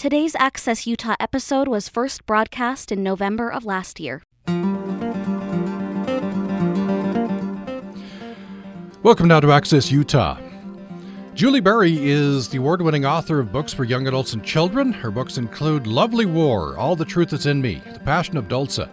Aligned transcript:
Today's 0.00 0.34
Access 0.36 0.86
Utah 0.86 1.14
episode 1.20 1.68
was 1.68 1.86
first 1.86 2.24
broadcast 2.24 2.90
in 2.90 3.02
November 3.02 3.52
of 3.52 3.66
last 3.66 4.00
year. 4.00 4.22
Welcome 9.02 9.28
now 9.28 9.40
to 9.40 9.52
Access 9.52 9.92
Utah. 9.92 10.40
Julie 11.34 11.60
Berry 11.60 11.98
is 12.00 12.48
the 12.48 12.56
award 12.56 12.80
winning 12.80 13.04
author 13.04 13.40
of 13.40 13.52
books 13.52 13.74
for 13.74 13.84
young 13.84 14.06
adults 14.06 14.32
and 14.32 14.42
children. 14.42 14.90
Her 14.90 15.10
books 15.10 15.36
include 15.36 15.86
Lovely 15.86 16.24
War, 16.24 16.78
All 16.78 16.96
the 16.96 17.04
Truth 17.04 17.28
That's 17.28 17.44
in 17.44 17.60
Me, 17.60 17.82
The 17.92 18.00
Passion 18.00 18.38
of 18.38 18.48
Dolssa, 18.48 18.88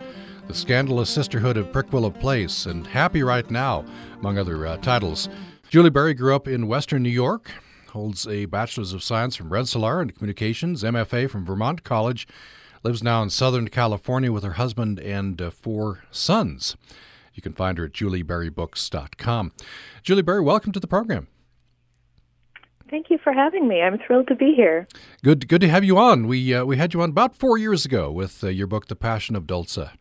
The 0.47 0.53
Scandalous 0.53 1.09
Sisterhood 1.09 1.55
of 1.55 1.71
Prickwillow 1.71 2.19
Place, 2.19 2.65
and 2.65 2.85
Happy 2.85 3.23
Right 3.23 3.49
Now, 3.49 3.85
among 4.19 4.37
other 4.37 4.67
uh, 4.67 4.75
titles. 4.75 5.29
Julie 5.69 5.89
Berry 5.89 6.13
grew 6.13 6.35
up 6.35 6.49
in 6.49 6.67
Western 6.67 7.01
New 7.01 7.09
York, 7.09 7.49
holds 7.89 8.27
a 8.27 8.45
Bachelor's 8.45 8.93
of 8.93 9.03
Science 9.03 9.35
from 9.35 9.51
Rensselaer 9.51 10.01
in 10.01 10.11
Communications, 10.11 10.83
MFA 10.83 11.29
from 11.29 11.45
Vermont 11.45 11.83
College, 11.83 12.27
lives 12.83 13.03
now 13.03 13.21
in 13.23 13.29
Southern 13.29 13.67
California 13.69 14.31
with 14.31 14.43
her 14.43 14.53
husband 14.53 14.99
and 14.99 15.41
uh, 15.41 15.49
four 15.49 16.03
sons. 16.11 16.75
You 17.33 17.41
can 17.41 17.53
find 17.53 17.77
her 17.77 17.85
at 17.85 17.93
julieberrybooks.com. 17.93 19.51
Julie 20.03 20.21
Berry, 20.21 20.41
welcome 20.41 20.71
to 20.71 20.79
the 20.79 20.87
program. 20.87 21.27
Thank 22.89 23.09
you 23.09 23.17
for 23.17 23.33
having 23.33 23.67
me. 23.67 23.81
I'm 23.81 23.99
thrilled 23.99 24.27
to 24.27 24.35
be 24.35 24.53
here. 24.55 24.87
Good, 25.23 25.47
good 25.47 25.61
to 25.61 25.69
have 25.69 25.83
you 25.83 25.97
on. 25.97 26.27
We 26.27 26.53
uh, 26.53 26.63
we 26.65 26.77
had 26.77 26.93
you 26.93 27.01
on 27.01 27.09
about 27.09 27.35
four 27.35 27.57
years 27.57 27.85
ago 27.85 28.11
with 28.11 28.43
uh, 28.43 28.47
your 28.47 28.67
book, 28.67 28.87
The 28.87 28.95
Passion 28.95 29.35
of 29.35 29.43
Dolssa, 29.43 29.91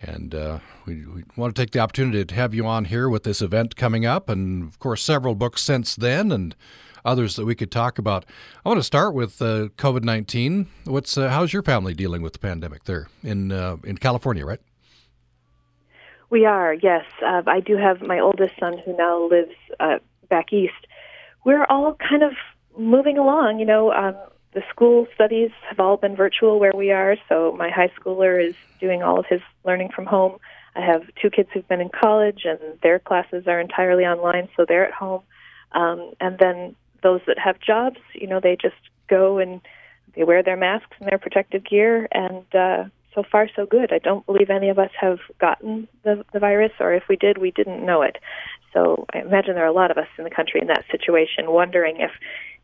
and 0.00 0.34
uh, 0.34 0.60
we, 0.86 1.04
we, 1.06 1.24
want 1.36 1.54
to 1.54 1.60
take 1.60 1.72
the 1.72 1.80
opportunity 1.80 2.24
to 2.24 2.34
have 2.34 2.54
you 2.54 2.66
on 2.66 2.86
here 2.86 3.08
with 3.08 3.24
this 3.24 3.42
event 3.42 3.76
coming 3.76 4.06
up, 4.06 4.28
and 4.28 4.62
of 4.62 4.78
course, 4.78 5.02
several 5.02 5.34
books 5.34 5.62
since 5.62 5.96
then, 5.96 6.30
and 6.30 6.54
others 7.04 7.36
that 7.36 7.44
we 7.44 7.54
could 7.54 7.70
talk 7.70 7.98
about. 7.98 8.24
I 8.64 8.68
want 8.68 8.78
to 8.78 8.84
start 8.84 9.14
with 9.14 9.40
uh, 9.42 9.68
COVID 9.76 10.04
nineteen. 10.04 10.68
What's 10.84 11.16
uh, 11.16 11.28
how's 11.28 11.52
your 11.52 11.62
family 11.62 11.94
dealing 11.94 12.22
with 12.22 12.32
the 12.34 12.38
pandemic 12.38 12.84
there 12.84 13.08
in 13.22 13.52
uh, 13.52 13.76
in 13.84 13.98
California, 13.98 14.44
right? 14.44 14.60
We 16.30 16.44
are, 16.44 16.74
yes. 16.74 17.04
Uh, 17.20 17.42
I 17.46 17.58
do 17.58 17.76
have 17.76 18.02
my 18.02 18.20
oldest 18.20 18.54
son 18.60 18.78
who 18.84 18.96
now 18.96 19.28
lives 19.28 19.54
uh, 19.80 19.98
back 20.28 20.52
east. 20.52 20.86
We're 21.44 21.64
all 21.64 21.94
kind 21.94 22.22
of 22.22 22.34
moving 22.78 23.18
along. 23.18 23.58
You 23.58 23.66
know, 23.66 23.92
um, 23.92 24.14
the 24.52 24.62
school 24.70 25.08
studies 25.12 25.50
have 25.68 25.80
all 25.80 25.96
been 25.96 26.14
virtual 26.14 26.60
where 26.60 26.72
we 26.72 26.92
are, 26.92 27.16
so 27.28 27.54
my 27.58 27.68
high 27.68 27.90
schooler 28.00 28.40
is 28.40 28.54
doing 28.78 29.02
all 29.02 29.18
of 29.18 29.26
his 29.26 29.40
learning 29.64 29.90
from 29.94 30.06
home. 30.06 30.38
I 30.76 30.82
have 30.82 31.02
two 31.20 31.30
kids 31.30 31.48
who've 31.52 31.66
been 31.66 31.80
in 31.80 31.88
college, 31.88 32.42
and 32.44 32.60
their 32.80 33.00
classes 33.00 33.48
are 33.48 33.58
entirely 33.58 34.04
online, 34.04 34.48
so 34.56 34.64
they're 34.64 34.86
at 34.86 34.92
home. 34.92 35.22
Um, 35.72 36.12
and 36.20 36.38
then 36.38 36.76
those 37.02 37.20
that 37.26 37.38
have 37.38 37.60
jobs, 37.60 37.98
you 38.14 38.26
know, 38.26 38.40
they 38.40 38.56
just 38.60 38.76
go 39.08 39.38
and 39.38 39.60
they 40.14 40.24
wear 40.24 40.42
their 40.42 40.56
masks 40.56 40.96
and 40.98 41.08
their 41.08 41.18
protective 41.18 41.64
gear, 41.64 42.08
and 42.12 42.44
uh, 42.54 42.84
so 43.14 43.22
far 43.30 43.48
so 43.54 43.66
good. 43.66 43.92
I 43.92 43.98
don't 43.98 44.26
believe 44.26 44.50
any 44.50 44.68
of 44.68 44.78
us 44.78 44.90
have 45.00 45.18
gotten 45.38 45.88
the, 46.02 46.24
the 46.32 46.38
virus, 46.38 46.72
or 46.80 46.92
if 46.92 47.04
we 47.08 47.16
did, 47.16 47.38
we 47.38 47.50
didn't 47.50 47.84
know 47.84 48.02
it. 48.02 48.18
So 48.72 49.06
I 49.12 49.18
imagine 49.20 49.54
there 49.54 49.64
are 49.64 49.68
a 49.68 49.72
lot 49.72 49.90
of 49.90 49.98
us 49.98 50.06
in 50.16 50.24
the 50.24 50.30
country 50.30 50.60
in 50.60 50.68
that 50.68 50.84
situation, 50.90 51.50
wondering 51.50 52.00
if, 52.00 52.12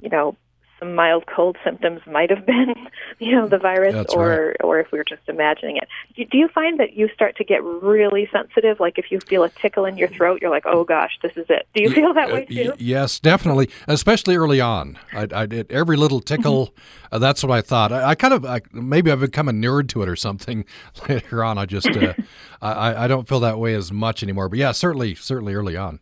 you 0.00 0.08
know, 0.08 0.36
some 0.78 0.94
mild 0.94 1.24
cold 1.26 1.56
symptoms 1.64 2.00
might 2.06 2.28
have 2.30 2.44
been, 2.44 2.74
you 3.18 3.32
know, 3.32 3.48
the 3.48 3.58
virus, 3.58 3.94
That's 3.94 4.14
or 4.14 4.28
right. 4.48 4.56
or 4.62 4.78
if 4.80 4.92
we 4.92 4.98
were 4.98 5.04
just 5.04 5.22
imagining 5.28 5.78
it. 5.78 5.88
Do, 6.30 6.36
you 6.36 6.48
find 6.48 6.78
that 6.80 6.94
you 6.94 7.08
start 7.14 7.36
to 7.36 7.44
get 7.44 7.62
really 7.64 8.28
sensitive? 8.32 8.78
Like 8.78 8.98
if 8.98 9.10
you 9.10 9.20
feel 9.20 9.42
a 9.44 9.48
tickle 9.48 9.84
in 9.86 9.96
your 9.96 10.08
throat, 10.08 10.40
you're 10.42 10.50
like, 10.50 10.64
oh 10.66 10.84
gosh, 10.84 11.12
this 11.22 11.32
is 11.36 11.46
it. 11.48 11.66
Do 11.74 11.82
you 11.82 11.90
feel 11.90 12.12
that 12.14 12.30
Uh, 12.30 12.34
way 12.34 12.44
too? 12.46 12.72
yes, 12.78 13.18
definitely, 13.20 13.70
especially 13.88 14.36
early 14.36 14.60
on. 14.60 14.98
I, 15.12 15.26
I 15.32 15.46
did 15.46 15.70
every 15.72 15.96
little 15.96 16.20
tickle. 16.20 16.74
uh, 17.10 17.18
that's 17.18 17.42
what 17.42 17.52
I 17.56 17.62
thought. 17.62 17.92
I, 17.92 18.10
I 18.10 18.14
kind 18.14 18.34
of 18.34 18.44
I, 18.44 18.60
maybe 18.72 19.10
I've 19.10 19.20
become 19.20 19.48
inured 19.48 19.88
to 19.90 20.02
it 20.02 20.08
or 20.08 20.16
something. 20.16 20.64
Later 21.08 21.42
on, 21.42 21.56
I 21.58 21.66
just 21.66 21.88
uh, 21.88 22.12
I, 22.62 23.04
I 23.04 23.06
don't 23.08 23.26
feel 23.28 23.40
that 23.40 23.58
way 23.58 23.74
as 23.74 23.90
much 23.92 24.22
anymore. 24.22 24.48
But 24.48 24.58
yeah, 24.58 24.72
certainly, 24.72 25.14
certainly 25.14 25.54
early 25.54 25.76
on. 25.76 26.00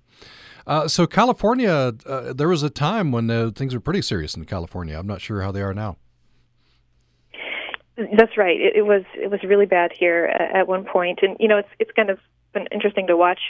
Uh, 0.66 0.88
so 0.88 1.06
California, 1.06 1.92
uh, 2.06 2.32
there 2.32 2.48
was 2.48 2.62
a 2.62 2.70
time 2.70 3.12
when 3.12 3.30
uh, 3.30 3.50
things 3.54 3.74
were 3.74 3.80
pretty 3.80 4.02
serious 4.02 4.34
in 4.34 4.44
California. 4.44 4.98
I'm 4.98 5.06
not 5.06 5.20
sure 5.20 5.42
how 5.42 5.52
they 5.52 5.62
are 5.62 5.74
now. 5.74 5.96
That's 7.96 8.36
right. 8.36 8.60
It, 8.60 8.76
it 8.76 8.82
was 8.86 9.04
it 9.14 9.30
was 9.30 9.42
really 9.44 9.66
bad 9.66 9.92
here 9.92 10.24
at, 10.24 10.56
at 10.56 10.68
one 10.68 10.84
point, 10.84 11.20
and 11.22 11.36
you 11.38 11.46
know 11.46 11.58
it's 11.58 11.68
it's 11.78 11.92
kind 11.92 12.10
of 12.10 12.18
been 12.52 12.66
interesting 12.72 13.06
to 13.06 13.16
watch 13.16 13.40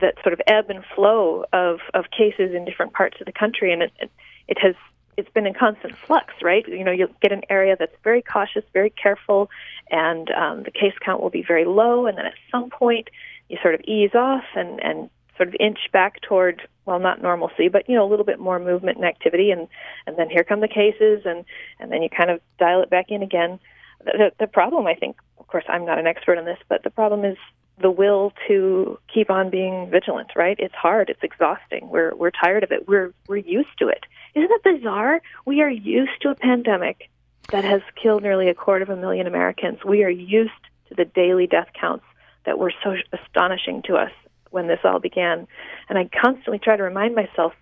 that 0.00 0.14
sort 0.22 0.32
of 0.32 0.40
ebb 0.46 0.70
and 0.70 0.84
flow 0.94 1.44
of 1.52 1.78
of 1.94 2.06
cases 2.10 2.52
in 2.54 2.64
different 2.64 2.94
parts 2.94 3.18
of 3.20 3.26
the 3.26 3.32
country, 3.32 3.72
and 3.72 3.82
it 3.82 3.92
it, 4.00 4.10
it 4.48 4.58
has 4.58 4.74
it's 5.16 5.30
been 5.30 5.46
in 5.46 5.54
constant 5.54 5.96
flux, 5.96 6.34
right? 6.42 6.66
You 6.66 6.82
know, 6.82 6.90
you'll 6.90 7.14
get 7.20 7.32
an 7.32 7.42
area 7.48 7.76
that's 7.78 7.94
very 8.02 8.22
cautious, 8.22 8.64
very 8.72 8.90
careful, 8.90 9.50
and 9.90 10.30
um, 10.30 10.62
the 10.64 10.70
case 10.70 10.94
count 11.00 11.22
will 11.22 11.30
be 11.30 11.44
very 11.46 11.64
low, 11.64 12.06
and 12.06 12.18
then 12.18 12.26
at 12.26 12.34
some 12.50 12.70
point 12.70 13.08
you 13.48 13.58
sort 13.62 13.74
of 13.74 13.82
ease 13.82 14.14
off 14.14 14.44
and 14.56 14.82
and 14.82 15.10
sort 15.36 15.48
of 15.48 15.56
inch 15.58 15.78
back 15.92 16.20
toward 16.20 16.62
well 16.84 16.98
not 16.98 17.22
normalcy 17.22 17.68
but 17.68 17.88
you 17.88 17.94
know 17.94 18.06
a 18.06 18.10
little 18.10 18.24
bit 18.24 18.38
more 18.38 18.58
movement 18.58 18.96
and 18.96 19.06
activity. 19.06 19.50
And 19.50 19.68
and 20.06 20.16
then 20.16 20.30
here 20.30 20.44
come 20.44 20.60
the 20.60 20.68
cases 20.68 21.22
and 21.24 21.44
and 21.78 21.90
then 21.90 22.02
you 22.02 22.08
kind 22.08 22.30
of 22.30 22.40
dial 22.58 22.82
it 22.82 22.90
back 22.90 23.06
in 23.10 23.22
again. 23.22 23.58
The, 24.04 24.32
the 24.40 24.48
problem 24.48 24.88
i 24.88 24.94
think 24.94 25.16
of 25.38 25.46
course 25.46 25.64
i'm 25.68 25.84
not 25.84 26.00
an 26.00 26.08
expert 26.08 26.36
on 26.36 26.44
this 26.44 26.58
but 26.68 26.82
the 26.82 26.90
problem 26.90 27.24
is 27.24 27.36
the 27.80 27.90
will 27.90 28.32
to 28.48 28.98
keep 29.12 29.30
on 29.30 29.50
being 29.50 29.90
vigilant 29.90 30.30
right? 30.36 30.56
It's 30.58 30.74
hard. 30.74 31.10
It's 31.10 31.22
exhausting. 31.22 31.88
We're 31.88 32.14
we're 32.14 32.30
tired 32.30 32.62
of 32.62 32.72
it. 32.72 32.88
We're 32.88 33.12
we're 33.28 33.36
used 33.36 33.78
to 33.78 33.88
it. 33.88 34.04
Isn't 34.34 34.50
it 34.50 34.62
bizarre? 34.62 35.20
We 35.44 35.60
are 35.62 35.70
used 35.70 36.20
to 36.22 36.30
a 36.30 36.34
pandemic 36.34 37.10
that 37.50 37.64
has 37.64 37.82
killed 38.00 38.22
nearly 38.22 38.48
a 38.48 38.54
quarter 38.54 38.82
of 38.82 38.90
a 38.90 38.96
million 38.96 39.26
americans. 39.26 39.84
We 39.84 40.04
are 40.04 40.10
used 40.10 40.52
to 40.88 40.94
the 40.94 41.04
daily 41.04 41.46
death 41.46 41.68
counts 41.78 42.04
that 42.44 42.58
were 42.58 42.72
so 42.82 42.94
astonishing 43.12 43.82
to 43.86 43.96
us 43.96 44.12
when 44.52 44.68
this 44.68 44.80
all 44.84 45.00
began. 45.00 45.46
And 45.88 45.98
I 45.98 46.08
constantly 46.20 46.58
try 46.58 46.76
to 46.76 46.82
remind 46.82 47.14
myself, 47.14 47.52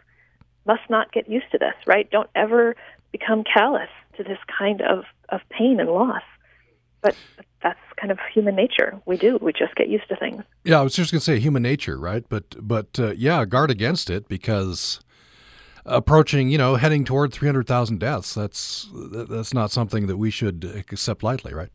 must 0.66 0.82
not 0.90 1.12
get 1.12 1.28
used 1.28 1.50
to 1.52 1.58
this, 1.58 1.74
right? 1.86 2.10
Don't 2.10 2.30
ever 2.34 2.76
become 3.12 3.44
callous 3.44 3.88
to 4.16 4.22
this 4.22 4.38
kind 4.58 4.82
of, 4.82 5.04
of 5.30 5.40
pain 5.50 5.80
and 5.80 5.88
loss. 5.88 6.22
But 7.02 7.16
that's 7.62 7.78
kind 7.98 8.10
of 8.10 8.18
human 8.32 8.54
nature. 8.54 9.00
We 9.06 9.16
do. 9.16 9.38
We 9.40 9.52
just 9.52 9.74
get 9.74 9.88
used 9.88 10.08
to 10.08 10.16
things. 10.16 10.42
Yeah, 10.64 10.80
I 10.80 10.82
was 10.82 10.94
just 10.94 11.12
going 11.12 11.20
to 11.20 11.24
say 11.24 11.38
human 11.38 11.62
nature, 11.62 11.98
right? 11.98 12.24
But 12.28 12.56
but 12.60 12.98
uh, 12.98 13.12
yeah, 13.16 13.44
guard 13.46 13.70
against 13.70 14.10
it 14.10 14.28
because 14.28 15.00
approaching, 15.86 16.50
you 16.50 16.58
know, 16.58 16.76
heading 16.76 17.04
toward 17.04 17.32
300,000 17.32 17.98
deaths, 17.98 18.34
that's 18.34 18.88
that's 18.92 19.54
not 19.54 19.70
something 19.70 20.06
that 20.06 20.16
we 20.16 20.30
should 20.30 20.64
accept 20.64 21.22
lightly, 21.22 21.54
right? 21.54 21.70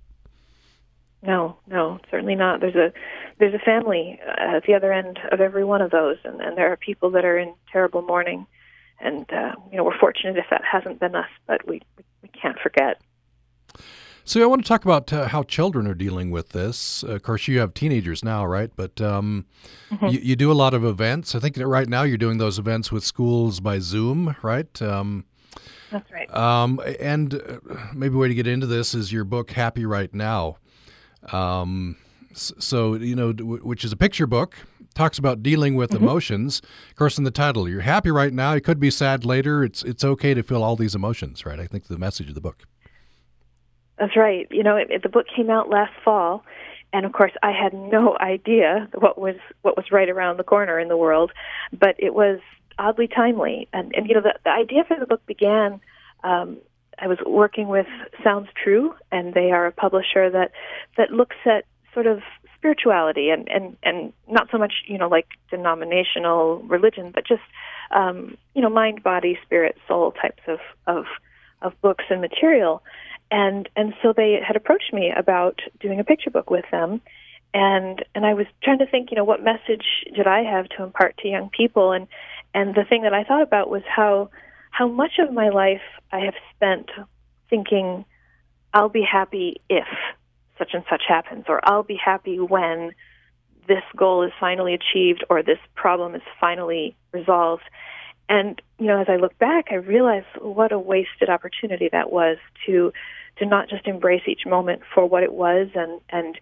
No, 1.25 1.57
no, 1.67 1.99
certainly 2.11 2.35
not. 2.35 2.61
There's 2.61 2.75
a 2.75 2.93
there's 3.39 3.53
a 3.53 3.59
family 3.59 4.19
at 4.37 4.63
the 4.65 4.73
other 4.73 4.93
end 4.93 5.19
of 5.31 5.41
every 5.41 5.65
one 5.65 5.81
of 5.81 5.91
those, 5.91 6.17
and, 6.23 6.39
and 6.41 6.57
there 6.57 6.71
are 6.71 6.77
people 6.77 7.09
that 7.11 7.25
are 7.25 7.37
in 7.37 7.53
terrible 7.71 8.01
mourning. 8.01 8.45
And 8.99 9.25
uh, 9.33 9.53
you 9.71 9.77
know, 9.77 9.83
we're 9.83 9.97
fortunate 9.97 10.37
if 10.37 10.45
that 10.51 10.61
hasn't 10.69 10.99
been 10.99 11.15
us, 11.15 11.29
but 11.47 11.67
we 11.67 11.81
we 12.21 12.29
can't 12.29 12.57
forget. 12.59 13.01
So 14.27 14.41
I 14.41 14.47
want 14.47 14.63
to 14.63 14.67
talk 14.67 14.85
about 14.85 15.13
uh, 15.13 15.27
how 15.27 15.43
children 15.43 15.85
are 15.85 15.93
dealing 15.93 16.31
with 16.31 16.49
this. 16.49 17.03
of 17.03 17.21
course, 17.21 17.47
you 17.47 17.59
have 17.59 17.75
teenagers 17.75 18.23
now, 18.23 18.43
right? 18.45 18.71
But 18.75 18.99
um, 18.99 19.45
Mm-hmm. 19.91 20.07
you, 20.07 20.19
you 20.19 20.35
do 20.35 20.51
a 20.51 20.53
lot 20.53 20.73
of 20.73 20.83
events. 20.83 21.35
I 21.35 21.39
think 21.39 21.55
that 21.55 21.67
right 21.67 21.87
now 21.87 22.01
you're 22.03 22.17
doing 22.17 22.39
those 22.39 22.57
events 22.57 22.91
with 22.91 23.03
schools 23.03 23.59
by 23.59 23.77
Zoom, 23.77 24.35
right? 24.41 24.81
Um, 24.81 25.25
That's 25.91 26.11
right. 26.11 26.33
Um, 26.35 26.81
and 26.99 27.35
uh, 27.35 27.59
maybe 27.93 28.15
a 28.15 28.17
way 28.17 28.27
to 28.27 28.33
get 28.33 28.47
into 28.47 28.65
this 28.65 28.95
is 28.95 29.11
your 29.13 29.23
book, 29.25 29.51
Happy 29.51 29.85
Right 29.85 30.11
Now. 30.13 30.57
Um, 31.33 31.97
so, 32.33 32.95
you 32.95 33.15
know, 33.15 33.31
which 33.31 33.85
is 33.85 33.91
a 33.91 33.97
picture 33.97 34.27
book, 34.27 34.55
talks 34.93 35.17
about 35.17 35.43
dealing 35.43 35.75
with 35.75 35.93
emotions. 35.93 36.61
Of 36.89 36.95
course, 36.95 37.17
in 37.17 37.23
the 37.23 37.31
title, 37.31 37.69
you're 37.69 37.81
happy 37.81 38.11
right 38.11 38.33
now. 38.33 38.53
You 38.53 38.61
could 38.61 38.79
be 38.79 38.89
sad 38.91 39.25
later. 39.25 39.63
It's 39.63 39.83
it's 39.83 40.03
okay 40.03 40.33
to 40.33 40.43
feel 40.43 40.63
all 40.63 40.75
these 40.75 40.95
emotions, 40.95 41.45
right? 41.45 41.59
I 41.59 41.67
think 41.67 41.85
the 41.85 41.97
message 41.97 42.29
of 42.29 42.35
the 42.35 42.41
book. 42.41 42.63
That's 43.97 44.17
right. 44.17 44.47
You 44.51 44.63
know, 44.63 44.75
it, 44.75 44.89
it, 44.89 45.03
the 45.03 45.09
book 45.09 45.27
came 45.33 45.49
out 45.49 45.69
last 45.69 45.93
fall, 46.03 46.43
and 46.91 47.05
of 47.05 47.13
course, 47.13 47.31
I 47.43 47.51
had 47.51 47.73
no 47.73 48.17
idea 48.21 48.89
what 48.93 49.17
was 49.19 49.35
what 49.61 49.77
was 49.77 49.91
right 49.91 50.09
around 50.09 50.37
the 50.37 50.43
corner 50.43 50.79
in 50.79 50.87
the 50.87 50.97
world, 50.97 51.31
but 51.71 51.95
it 51.99 52.13
was 52.13 52.39
oddly 52.77 53.07
timely. 53.07 53.69
And, 53.71 53.93
and 53.95 54.07
you 54.07 54.15
know, 54.15 54.21
the, 54.21 54.33
the 54.43 54.51
idea 54.51 54.83
for 54.85 54.99
the 54.99 55.05
book 55.05 55.25
began. 55.25 55.79
Um, 56.23 56.57
I 56.99 57.07
was 57.07 57.17
working 57.25 57.67
with 57.67 57.87
Sounds 58.23 58.47
True, 58.61 58.93
and 59.11 59.33
they 59.33 59.51
are 59.51 59.65
a 59.65 59.71
publisher 59.71 60.29
that 60.29 60.51
that 60.97 61.11
looks 61.11 61.35
at 61.45 61.65
sort 61.93 62.07
of 62.07 62.21
spirituality 62.57 63.29
and 63.29 63.47
and 63.49 63.77
and 63.83 64.13
not 64.27 64.49
so 64.51 64.57
much 64.57 64.73
you 64.87 64.97
know 64.97 65.07
like 65.07 65.27
denominational 65.49 66.59
religion, 66.63 67.11
but 67.13 67.27
just 67.27 67.43
um, 67.95 68.37
you 68.53 68.61
know 68.61 68.69
mind, 68.69 69.03
body, 69.03 69.37
spirit, 69.45 69.77
soul 69.87 70.11
types 70.11 70.41
of 70.47 70.59
of 70.87 71.05
of 71.61 71.79
books 71.81 72.05
and 72.09 72.21
material. 72.21 72.83
And 73.31 73.67
and 73.75 73.93
so 74.01 74.13
they 74.15 74.39
had 74.45 74.55
approached 74.55 74.93
me 74.93 75.11
about 75.15 75.59
doing 75.79 75.99
a 75.99 76.03
picture 76.03 76.29
book 76.29 76.49
with 76.49 76.65
them. 76.71 77.01
And 77.53 78.03
and 78.13 78.25
I 78.25 78.33
was 78.33 78.47
trying 78.63 78.79
to 78.79 78.87
think 78.87 79.11
you 79.11 79.17
know 79.17 79.23
what 79.23 79.43
message 79.43 79.85
did 80.15 80.27
I 80.27 80.43
have 80.43 80.67
to 80.69 80.83
impart 80.83 81.17
to 81.19 81.27
young 81.27 81.49
people? 81.49 81.91
And 81.91 82.07
and 82.53 82.75
the 82.75 82.85
thing 82.87 83.03
that 83.03 83.13
I 83.13 83.23
thought 83.23 83.41
about 83.41 83.69
was 83.69 83.83
how 83.87 84.29
how 84.75 84.89
much 84.89 85.19
of 85.19 85.31
my 85.31 85.47
life 85.47 85.81
I 86.11 86.19
have 86.19 86.33
spent 86.53 86.89
thinking 87.49 88.03
I'll 88.73 88.89
be 88.89 89.07
happy 89.09 89.61
if 89.69 89.87
such 90.59 90.71
and 90.73 90.83
such 90.89 91.03
happens, 91.07 91.45
or 91.47 91.61
I'll 91.63 91.83
be 91.83 91.95
happy 91.95 92.41
when 92.41 92.91
this 93.69 93.83
goal 93.95 94.23
is 94.23 94.33
finally 94.37 94.73
achieved 94.73 95.23
or 95.29 95.41
this 95.41 95.59
problem 95.75 96.13
is 96.13 96.21
finally 96.41 96.93
resolved. 97.13 97.63
And 98.27 98.61
you 98.77 98.87
know, 98.87 98.99
as 98.99 99.07
I 99.07 99.15
look 99.15 99.37
back, 99.37 99.67
I 99.71 99.75
realize 99.75 100.25
what 100.41 100.73
a 100.73 100.79
wasted 100.79 101.29
opportunity 101.29 101.87
that 101.93 102.11
was 102.11 102.37
to 102.65 102.91
to 103.37 103.45
not 103.45 103.69
just 103.69 103.87
embrace 103.87 104.23
each 104.27 104.45
moment 104.45 104.81
for 104.93 105.05
what 105.05 105.23
it 105.23 105.31
was 105.31 105.69
and 105.73 106.01
and 106.09 106.37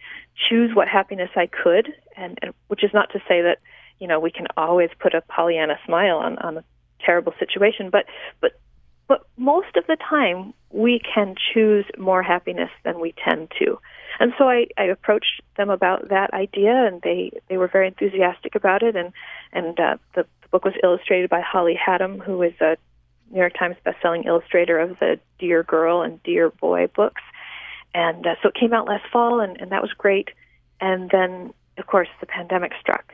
choose 0.50 0.76
what 0.76 0.88
happiness 0.88 1.30
I 1.36 1.46
could, 1.46 1.94
and, 2.18 2.40
and 2.42 2.54
which 2.68 2.84
is 2.84 2.96
not 2.96 3.12
to 3.12 3.20
say 3.28 3.44
that 3.44 3.60
you 4.00 4.08
know 4.08 4.20
we 4.20 4.32
can 4.32 4.48
always 4.58 4.90
put 4.98 5.14
a 5.14 5.22
Pollyanna 5.22 5.78
smile 5.86 6.18
on 6.18 6.40
on 6.40 6.64
terrible 7.06 7.34
situation, 7.40 7.90
but 7.90 8.06
but 8.42 8.60
but 9.08 9.26
most 9.38 9.76
of 9.76 9.86
the 9.88 9.98
time 9.98 10.54
we 10.72 11.00
can 11.14 11.36
choose 11.54 11.86
more 11.98 12.24
happiness 12.24 12.70
than 12.84 13.00
we 13.00 13.14
tend 13.24 13.52
to. 13.60 13.78
And 14.20 14.34
so 14.38 14.48
I, 14.48 14.68
I 14.78 14.84
approached 14.86 15.42
them 15.58 15.70
about 15.70 16.10
that 16.10 16.34
idea, 16.34 16.86
and 16.88 17.02
they, 17.02 17.32
they 17.50 17.58
were 17.58 17.68
very 17.68 17.88
enthusiastic 17.88 18.56
about 18.56 18.84
it. 18.84 18.96
And 18.96 19.12
and 19.52 19.80
uh, 19.80 19.98
the, 20.16 20.26
the 20.42 20.48
book 20.52 20.66
was 20.66 20.74
illustrated 20.84 21.30
by 21.30 21.42
Holly 21.42 21.78
Hatam, 21.78 22.24
who 22.24 22.42
is 22.42 22.54
a 22.62 22.78
New 23.32 23.40
York 23.40 23.54
Times 23.58 23.76
bestselling 23.86 24.26
illustrator 24.26 24.80
of 24.80 25.00
the 25.00 25.20
Dear 25.40 25.64
Girl 25.64 26.02
and 26.02 26.22
Dear 26.24 26.50
Boy 26.50 26.88
books. 26.88 27.22
And 27.94 28.26
uh, 28.26 28.36
so 28.42 28.50
it 28.50 28.56
came 28.56 28.74
out 28.74 28.88
last 28.88 29.06
fall, 29.12 29.40
and, 29.40 29.60
and 29.60 29.72
that 29.72 29.82
was 29.82 29.92
great. 29.98 30.30
And 30.80 31.10
then, 31.12 31.54
of 31.78 31.86
course, 31.88 32.10
the 32.20 32.26
pandemic 32.26 32.72
struck, 32.80 33.14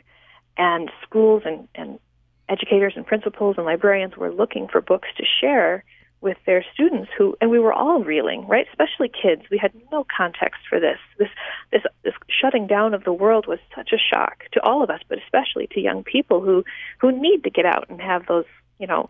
and 0.58 0.90
schools 1.04 1.44
and, 1.46 1.68
and 1.76 2.00
educators 2.50 2.94
and 2.96 3.06
principals 3.06 3.56
and 3.58 3.66
librarians 3.66 4.18
were 4.18 4.32
looking 4.32 4.68
for 4.68 4.82
books 4.82 5.08
to 5.18 5.24
share 5.42 5.84
with 6.22 6.38
their 6.46 6.66
students 6.74 7.10
who 7.18 7.38
and 7.40 7.50
we 7.50 7.60
were 7.60 7.72
all 7.72 8.04
reeling 8.04 8.46
right? 8.48 8.68
Especially 8.70 9.10
kids. 9.10 9.44
We 9.50 9.58
had 9.58 9.72
no 9.92 10.06
context 10.16 10.62
for 10.70 10.80
this. 10.80 10.98
This 11.18 11.30
this 11.72 11.84
this 12.04 12.14
shutting 12.28 12.68
down 12.68 12.94
of 12.94 13.04
the 13.04 13.14
world 13.14 13.48
was 13.48 13.60
such 13.76 13.92
a 13.94 13.98
shock 13.98 14.44
to 14.54 14.62
all 14.62 14.84
of 14.84 14.90
us 14.90 15.00
but 15.08 15.20
especially 15.20 15.68
to 15.72 15.80
young 15.80 16.04
people 16.04 16.42
who 16.42 16.66
who 17.00 17.12
need 17.12 17.44
to 17.44 17.50
get 17.50 17.66
out 17.66 17.86
and 17.90 18.02
have 18.02 18.26
those 18.28 18.46
you 18.80 18.88
know 18.88 19.10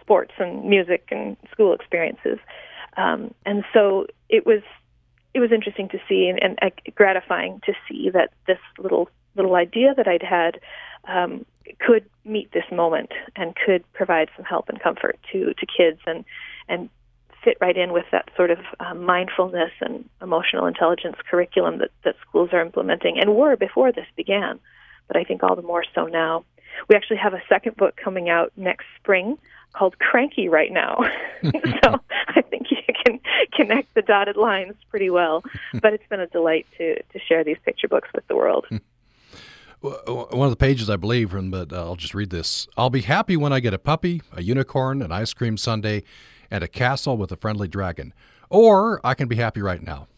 sports 0.00 0.32
and 0.38 0.68
music 0.68 1.08
and 1.12 1.36
school 1.52 1.72
experiences. 1.72 2.38
Um, 2.96 3.32
and 3.46 3.64
so 3.72 4.06
it 4.28 4.44
was 4.44 4.62
it 5.32 5.38
was 5.38 5.52
interesting 5.52 5.88
to 5.90 5.98
see 6.08 6.28
and, 6.28 6.42
and 6.42 6.58
uh, 6.60 6.70
gratifying 6.96 7.60
to 7.66 7.72
see 7.88 8.10
that 8.10 8.30
this 8.48 8.58
little 8.78 9.08
little 9.36 9.54
idea 9.54 9.94
that 9.96 10.08
I'd 10.08 10.22
had 10.22 10.58
um, 11.06 11.46
could 11.78 12.04
meet 12.24 12.52
this 12.52 12.64
moment 12.72 13.10
and 13.36 13.54
could 13.54 13.90
provide 13.92 14.28
some 14.36 14.44
help 14.44 14.68
and 14.68 14.80
comfort 14.80 15.18
to 15.32 15.52
to 15.54 15.66
kids 15.66 16.00
and 16.06 16.24
and 16.68 16.88
fit 17.44 17.56
right 17.60 17.76
in 17.76 17.92
with 17.92 18.04
that 18.12 18.28
sort 18.36 18.50
of 18.50 18.58
um, 18.80 19.04
mindfulness 19.04 19.72
and 19.80 20.08
emotional 20.20 20.66
intelligence 20.66 21.16
curriculum 21.30 21.78
that 21.78 21.90
that 22.04 22.16
schools 22.26 22.50
are 22.52 22.60
implementing 22.60 23.18
and 23.18 23.34
were 23.34 23.56
before 23.56 23.92
this 23.92 24.06
began, 24.16 24.58
but 25.08 25.16
I 25.16 25.24
think 25.24 25.42
all 25.42 25.56
the 25.56 25.62
more 25.62 25.84
so 25.94 26.06
now. 26.06 26.44
We 26.88 26.94
actually 26.94 27.16
have 27.16 27.34
a 27.34 27.42
second 27.48 27.76
book 27.76 27.96
coming 27.96 28.30
out 28.30 28.52
next 28.56 28.86
spring 28.96 29.38
called 29.72 29.98
Cranky 29.98 30.48
right 30.48 30.70
now. 30.72 30.98
so 31.44 31.50
I 32.28 32.42
think 32.42 32.70
you 32.70 32.78
can 33.04 33.20
connect 33.52 33.92
the 33.94 34.02
dotted 34.02 34.36
lines 34.36 34.74
pretty 34.88 35.10
well. 35.10 35.42
But 35.80 35.94
it's 35.94 36.06
been 36.08 36.20
a 36.20 36.26
delight 36.26 36.66
to 36.78 36.96
to 36.96 37.18
share 37.18 37.44
these 37.44 37.58
picture 37.64 37.88
books 37.88 38.08
with 38.14 38.26
the 38.28 38.36
world. 38.36 38.66
One 39.80 40.46
of 40.46 40.50
the 40.50 40.56
pages, 40.56 40.90
I 40.90 40.96
believe, 40.96 41.30
from 41.30 41.50
but 41.50 41.72
uh, 41.72 41.82
I'll 41.82 41.96
just 41.96 42.14
read 42.14 42.30
this. 42.30 42.68
I'll 42.76 42.90
be 42.90 43.00
happy 43.00 43.36
when 43.36 43.52
I 43.52 43.60
get 43.60 43.72
a 43.72 43.78
puppy, 43.78 44.20
a 44.32 44.42
unicorn, 44.42 45.00
an 45.00 45.10
ice 45.10 45.32
cream 45.32 45.56
sundae, 45.56 46.02
and 46.50 46.62
a 46.62 46.68
castle 46.68 47.16
with 47.16 47.32
a 47.32 47.36
friendly 47.36 47.66
dragon. 47.66 48.12
Or 48.50 49.00
I 49.04 49.14
can 49.14 49.26
be 49.28 49.36
happy 49.36 49.62
right 49.62 49.82
now, 49.82 50.08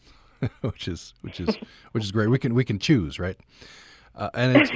which 0.60 0.86
is 0.88 1.14
which 1.22 1.40
is 1.40 1.56
which 1.92 2.04
is 2.04 2.12
great. 2.12 2.28
We 2.28 2.38
can 2.38 2.54
we 2.54 2.64
can 2.64 2.78
choose, 2.78 3.18
right? 3.18 3.38
Uh, 4.14 4.30
and 4.34 4.56
it's 4.56 4.70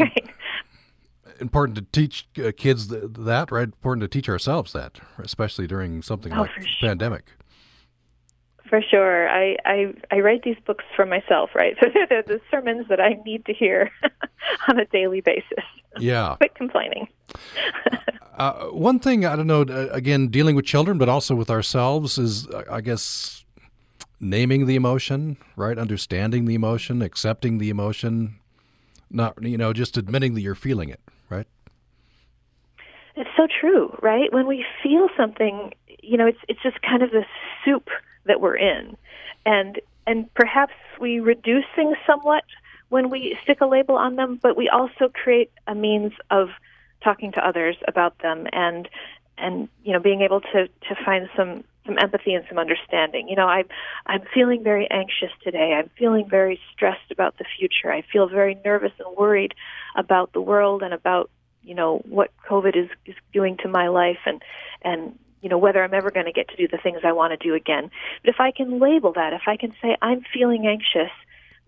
important 1.41 1.77
to 1.77 1.83
teach 1.93 2.27
uh, 2.43 2.53
kids 2.57 2.89
that, 2.89 3.51
right? 3.51 3.65
Important 3.65 4.03
to 4.03 4.09
teach 4.09 4.29
ourselves 4.29 4.73
that, 4.73 5.01
especially 5.19 5.67
during 5.67 6.01
something 6.03 6.33
oh, 6.33 6.43
like 6.43 6.51
sure. 6.53 6.89
pandemic. 6.89 7.25
For 8.71 8.81
sure. 8.89 9.29
I, 9.29 9.57
I 9.67 9.93
I 10.13 10.21
write 10.21 10.45
these 10.45 10.57
books 10.65 10.85
for 10.95 11.05
myself, 11.05 11.51
right? 11.55 11.77
So 11.81 11.89
they're 12.09 12.23
the 12.23 12.41
sermons 12.51 12.87
that 12.89 13.01
I 13.01 13.21
need 13.27 13.45
to 13.47 13.53
hear 13.53 13.91
on 14.69 14.79
a 14.79 14.85
daily 14.87 15.21
basis. 15.21 15.65
Yeah. 15.99 16.37
Quit 16.39 16.55
complaining. 16.55 17.09
uh, 18.39 18.67
one 18.67 19.01
thing, 19.01 19.27
I 19.27 19.35
don't 19.35 19.49
know, 19.49 19.63
uh, 19.63 19.89
again, 19.91 20.29
dealing 20.29 20.55
with 20.55 20.65
children, 20.65 20.99
but 20.99 21.09
also 21.09 21.35
with 21.35 21.51
ourselves 21.51 22.17
is, 22.17 22.47
I 22.71 22.81
guess, 22.81 23.45
naming 24.21 24.67
the 24.67 24.77
emotion, 24.77 25.37
right? 25.57 25.77
Understanding 25.77 26.45
the 26.45 26.55
emotion, 26.55 27.03
accepting 27.03 27.59
the 27.59 27.71
emotion, 27.71 28.37
not, 29.11 29.43
you 29.43 29.59
know, 29.59 29.73
just 29.73 29.97
admitting 29.97 30.35
that 30.35 30.43
you're 30.43 30.55
feeling 30.55 30.91
it, 30.91 31.01
right? 31.29 31.47
It's 33.17 33.31
so 33.37 33.49
true, 33.61 33.99
right? 34.01 34.33
When 34.33 34.47
we 34.47 34.65
feel 34.81 35.09
something, 35.17 35.73
you 36.03 36.17
know, 36.17 36.27
it's 36.29 36.39
it's 36.49 36.63
just 36.63 36.81
kind 36.83 37.03
of 37.03 37.11
this 37.11 37.27
soup 37.65 37.89
that 38.25 38.41
we're 38.41 38.57
in, 38.57 38.97
and 39.47 39.81
and 40.07 40.33
perhaps 40.35 40.75
we 41.01 41.21
reduce 41.21 41.65
things 41.77 41.97
somewhat 42.07 42.45
when 42.89 43.11
we 43.11 43.39
stick 43.43 43.61
a 43.61 43.67
label 43.67 43.97
on 43.97 44.17
them, 44.17 44.39
but 44.43 44.57
we 44.57 44.69
also 44.69 45.09
create 45.09 45.51
a 45.67 45.75
means 45.75 46.13
of 46.31 46.49
talking 47.03 47.33
to 47.33 47.47
others 47.47 47.77
about 47.89 48.19
them 48.19 48.47
and 48.53 48.89
and 49.39 49.69
you 49.85 49.93
know 49.93 50.01
being 50.01 50.21
able 50.21 50.41
to 50.41 50.67
to 50.67 51.05
find 51.05 51.29
some 51.37 51.65
some 51.87 51.97
empathy 51.99 52.35
and 52.35 52.45
some 52.49 52.59
understanding. 52.59 53.29
You 53.29 53.37
know, 53.37 53.47
I 53.47 53.65
I'm 54.07 54.23
feeling 54.35 54.63
very 54.63 54.89
anxious 54.91 55.31
today. 55.43 55.73
I'm 55.73 55.91
feeling 55.99 56.29
very 56.29 56.61
stressed 56.73 57.11
about 57.11 57.39
the 57.39 57.45
future. 57.59 57.93
I 57.93 58.03
feel 58.03 58.29
very 58.29 58.59
nervous 58.65 58.93
and 58.99 59.17
worried 59.17 59.55
about 59.97 60.33
the 60.33 60.41
world 60.41 60.83
and 60.83 60.93
about 60.93 61.31
you 61.63 61.75
know 61.75 61.99
what 62.09 62.31
COVID 62.49 62.77
is 62.77 62.89
is 63.07 63.15
doing 63.33 63.57
to 63.59 63.69
my 63.69 63.89
life 63.89 64.19
and 64.27 64.43
and 64.83 65.19
you 65.41 65.49
know 65.49 65.59
whether 65.59 65.83
I'm 65.83 65.95
ever 65.95 66.11
going 66.11 66.27
to 66.27 66.33
get 66.33 66.49
to 66.49 66.57
do 66.57 66.69
the 66.69 66.79
things 66.79 67.01
I 67.05 67.13
want 67.13 67.39
to 67.39 67.49
do 67.49 67.55
again. 67.55 67.91
But 68.23 68.31
if 68.31 68.41
I 68.41 68.51
can 68.51 68.79
label 68.79 69.13
that, 69.15 69.33
if 69.33 69.43
I 69.47 69.57
can 69.57 69.73
say 69.83 69.97
I'm 70.03 70.23
feeling 70.33 70.67
anxious, 70.67 71.13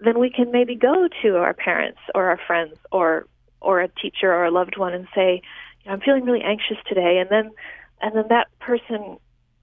then 0.01 0.19
we 0.19 0.31
can 0.31 0.51
maybe 0.51 0.75
go 0.75 1.09
to 1.23 1.37
our 1.37 1.55
parents 1.55 2.01
or 2.15 2.31
our 2.31 2.41
friends 2.47 2.75
or 2.91 3.27
or 3.61 3.81
a 3.81 3.89
teacher 3.89 4.33
or 4.33 4.45
a 4.45 4.51
loved 4.51 4.77
one 4.77 4.93
and 4.93 5.07
say, 5.15 5.41
I'm 5.87 6.01
feeling 6.01 6.25
really 6.25 6.43
anxious 6.43 6.77
today, 6.89 7.19
and 7.19 7.31
then 7.31 7.51
and 8.01 8.17
then 8.17 8.25
that 8.29 8.49
person 8.61 9.19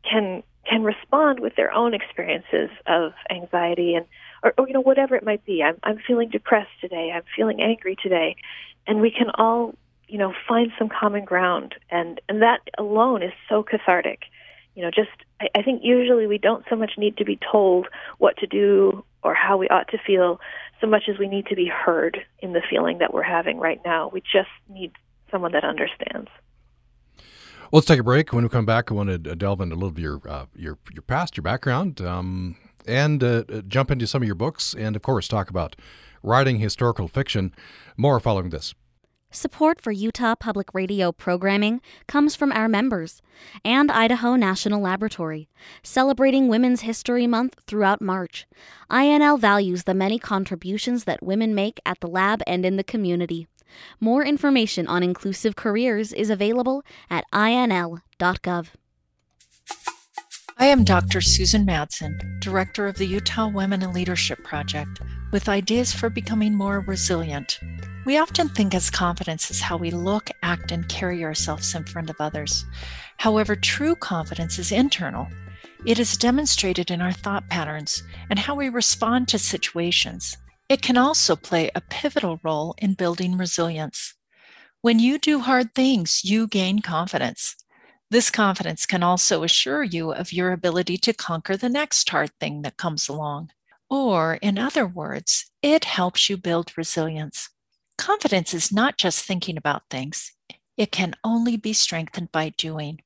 can 0.10 0.44
can 0.70 0.84
respond 0.84 1.40
with 1.40 1.56
their 1.56 1.74
own 1.74 1.94
experiences 1.94 2.70
of 2.86 3.14
anxiety 3.30 3.96
and 3.96 4.06
or, 4.44 4.54
or 4.58 4.68
you 4.68 4.74
know 4.74 4.82
whatever 4.82 5.16
it 5.16 5.24
might 5.24 5.46
be. 5.46 5.64
I'm 5.64 5.78
I'm 5.84 6.00
feeling 6.06 6.30
depressed 6.30 6.72
today. 6.82 7.12
I'm 7.14 7.24
feeling 7.36 7.62
angry 7.62 7.96
today, 8.02 8.36
and 8.88 9.02
we 9.02 9.12
can 9.12 9.30
all 9.36 9.76
you 10.10 10.18
know 10.18 10.34
find 10.48 10.72
some 10.78 10.90
common 10.90 11.24
ground 11.24 11.76
and 11.90 12.20
and 12.28 12.42
that 12.42 12.60
alone 12.78 13.24
is 13.24 13.32
so 13.48 13.64
cathartic 13.64 14.24
you 14.76 14.82
know 14.82 14.90
just 14.90 15.10
I, 15.40 15.48
I 15.56 15.62
think 15.62 15.82
usually 15.84 16.28
we 16.28 16.38
don't 16.38 16.66
so 16.70 16.76
much 16.76 16.94
need 16.98 17.18
to 17.18 17.26
be 17.26 17.40
told 17.52 17.88
what 18.18 18.38
to 18.38 18.48
do 18.48 19.06
or 19.24 19.34
how 19.34 19.58
we 19.58 19.68
ought 19.70 19.88
to 19.90 19.98
feel 19.98 20.40
so 20.82 20.88
much 20.88 21.04
as 21.10 21.18
we 21.20 21.28
need 21.28 21.46
to 21.48 21.56
be 21.56 21.68
heard 21.68 22.20
in 22.40 22.54
the 22.54 22.62
feeling 22.70 22.98
that 22.98 23.14
we're 23.14 23.24
having 23.24 23.60
right 23.60 23.80
now 23.86 24.10
we 24.10 24.22
just 24.22 24.50
need 24.68 24.92
someone 25.32 25.52
that 25.52 25.64
understands 25.64 26.30
well, 27.72 27.78
let's 27.78 27.88
take 27.88 28.00
a 28.00 28.04
break. 28.04 28.34
When 28.34 28.44
we 28.44 28.50
come 28.50 28.66
back, 28.66 28.90
I 28.90 28.96
want 28.96 29.10
to 29.10 29.18
delve 29.20 29.62
into 29.62 29.76
a 29.76 29.78
little 29.78 29.90
of 29.90 30.00
your 30.00 30.20
uh, 30.28 30.48
your 30.56 30.80
your 30.92 31.04
past, 31.04 31.38
your 31.38 31.44
background, 31.44 32.02
um, 32.02 32.56
and 32.88 33.24
uh, 33.24 33.44
jump 33.68 33.92
into 33.92 34.08
some 34.08 34.24
of 34.24 34.26
your 34.26 34.34
books, 34.34 34.74
and 34.74 34.96
of 34.96 35.04
course, 35.04 35.28
talk 35.28 35.52
about 35.52 35.76
writing 36.24 36.58
historical 36.58 37.08
fiction. 37.08 37.54
More 37.96 38.20
following 38.20 38.50
this. 38.50 38.74
Support 39.32 39.80
for 39.80 39.92
Utah 39.92 40.34
Public 40.34 40.74
Radio 40.74 41.12
programming 41.12 41.82
comes 42.08 42.36
from 42.36 42.52
our 42.52 42.68
members 42.68 43.22
and 43.64 43.92
Idaho 43.92 44.36
National 44.36 44.82
Laboratory, 44.82 45.48
celebrating 45.84 46.48
Women's 46.48 46.82
History 46.82 47.28
Month 47.28 47.62
throughout 47.68 48.02
March. 48.02 48.48
INL 48.90 49.40
values 49.40 49.84
the 49.84 49.94
many 49.94 50.18
contributions 50.18 51.04
that 51.04 51.22
women 51.22 51.54
make 51.54 51.80
at 51.86 52.00
the 52.00 52.08
lab 52.08 52.42
and 52.48 52.66
in 52.66 52.76
the 52.76 52.84
community. 52.84 53.46
More 54.00 54.26
information 54.26 54.88
on 54.88 55.04
inclusive 55.04 55.56
careers 55.56 56.12
is 56.12 56.32
available 56.32 56.84
at 57.08 57.24
inl.gov. 57.32 58.70
I 60.62 60.66
am 60.66 60.84
Dr. 60.84 61.22
Susan 61.22 61.66
Madsen, 61.66 62.20
Director 62.42 62.86
of 62.86 62.98
the 62.98 63.08
Utah 63.08 63.48
Women 63.48 63.82
in 63.82 63.94
Leadership 63.94 64.44
Project, 64.44 65.00
with 65.32 65.48
ideas 65.48 65.94
for 65.94 66.10
becoming 66.10 66.54
more 66.54 66.82
resilient. 66.82 67.62
We 68.06 68.18
often 68.18 68.50
think 68.50 68.76
as 68.76 68.90
confidence 68.90 69.50
is 69.50 69.62
how 69.62 69.78
we 69.78 69.90
look, 69.90 70.32
act, 70.44 70.74
and 70.74 70.90
carry 70.90 71.24
ourselves 71.24 71.74
in 71.74 71.86
front 71.86 72.10
of 72.10 72.18
others. 72.20 72.66
However, 73.20 73.56
true 73.56 73.96
confidence 73.96 74.60
is 74.60 74.74
internal. 74.74 75.30
It 75.86 75.98
is 75.98 76.18
demonstrated 76.18 76.92
in 76.92 77.02
our 77.02 77.14
thought 77.14 77.48
patterns 77.48 78.04
and 78.30 78.38
how 78.38 78.54
we 78.54 78.68
respond 78.68 79.30
to 79.30 79.40
situations. 79.40 80.36
It 80.68 80.82
can 80.82 80.98
also 80.98 81.38
play 81.38 81.72
a 81.74 81.80
pivotal 81.90 82.38
role 82.44 82.76
in 82.80 82.96
building 82.96 83.38
resilience. 83.38 84.14
When 84.82 85.00
you 85.00 85.20
do 85.20 85.40
hard 85.40 85.74
things, 85.74 86.26
you 86.26 86.48
gain 86.48 86.82
confidence. 86.82 87.56
This 88.12 88.32
confidence 88.32 88.88
can 88.88 89.04
also 89.04 89.44
assure 89.44 89.84
you 89.84 90.12
of 90.12 90.34
your 90.34 90.52
ability 90.52 90.98
to 90.98 91.14
conquer 91.14 91.56
the 91.56 91.70
next 91.70 92.10
hard 92.10 92.32
thing 92.40 92.64
that 92.64 92.78
comes 92.78 93.08
along. 93.08 93.52
Or, 93.88 94.36
in 94.36 94.58
other 94.58 94.88
words, 94.88 95.52
it 95.62 95.86
helps 95.86 96.30
you 96.30 96.36
build 96.36 96.76
resilience. 96.76 97.50
Confidence 98.00 98.54
is 98.54 98.72
not 98.72 98.98
just 98.98 99.26
thinking 99.26 99.58
about 99.58 99.84
things, 99.90 100.32
it 100.76 100.92
can 100.92 101.14
only 101.24 101.58
be 101.58 101.74
strengthened 101.74 102.32
by 102.32 102.50
doing. 102.58 103.02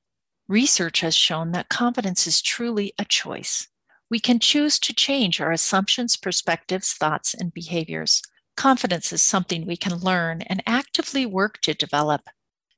Research 0.47 1.01
has 1.01 1.15
shown 1.15 1.51
that 1.51 1.69
confidence 1.69 2.27
is 2.27 2.41
truly 2.41 2.93
a 2.99 3.03
choice. 3.03 3.67
We 4.09 4.19
can 4.19 4.39
choose 4.39 4.77
to 4.79 4.93
change 4.93 5.41
our 5.41 5.51
assumptions, 5.51 6.15
perspectives, 6.15 6.93
thoughts, 6.93 7.33
and 7.33 7.53
behaviors. 7.53 8.21
Confidence 8.55 9.11
is 9.11 9.21
something 9.21 9.65
we 9.65 9.75
can 9.75 9.95
learn 9.95 10.43
and 10.43 10.61
actively 10.67 11.25
work 11.25 11.59
to 11.61 11.73
develop. 11.73 12.29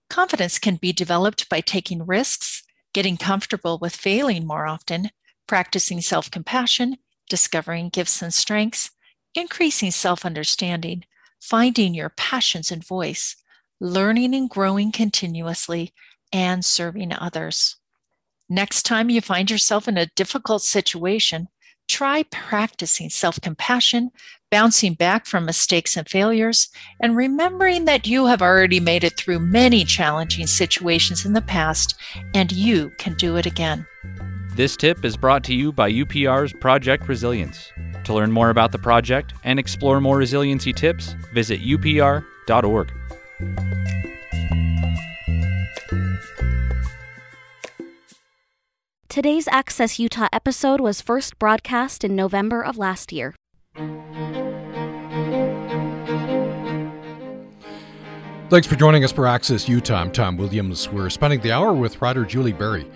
Confidence 0.10 0.60
can 0.60 0.76
be 0.76 0.94
developed 0.94 1.50
by 1.50 1.62
taking 1.62 2.06
risks, 2.06 2.64
getting 2.94 3.18
comfortable 3.18 3.78
with 3.80 3.96
failing 3.96 4.46
more 4.46 4.66
often, 4.68 5.10
practicing 5.48 6.02
self 6.02 6.30
compassion, 6.32 6.98
discovering 7.30 7.90
gifts 7.90 8.22
and 8.22 8.34
strengths, 8.34 8.92
increasing 9.34 9.92
self 9.92 10.26
understanding, 10.26 11.04
finding 11.42 11.94
your 11.94 12.10
passions 12.10 12.72
and 12.72 12.86
voice, 12.86 13.36
learning 13.80 14.34
and 14.34 14.50
growing 14.50 14.92
continuously, 14.92 15.94
and 16.32 16.64
serving 16.64 17.14
others. 17.14 17.78
Next 18.48 18.84
time 18.84 19.10
you 19.10 19.22
find 19.22 19.50
yourself 19.50 19.88
in 19.88 19.98
a 19.98 20.08
difficult 20.16 20.62
situation, 20.62 21.48
try 21.88 22.24
practicing 22.24 23.10
self 23.10 23.40
compassion, 23.42 24.12
bouncing 24.52 24.94
back 24.94 25.26
from 25.26 25.46
mistakes 25.46 25.98
and 25.98 26.08
failures, 26.08 26.70
and 27.00 27.16
remembering 27.16 27.86
that 27.86 28.08
you 28.08 28.26
have 28.26 28.42
already 28.42 28.80
made 28.80 29.04
it 29.04 29.18
through 29.18 29.40
many 29.40 29.84
challenging 29.84 30.48
situations 30.48 31.26
in 31.26 31.34
the 31.34 31.42
past 31.42 31.96
and 32.34 32.52
you 32.52 32.92
can 32.98 33.14
do 33.16 33.38
it 33.38 33.46
again. 33.46 33.86
This 34.56 34.78
tip 34.78 35.04
is 35.04 35.18
brought 35.18 35.44
to 35.46 35.54
you 35.54 35.74
by 35.74 35.92
UPR's 35.92 36.54
Project 36.54 37.10
Resilience. 37.10 37.72
To 38.06 38.14
learn 38.14 38.32
more 38.32 38.50
about 38.52 38.72
the 38.72 38.80
project 38.80 39.34
and 39.44 39.60
explore 39.60 40.00
more 40.00 40.18
resiliency 40.18 40.72
tips, 40.72 41.14
visit 41.34 41.60
upr.org. 41.62 42.94
Today's 49.16 49.48
Access 49.48 49.98
Utah 49.98 50.28
episode 50.34 50.82
was 50.82 51.00
first 51.00 51.40
broadcast 51.40 52.04
in 52.04 52.18
November 52.18 52.62
of 52.62 52.78
last 52.78 53.14
year. 53.14 53.34
Thanks 58.50 58.68
for 58.68 58.76
joining 58.76 59.06
us 59.06 59.14
for 59.14 59.26
Access 59.26 59.70
Utah. 59.70 60.02
I'm 60.02 60.12
Tom 60.12 60.36
Williams. 60.36 60.90
We're 60.90 61.10
spending 61.10 61.40
the 61.40 61.54
hour 61.54 61.72
with 61.72 62.02
writer 62.02 62.26
Julie 62.26 62.52
Berry. 62.52 62.92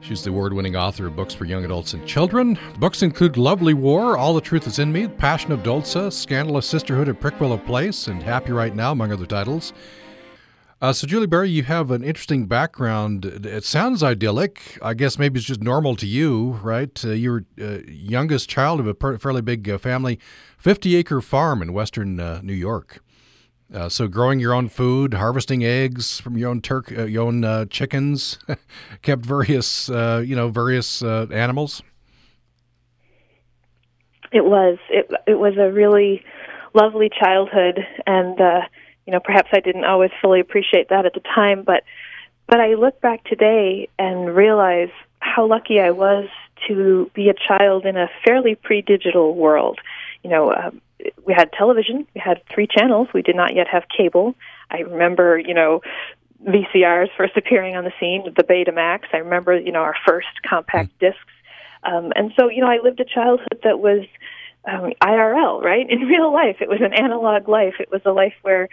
She's 0.00 0.24
the 0.24 0.30
award 0.30 0.54
winning 0.54 0.74
author 0.74 1.06
of 1.06 1.14
books 1.14 1.34
for 1.34 1.44
young 1.44 1.64
adults 1.64 1.94
and 1.94 2.04
children. 2.04 2.58
The 2.72 2.78
books 2.80 3.04
include 3.04 3.36
Lovely 3.36 3.72
War, 3.72 4.16
All 4.16 4.34
the 4.34 4.40
Truth 4.40 4.66
is 4.66 4.80
in 4.80 4.90
Me, 4.90 5.06
Passion 5.06 5.52
of 5.52 5.60
Dolssa, 5.60 6.12
Scandalous 6.12 6.66
Sisterhood 6.66 7.08
at 7.08 7.20
Prickwillow 7.20 7.64
Place, 7.64 8.08
and 8.08 8.20
Happy 8.20 8.50
Right 8.50 8.74
Now, 8.74 8.90
among 8.90 9.12
other 9.12 9.24
titles. 9.24 9.72
Uh, 10.82 10.94
so, 10.94 11.06
Julie 11.06 11.26
Berry, 11.26 11.50
you 11.50 11.62
have 11.64 11.90
an 11.90 12.02
interesting 12.02 12.46
background. 12.46 13.26
It 13.26 13.64
sounds 13.64 14.02
idyllic. 14.02 14.78
I 14.80 14.94
guess 14.94 15.18
maybe 15.18 15.38
it's 15.38 15.46
just 15.46 15.62
normal 15.62 15.94
to 15.96 16.06
you, 16.06 16.52
right? 16.62 17.04
Uh, 17.04 17.10
you're 17.10 17.44
uh, 17.60 17.80
youngest 17.86 18.48
child 18.48 18.80
of 18.80 18.86
a 18.86 18.94
per- 18.94 19.18
fairly 19.18 19.42
big 19.42 19.68
uh, 19.68 19.76
family, 19.76 20.18
50 20.56 20.96
acre 20.96 21.20
farm 21.20 21.60
in 21.60 21.74
western 21.74 22.18
uh, 22.18 22.40
New 22.42 22.54
York. 22.54 23.04
Uh, 23.74 23.90
so, 23.90 24.08
growing 24.08 24.40
your 24.40 24.54
own 24.54 24.70
food, 24.70 25.12
harvesting 25.12 25.62
eggs 25.62 26.18
from 26.18 26.38
your 26.38 26.48
own 26.48 26.62
turk, 26.62 26.90
your 26.90 27.26
own 27.26 27.68
chickens, 27.68 28.38
kept 29.02 29.26
various, 29.26 29.90
you 29.90 30.34
know, 30.34 30.48
various 30.48 31.02
animals. 31.02 31.82
It 34.32 34.46
was. 34.46 34.78
It 34.88 35.10
it 35.26 35.38
was 35.38 35.58
a 35.58 35.70
really 35.70 36.24
lovely 36.72 37.10
childhood, 37.10 37.80
and 38.06 38.40
you 39.10 39.16
know, 39.16 39.20
perhaps 39.24 39.48
I 39.52 39.58
didn't 39.58 39.84
always 39.84 40.12
fully 40.22 40.38
appreciate 40.38 40.90
that 40.90 41.04
at 41.04 41.14
the 41.14 41.20
time, 41.34 41.64
but 41.64 41.82
but 42.46 42.60
I 42.60 42.74
look 42.74 43.00
back 43.00 43.24
today 43.24 43.88
and 43.98 44.36
realize 44.36 44.90
how 45.18 45.48
lucky 45.48 45.80
I 45.80 45.90
was 45.90 46.28
to 46.68 47.10
be 47.12 47.28
a 47.28 47.34
child 47.34 47.86
in 47.86 47.96
a 47.96 48.08
fairly 48.24 48.54
pre-digital 48.54 49.34
world. 49.34 49.80
You 50.22 50.30
know, 50.30 50.52
um, 50.52 50.80
we 51.26 51.34
had 51.34 51.52
television, 51.52 52.06
we 52.14 52.20
had 52.20 52.40
three 52.54 52.68
channels, 52.68 53.08
we 53.12 53.22
did 53.22 53.34
not 53.34 53.56
yet 53.56 53.66
have 53.66 53.82
cable. 53.88 54.36
I 54.70 54.82
remember, 54.82 55.36
you 55.36 55.54
know, 55.54 55.80
VCRs 56.46 57.08
first 57.16 57.36
appearing 57.36 57.74
on 57.74 57.82
the 57.82 57.92
scene, 57.98 58.32
the 58.36 58.44
Betamax. 58.44 59.06
I 59.12 59.16
remember, 59.16 59.58
you 59.58 59.72
know, 59.72 59.80
our 59.80 59.96
first 60.06 60.28
compact 60.48 60.92
hmm. 61.00 61.06
discs. 61.06 61.34
Um, 61.82 62.12
and 62.14 62.32
so, 62.38 62.48
you 62.48 62.60
know, 62.60 62.70
I 62.70 62.78
lived 62.80 63.00
a 63.00 63.04
childhood 63.04 63.58
that 63.64 63.80
was 63.80 64.06
um, 64.64 64.92
IRL, 65.02 65.62
right? 65.62 65.88
In 65.88 66.00
real 66.08 66.32
life, 66.32 66.56
it 66.60 66.68
was 66.68 66.80
an 66.80 66.92
analog 66.92 67.48
life. 67.48 67.74
It 67.80 67.90
was 67.90 68.02
a 68.04 68.12
life 68.12 68.34
where 68.42 68.68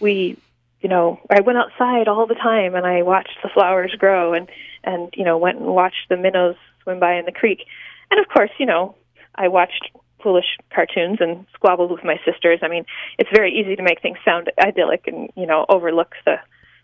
we, 0.00 0.36
you 0.80 0.88
know, 0.88 1.20
I 1.30 1.40
went 1.40 1.58
outside 1.58 2.08
all 2.08 2.26
the 2.26 2.34
time 2.34 2.74
and 2.74 2.86
I 2.86 3.02
watched 3.02 3.38
the 3.42 3.48
flowers 3.48 3.94
grow 3.98 4.34
and 4.34 4.48
and 4.84 5.14
you 5.16 5.24
know 5.24 5.38
went 5.38 5.58
and 5.58 5.66
watched 5.68 6.08
the 6.08 6.16
minnows 6.16 6.56
swim 6.82 6.98
by 6.98 7.14
in 7.14 7.24
the 7.24 7.32
creek, 7.32 7.64
and 8.10 8.18
of 8.18 8.28
course, 8.28 8.50
you 8.58 8.66
know, 8.66 8.96
I 9.34 9.48
watched 9.48 9.90
foolish 10.22 10.56
cartoons 10.72 11.18
and 11.20 11.46
squabbled 11.54 11.90
with 11.90 12.04
my 12.04 12.16
sisters. 12.24 12.60
I 12.62 12.68
mean, 12.68 12.84
it's 13.18 13.30
very 13.32 13.52
easy 13.52 13.76
to 13.76 13.82
make 13.82 14.00
things 14.00 14.18
sound 14.24 14.50
idyllic 14.58 15.06
and 15.06 15.30
you 15.36 15.46
know 15.46 15.66
overlook 15.68 16.14
the 16.24 16.36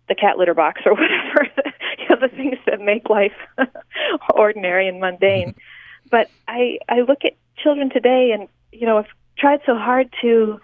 the 0.08 0.14
cat 0.14 0.38
litter 0.38 0.54
box 0.54 0.82
or 0.86 0.92
whatever, 0.94 1.48
you 1.98 2.08
know, 2.08 2.16
the 2.20 2.34
things 2.34 2.58
that 2.66 2.80
make 2.80 3.08
life 3.08 3.34
ordinary 4.34 4.88
and 4.88 5.00
mundane. 5.00 5.54
But 6.10 6.30
I 6.46 6.78
I 6.88 7.00
look 7.00 7.24
at 7.24 7.34
children 7.62 7.90
today, 7.90 8.32
and 8.32 8.48
you 8.72 8.86
know, 8.86 8.98
I've 8.98 9.12
tried 9.36 9.60
so 9.66 9.74
hard 9.76 10.12
to 10.22 10.60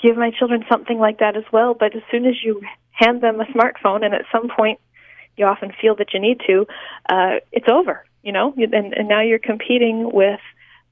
give 0.00 0.16
my 0.16 0.30
children 0.30 0.64
something 0.68 0.98
like 0.98 1.18
that 1.18 1.36
as 1.36 1.44
well. 1.52 1.74
But 1.74 1.96
as 1.96 2.02
soon 2.10 2.26
as 2.26 2.34
you 2.44 2.62
hand 2.90 3.20
them 3.20 3.40
a 3.40 3.44
smartphone, 3.44 4.04
and 4.04 4.14
at 4.14 4.24
some 4.32 4.48
point 4.48 4.80
you 5.36 5.46
often 5.46 5.72
feel 5.80 5.94
that 5.96 6.14
you 6.14 6.20
need 6.20 6.40
to, 6.46 6.66
uh, 7.08 7.40
it's 7.52 7.68
over. 7.68 8.04
You 8.22 8.32
know, 8.32 8.52
and, 8.56 8.92
and 8.92 9.08
now 9.08 9.22
you're 9.22 9.38
competing 9.38 10.10
with 10.12 10.40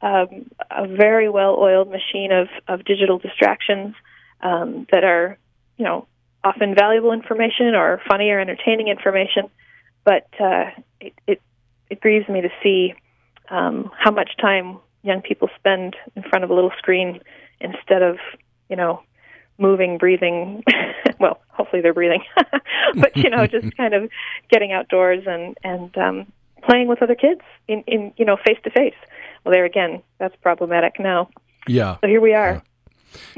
um, 0.03 0.51
a 0.71 0.87
very 0.87 1.29
well-oiled 1.29 1.91
machine 1.91 2.31
of 2.31 2.49
of 2.69 2.85
digital 2.85 3.19
distractions 3.19 3.95
um, 4.41 4.87
that 4.93 5.03
are, 5.03 5.39
you 5.77 5.85
know, 5.85 6.07
often 6.45 6.75
valuable 6.75 7.13
information 7.13 7.75
or 7.75 8.01
funny 8.07 8.31
or 8.31 8.39
entertaining 8.39 8.89
information. 8.89 9.51
But 10.05 10.29
uh, 10.39 10.71
it, 11.01 11.15
it 11.27 11.43
it 11.91 12.01
grieves 12.01 12.29
me 12.29 12.43
to 12.43 12.51
see 12.63 12.95
um, 13.51 13.91
how 13.99 14.11
much 14.11 14.31
time 14.41 14.79
young 15.05 15.23
people 15.23 15.49
spend 15.57 15.97
in 16.17 16.23
front 16.23 16.45
of 16.45 16.51
a 16.51 16.55
little 16.55 16.73
screen 16.79 17.21
instead 17.61 18.03
of, 18.03 18.17
you 18.69 18.77
know, 18.77 19.03
moving, 19.59 19.99
breathing. 19.99 20.65
well, 21.21 21.41
hopefully 21.49 21.83
they're 21.83 21.95
breathing, 21.95 22.23
but 22.97 23.17
you 23.17 23.31
know, 23.31 23.47
just 23.47 23.77
kind 23.77 23.95
of 23.95 24.11
getting 24.51 24.73
outdoors 24.73 25.25
and 25.27 25.57
and 25.63 25.97
um, 25.97 26.33
playing 26.63 26.89
with 26.89 27.03
other 27.03 27.15
kids 27.15 27.43
in 27.69 27.85
in 27.87 28.13
you 28.17 28.25
know 28.25 28.37
face 28.45 28.59
to 28.65 28.71
face. 28.71 28.95
Well, 29.45 29.53
there 29.53 29.65
again, 29.65 30.03
that's 30.19 30.35
problematic 30.43 30.99
now. 30.99 31.29
Yeah. 31.69 31.99
So 32.01 32.09
here 32.09 32.21
we 32.21 32.35
are. 32.35 32.55
Yeah. 32.55 32.61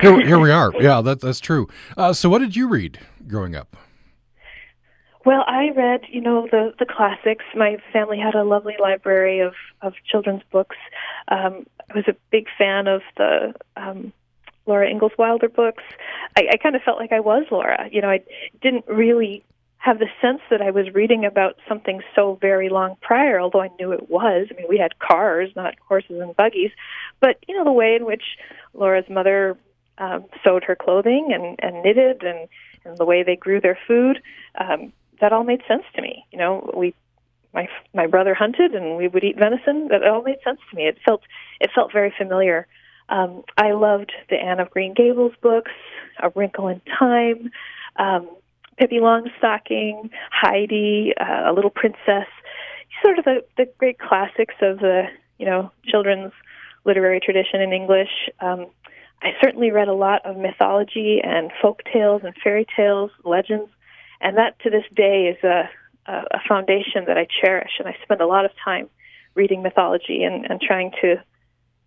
Here, 0.01 0.27
here 0.27 0.39
we 0.39 0.51
are. 0.51 0.73
Yeah, 0.81 1.03
that, 1.03 1.21
that's 1.21 1.39
true. 1.39 1.69
Uh, 1.99 2.15
so, 2.15 2.31
what 2.31 2.39
did 2.39 2.57
you 2.57 2.67
read 2.67 2.99
growing 3.27 3.55
up? 3.55 3.77
Well, 5.27 5.43
I 5.49 5.71
read, 5.71 6.03
you 6.09 6.21
know, 6.21 6.47
the 6.49 6.73
the 6.79 6.87
classics. 6.87 7.45
My 7.53 7.79
family 7.93 8.17
had 8.17 8.37
a 8.37 8.45
lovely 8.45 8.77
library 8.81 9.41
of 9.41 9.55
of 9.83 9.95
children's 10.09 10.45
books. 10.53 10.77
Um, 11.27 11.67
I 11.91 11.97
was 11.97 12.05
a 12.07 12.15
big 12.31 12.47
fan 12.57 12.87
of 12.87 13.03
the 13.17 13.53
um, 13.77 14.13
Laura 14.67 14.89
Ingalls 14.89 15.19
Wilder 15.19 15.49
books. 15.49 15.83
I, 16.39 16.51
I 16.53 16.57
kind 16.59 16.77
of 16.77 16.83
felt 16.83 17.01
like 17.01 17.11
I 17.11 17.19
was 17.19 17.45
Laura. 17.51 17.89
You 17.91 18.03
know, 18.03 18.09
I 18.09 18.21
didn't 18.63 18.87
really 18.87 19.43
have 19.79 19.99
the 19.99 20.07
sense 20.23 20.43
that 20.49 20.63
I 20.63 20.71
was 20.71 20.95
reading 20.95 21.25
about 21.25 21.57
something 21.69 22.03
so 22.15 22.39
very 22.41 22.69
long 22.69 22.97
prior, 23.01 23.41
although 23.41 23.63
I 23.63 23.71
knew 23.81 23.91
it 23.91 24.09
was. 24.09 24.47
I 24.53 24.55
mean, 24.55 24.67
we 24.69 24.79
had 24.79 25.01
cars, 25.01 25.51
not 25.57 25.75
horses 25.89 26.21
and 26.21 26.37
buggies. 26.37 26.71
But, 27.19 27.39
you 27.49 27.57
know, 27.57 27.65
the 27.65 27.73
way 27.73 27.97
in 27.97 28.05
which 28.05 28.25
Laura's 28.75 29.09
mother 29.09 29.59
um, 29.99 30.27
sewed 30.45 30.63
her 30.65 30.77
clothing 30.77 31.33
and, 31.33 31.59
and 31.61 31.83
knitted 31.83 32.23
and, 32.23 32.49
and 32.85 32.97
the 32.97 33.05
way 33.05 33.23
they 33.25 33.37
grew 33.37 33.61
their 33.61 33.79
food, 33.87 34.21
um, 34.59 34.93
that 35.21 35.33
all 35.33 35.45
made 35.45 35.63
sense 35.67 35.85
to 35.95 36.03
me. 36.03 36.25
You 36.33 36.39
know, 36.39 36.71
we 36.77 36.95
my 37.55 37.69
my 37.95 38.07
brother 38.07 38.35
hunted 38.35 38.75
and 38.75 38.97
we 38.97 39.09
would 39.09 39.25
eat 39.25 39.39
venison. 39.39 39.89
That 39.89 40.07
all 40.07 40.23
made 40.23 40.39
sense 40.45 40.61
to 40.71 40.77
me. 40.77 40.87
It 40.87 40.99
felt 41.05 41.23
it 41.61 41.71
felt 41.75 41.93
very 41.93 42.13
familiar. 42.17 42.67
Um, 43.09 43.43
I 43.57 43.73
loved 43.73 44.13
the 44.31 44.37
Anne 44.37 44.61
of 44.61 44.71
Green 44.71 44.93
Gables 44.93 45.33
books, 45.41 45.71
A 46.23 46.31
Wrinkle 46.31 46.69
in 46.69 46.81
Time, 46.99 47.51
um, 47.97 48.29
Pippi 48.79 48.97
Longstocking, 48.97 50.11
Heidi, 50.31 51.13
uh, 51.19 51.51
A 51.51 51.53
Little 51.53 51.71
Princess. 51.71 52.27
Sort 53.05 53.19
of 53.19 53.25
the, 53.25 53.45
the 53.57 53.71
great 53.79 53.99
classics 53.99 54.55
of 54.61 54.79
the 54.79 55.05
you 55.39 55.47
know 55.47 55.71
children's 55.87 56.33
literary 56.85 57.21
tradition 57.21 57.61
in 57.61 57.73
English. 57.73 58.31
Um, 58.41 58.67
I 59.23 59.31
certainly 59.43 59.71
read 59.71 59.89
a 59.89 59.95
lot 59.95 60.25
of 60.27 60.37
mythology 60.37 61.21
and 61.25 61.51
folk 61.63 61.83
tales 61.91 62.23
and 62.23 62.35
fairy 62.45 62.67
tales, 62.77 63.11
legends 63.25 63.71
and 64.21 64.37
that 64.37 64.59
to 64.61 64.71
this 64.71 64.85
day 64.95 65.35
is 65.37 65.45
a 65.45 65.69
a, 66.09 66.41
foundation 66.49 67.05
that 67.07 67.19
I 67.19 67.27
cherish, 67.41 67.73
and 67.79 67.89
I 67.89 67.97
spend 68.03 68.21
a 68.21 68.27
lot 68.27 68.45
of 68.45 68.51
time 68.65 68.89
reading 69.35 69.63
mythology 69.63 70.23
and, 70.23 70.47
and 70.49 70.61
trying 70.61 70.93
to 71.03 71.17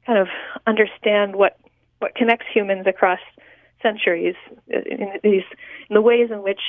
kind 0.05 0.19
of 0.19 0.27
understand 0.67 1.35
what 1.35 1.57
what 1.99 2.15
connects 2.15 2.45
humans 2.53 2.87
across 2.87 3.19
centuries 3.81 4.35
uh, 4.73 4.79
in 4.89 5.09
these 5.23 5.43
in 5.89 5.93
the 5.93 6.01
ways 6.01 6.29
in 6.31 6.43
which 6.43 6.61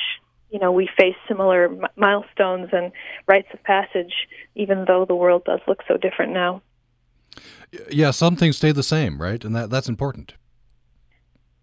you 0.49 0.59
know 0.59 0.71
we 0.71 0.89
face 0.97 1.15
similar 1.27 1.65
m- 1.65 1.81
milestones 1.95 2.69
and 2.71 2.91
rites 3.27 3.47
of 3.53 3.63
passage, 3.63 4.13
even 4.55 4.85
though 4.87 5.05
the 5.05 5.15
world 5.15 5.43
does 5.45 5.59
look 5.67 5.79
so 5.87 5.97
different 5.97 6.33
now. 6.33 6.61
Yeah, 7.89 8.11
some 8.11 8.35
things 8.35 8.57
stay 8.57 8.73
the 8.73 8.83
same, 8.83 9.21
right? 9.21 9.43
And 9.43 9.55
that 9.55 9.69
that's 9.69 9.89
important. 9.89 10.33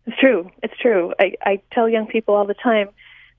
It's 0.06 0.18
true. 0.18 0.50
It's 0.62 0.76
true. 0.80 1.12
I, 1.20 1.34
I 1.44 1.60
tell 1.72 1.86
young 1.86 2.06
people 2.06 2.34
all 2.34 2.46
the 2.46 2.54
time 2.54 2.88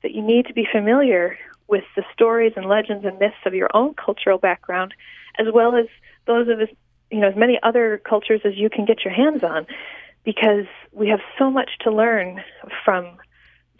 that 0.01 0.13
you 0.13 0.22
need 0.22 0.46
to 0.48 0.53
be 0.53 0.68
familiar 0.72 1.38
with 1.68 1.84
the 1.96 2.03
stories 2.13 2.53
and 2.56 2.65
legends 2.65 3.06
and 3.06 3.20
myths 3.20 3.36
of 3.46 3.53
your 3.53 3.70
own 3.74 3.94
cultural 3.94 4.38
background, 4.38 4.94
as 5.38 5.48
well 5.53 5.75
as 5.75 5.86
those 6.25 6.48
of 6.48 6.60
as 6.60 6.70
you 7.12 7.20
know 7.20 7.29
as 7.29 7.36
many 7.36 7.60
other 7.63 8.01
cultures 8.08 8.41
as 8.44 8.56
you 8.56 8.70
can 8.70 8.86
get 8.86 9.06
your 9.06 9.13
hands 9.13 9.44
on, 9.44 9.65
because 10.24 10.65
we 10.91 11.08
have 11.10 11.22
so 11.38 11.50
much 11.50 11.70
to 11.82 11.91
learn 11.91 12.41
from 12.84 13.18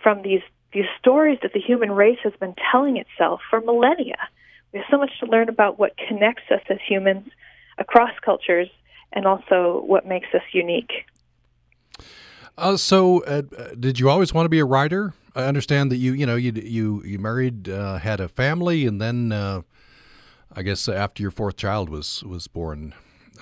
from 0.02 0.22
these 0.22 0.42
these 0.74 0.86
stories 1.00 1.40
that 1.42 1.54
the 1.54 1.60
human 1.60 1.92
race 1.92 2.20
has 2.24 2.34
been 2.40 2.54
telling 2.72 2.98
itself 2.98 3.42
for 3.50 3.60
millennia. 3.62 4.18
We 4.72 4.80
have 4.80 4.88
so 4.92 4.98
much 5.00 5.12
to 5.20 5.26
learn 5.26 5.50
about 5.50 5.80
what 5.80 5.98
connects 6.08 6.44
us 6.52 6.62
as 6.70 6.78
humans 6.88 7.28
across 7.80 8.12
cultures 8.24 8.70
and 9.12 9.26
also 9.26 9.84
what 9.86 10.06
makes 10.06 10.28
us 10.36 10.44
unique. 10.52 10.92
Uh, 12.56 12.78
so, 12.78 13.24
uh, 13.24 13.42
did 13.80 14.00
you 14.00 14.10
always 14.10 14.34
want 14.34 14.46
to 14.46 14.50
be 14.50 14.60
a 14.60 14.66
writer? 14.66 15.14
I 15.36 15.45
understand 15.45 15.91
that 15.91 15.98
you, 15.98 16.13
you 16.13 16.25
know, 16.25 16.36
you 16.36 16.51
you 16.51 17.03
you 17.05 17.19
married, 17.19 17.69
uh, 17.69 17.98
had 17.98 18.19
a 18.19 18.27
family, 18.27 18.86
and 18.86 19.00
then 19.00 19.31
uh, 19.31 19.62
I 20.53 20.63
guess 20.63 20.88
after 20.89 21.21
your 21.21 21.31
fourth 21.31 21.57
child 21.57 21.89
was 21.89 22.24
was 22.24 22.48
born, 22.48 22.93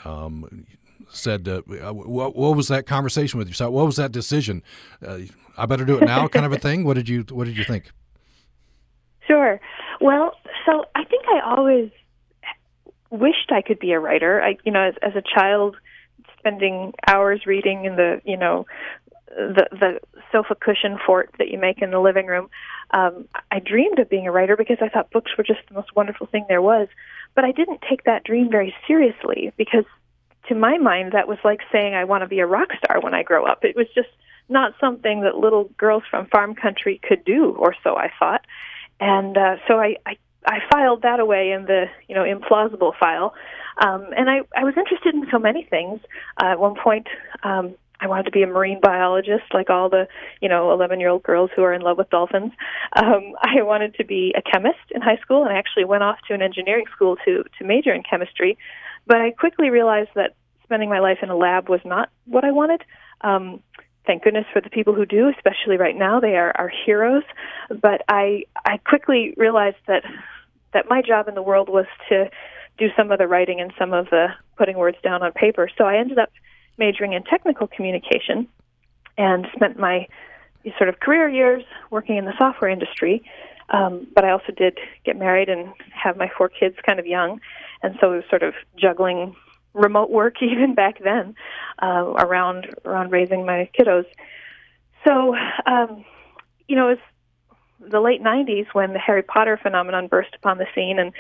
um, 0.06 0.65
said, 1.10 1.48
uh, 1.48 1.62
what, 1.94 2.36
what, 2.36 2.56
was 2.56 2.67
that 2.67 2.86
conversation 2.86 3.38
with 3.38 3.48
yourself? 3.48 3.72
What 3.74 3.86
was 3.86 3.96
that 3.96 4.12
decision? 4.12 4.63
Uh, 5.06 5.20
I 5.58 5.65
better 5.65 5.86
do 5.86 5.98
it 5.98 6.06
now, 6.06 6.27
kind 6.27 6.46
of 6.46 6.51
a 6.51 6.60
thing. 6.60 6.84
What 6.84 6.96
did 6.96 7.10
you 7.10 7.25
What 7.29 7.46
did 7.46 7.58
you 7.58 7.63
think? 7.63 7.91
Sure. 9.25 9.60
Well, 10.00 10.34
so 10.65 10.86
I 10.96 11.03
think 11.03 11.25
I 11.27 11.41
always 11.44 11.91
wished 13.10 13.51
I 13.51 13.62
could 13.62 13.79
be 13.79 13.91
a 13.91 14.00
writer. 14.00 14.41
I, 14.41 14.58
you 14.63 14.72
know, 14.72 14.84
as, 14.84 14.94
as 15.01 15.15
a 15.15 15.22
child, 15.22 15.75
spending 16.38 16.94
hours 17.08 17.46
reading 17.46 17.86
in 17.86 17.96
the, 17.96 18.22
you 18.24 18.38
know, 18.38 18.65
the 19.28 19.68
the 19.72 20.00
sofa 20.32 20.56
cushion 20.56 20.98
fort 21.06 21.30
that 21.38 21.50
you 21.50 21.58
make 21.58 21.82
in 21.82 21.92
the 21.92 22.00
living 22.00 22.28
room. 22.28 22.50
Um, 22.92 23.28
I 23.52 23.60
dreamed 23.60 24.00
of 24.00 24.10
being 24.10 24.28
a 24.28 24.32
writer 24.32 24.56
because 24.56 24.78
I 24.82 24.90
thought 24.90 25.12
books 25.12 25.32
were 25.38 25.44
just 25.44 25.60
the 25.68 25.76
most 25.76 25.96
wonderful 25.96 26.28
thing 26.28 26.46
there 26.48 26.62
was. 26.62 26.88
But 27.36 27.46
I 27.46 27.52
didn't 27.52 27.84
take 27.88 28.04
that 28.06 28.24
dream 28.24 28.50
very 28.50 28.74
seriously 28.88 29.52
because, 29.58 29.86
to 30.48 30.56
my 30.56 30.78
mind, 30.78 31.12
that 31.12 31.28
was 31.28 31.38
like 31.44 31.60
saying 31.72 31.94
I 31.94 32.06
want 32.06 32.24
to 32.24 32.28
be 32.28 32.40
a 32.40 32.48
rock 32.48 32.70
star 32.84 33.02
when 33.02 33.14
I 33.14 33.24
grow 33.24 33.46
up. 33.46 33.64
It 33.64 33.76
was 33.76 33.88
just 33.94 34.10
not 34.50 34.74
something 34.80 35.22
that 35.22 35.36
little 35.36 35.66
girls 35.78 36.04
from 36.10 36.28
farm 36.28 36.56
country 36.56 37.00
could 37.04 37.26
do, 37.26 37.56
or 37.60 37.76
so 37.84 37.96
I 37.98 38.12
thought. 38.18 38.46
And 39.00 39.38
uh, 39.38 39.58
so 39.68 39.80
I, 39.80 39.98
I 40.06 40.18
I 40.46 40.60
filed 40.72 41.02
that 41.02 41.20
away 41.20 41.52
in 41.52 41.66
the 41.66 41.86
you 42.08 42.16
know 42.16 42.24
implausible 42.24 42.94
file. 42.98 43.34
Um, 43.80 44.08
and 44.16 44.28
I, 44.30 44.40
I 44.56 44.64
was 44.64 44.74
interested 44.76 45.14
in 45.14 45.28
so 45.30 45.38
many 45.38 45.64
things. 45.64 46.00
Uh, 46.42 46.48
at 46.48 46.60
one 46.60 46.76
point, 46.76 47.08
um, 47.44 47.76
I 48.00 48.08
wanted 48.08 48.25
to 48.25 48.32
be 48.32 48.44
a 48.44 48.48
marine 48.48 48.80
biologist, 48.82 49.46
like 49.54 49.70
all 49.70 49.89
the 49.89 50.08
you 50.42 50.50
know 50.50 50.72
11 50.72 51.00
year 51.00 51.10
old 51.10 51.24
girls 51.24 51.50
who 51.56 51.63
are 51.63 51.74
in 51.74 51.82
love 51.82 51.98
with 51.98 52.10
dolphins. 52.10 52.51
Um, 52.96 53.34
I 53.42 53.62
wanted 53.63 53.96
to 53.96 54.06
be 54.06 54.34
a 54.38 54.42
chemist 54.42 54.92
in 54.92 55.01
high 55.01 55.18
school, 55.18 55.44
and 55.44 55.54
I 55.54 55.58
actually 55.58 55.86
went 55.86 56.04
off 56.04 56.18
to 56.27 56.34
an 56.34 56.42
engineering 56.42 56.86
school 56.94 57.18
to 57.25 57.44
to 57.58 57.66
major 57.66 57.94
in 57.94 58.04
chemistry. 58.04 58.58
But 59.06 59.18
I 59.18 59.32
quickly 59.32 59.70
realized 59.70 60.10
that 60.16 60.36
spending 60.63 60.89
my 60.89 61.00
life 61.00 61.20
in 61.22 61.30
a 61.30 61.36
lab 61.36 61.70
was 61.70 61.80
not 61.86 62.10
what 62.25 62.44
I 62.44 62.51
wanted. 62.51 62.84
Um, 63.22 63.63
thank 64.06 64.24
goodness 64.24 64.45
for 64.52 64.62
the 64.62 64.69
people 64.69 64.93
who 64.93 65.06
do, 65.06 65.30
especially 65.30 65.78
right 65.78 65.95
now. 65.95 66.19
They 66.19 66.36
are 66.36 66.52
our 66.56 66.72
heroes. 66.86 67.24
But 67.69 68.04
I 68.08 68.43
I 68.65 68.78
quickly 68.78 69.34
realized 69.38 69.78
that 69.88 70.04
that 70.74 70.89
my 70.89 71.02
job 71.02 71.28
in 71.28 71.36
the 71.36 71.41
world 71.41 71.69
was 71.69 71.86
to 72.10 72.30
do 72.78 72.88
some 72.95 73.12
of 73.12 73.17
the 73.17 73.28
writing 73.28 73.60
and 73.60 73.74
some 73.80 73.93
of 73.93 74.10
the 74.10 74.28
putting 74.58 74.78
words 74.78 74.98
down 75.04 75.24
on 75.24 75.32
paper. 75.32 75.69
So 75.78 75.86
I 75.86 75.98
ended 75.98 76.19
up 76.19 76.30
majoring 76.78 77.13
in 77.13 77.24
technical 77.24 77.68
communication 77.68 78.48
and 79.18 79.48
spent 79.56 79.80
my 79.80 80.08
sort 80.78 80.90
of 80.90 81.00
career 81.00 81.30
years 81.30 81.63
working 81.92 82.18
in 82.18 82.26
the 82.26 82.34
software 82.38 82.70
industry. 82.70 83.24
Um, 83.70 84.08
but 84.13 84.24
I 84.24 84.32
also 84.32 84.52
did 84.56 84.78
get 85.06 85.18
married 85.18 85.50
and 85.50 85.74
have 85.92 86.18
my 86.18 86.30
four 86.38 86.50
kids 86.50 86.76
kind 86.86 87.00
of 87.00 87.06
young, 87.06 87.42
and 87.84 87.96
so 88.00 88.13
it 88.13 88.16
was 88.18 88.24
sort 88.30 88.44
of 88.44 88.54
juggling 88.78 89.36
remote 89.74 90.10
work 90.10 90.36
even 90.42 90.74
back 90.74 91.04
then 91.04 91.36
uh, 91.82 92.13
around 92.18 92.68
around 92.86 93.12
raising 93.12 93.46
my 93.46 93.70
kiddos. 93.78 94.06
So, 95.06 95.36
um, 95.66 96.04
you 96.68 96.76
know, 96.76 96.90
it's 96.90 97.02
the 97.80 98.00
late 98.00 98.22
'90s 98.22 98.68
when 98.74 98.94
the 98.94 99.00
Harry 99.00 99.22
Potter 99.22 99.60
phenomenon 99.62 100.08
burst 100.08 100.34
upon 100.36 100.58
the 100.58 100.66
scene, 100.74 100.98
and 100.98 101.12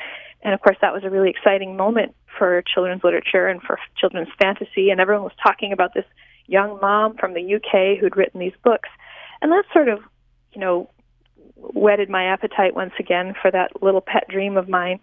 and 0.41 0.53
of 0.53 0.61
course 0.61 0.77
that 0.81 0.93
was 0.93 1.03
a 1.03 1.09
really 1.09 1.29
exciting 1.29 1.75
moment 1.75 2.15
for 2.37 2.63
children's 2.73 3.03
literature 3.03 3.47
and 3.47 3.61
for 3.61 3.79
children's 3.97 4.29
fantasy, 4.39 4.89
and 4.89 4.99
everyone 4.99 5.23
was 5.23 5.33
talking 5.41 5.71
about 5.71 5.93
this 5.93 6.05
young 6.45 6.79
mom 6.81 7.15
from 7.17 7.33
the 7.33 7.55
UK 7.55 7.99
who'd 7.99 8.15
written 8.15 8.39
these 8.39 8.53
books, 8.63 8.89
and 9.41 9.51
that 9.51 9.65
sort 9.73 9.89
of, 9.89 9.99
you 10.53 10.61
know, 10.61 10.89
whetted 11.55 12.09
my 12.09 12.25
appetite 12.25 12.75
once 12.75 12.93
again 12.99 13.33
for 13.41 13.51
that 13.51 13.81
little 13.81 14.01
pet 14.01 14.27
dream 14.29 14.57
of 14.57 14.69
mine. 14.69 14.99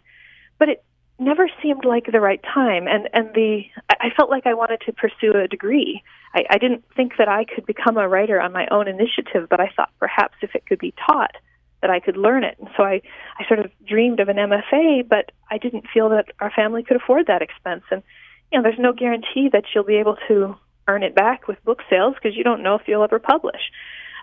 But 0.59 0.68
it 0.68 0.85
never 1.18 1.49
seemed 1.62 1.85
like 1.85 2.07
the 2.11 2.20
right 2.20 2.42
time, 2.42 2.87
and 2.88 3.09
and 3.12 3.35
the 3.35 3.62
I 3.88 4.11
felt 4.16 4.31
like 4.31 4.47
I 4.47 4.55
wanted 4.55 4.81
to 4.87 4.92
pursue 4.92 5.33
a 5.37 5.49
degree. 5.49 6.03
I, 6.35 6.44
I 6.51 6.59
didn't 6.59 6.85
think 6.97 7.12
that 7.18 7.29
I 7.29 7.44
could 7.44 7.66
become 7.66 7.97
a 7.97 8.09
writer 8.09 8.40
on 8.40 8.53
my 8.53 8.66
own 8.70 8.88
initiative, 8.88 9.49
but 9.49 9.61
I 9.61 9.70
thought 9.77 9.90
perhaps 9.99 10.35
if 10.42 10.55
it 10.55 10.66
could 10.66 10.79
be 10.79 10.94
taught, 11.07 11.37
that 11.85 11.90
I 11.90 12.01
could 12.01 12.16
learn 12.16 12.44
it. 12.44 12.57
And 12.59 12.70
so 12.79 12.83
I, 12.83 13.03
I 13.38 13.47
sort 13.47 13.61
of 13.61 13.70
dreamed 13.87 14.18
of 14.18 14.31
an 14.31 14.38
MFA, 14.38 15.07
but 15.07 15.33
I 15.51 15.59
didn't 15.59 15.85
feel 15.92 16.09
that 16.09 16.29
our 16.40 16.51
family 16.51 16.83
could 16.83 16.97
afford 16.97 17.27
that 17.27 17.42
expense. 17.42 17.83
And, 17.90 18.03
you 18.51 18.59
know, 18.59 18.62
there's 18.62 18.79
no 18.79 18.94
guarantee 18.94 19.51
that 19.53 19.64
you'll 19.75 19.85
be 19.85 19.97
able 19.97 20.16
to 20.29 20.57
earn 20.88 21.03
it 21.03 21.14
back 21.14 21.47
with 21.47 21.62
book 21.62 21.83
sales 21.90 22.14
because 22.14 22.35
you 22.35 22.42
don't 22.42 22.62
know 22.62 22.75
if 22.75 22.88
you'll 22.88 23.05
ever 23.05 23.18
publish. 23.18 23.61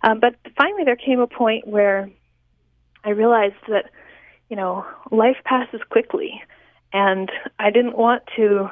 Um, 0.02 0.20
but 0.20 0.38
finally, 0.58 0.86
there 0.86 0.96
came 0.96 1.20
a 1.20 1.28
point 1.28 1.68
where 1.68 2.10
I 3.04 3.12
realized 3.12 3.62
that, 3.68 3.92
you 4.50 4.56
know, 4.56 4.84
life 5.12 5.38
passes 5.46 5.82
quickly. 5.88 6.42
And 6.94 7.32
I 7.60 7.70
didn't 7.70 7.96
want 7.96 8.24
to 8.38 8.72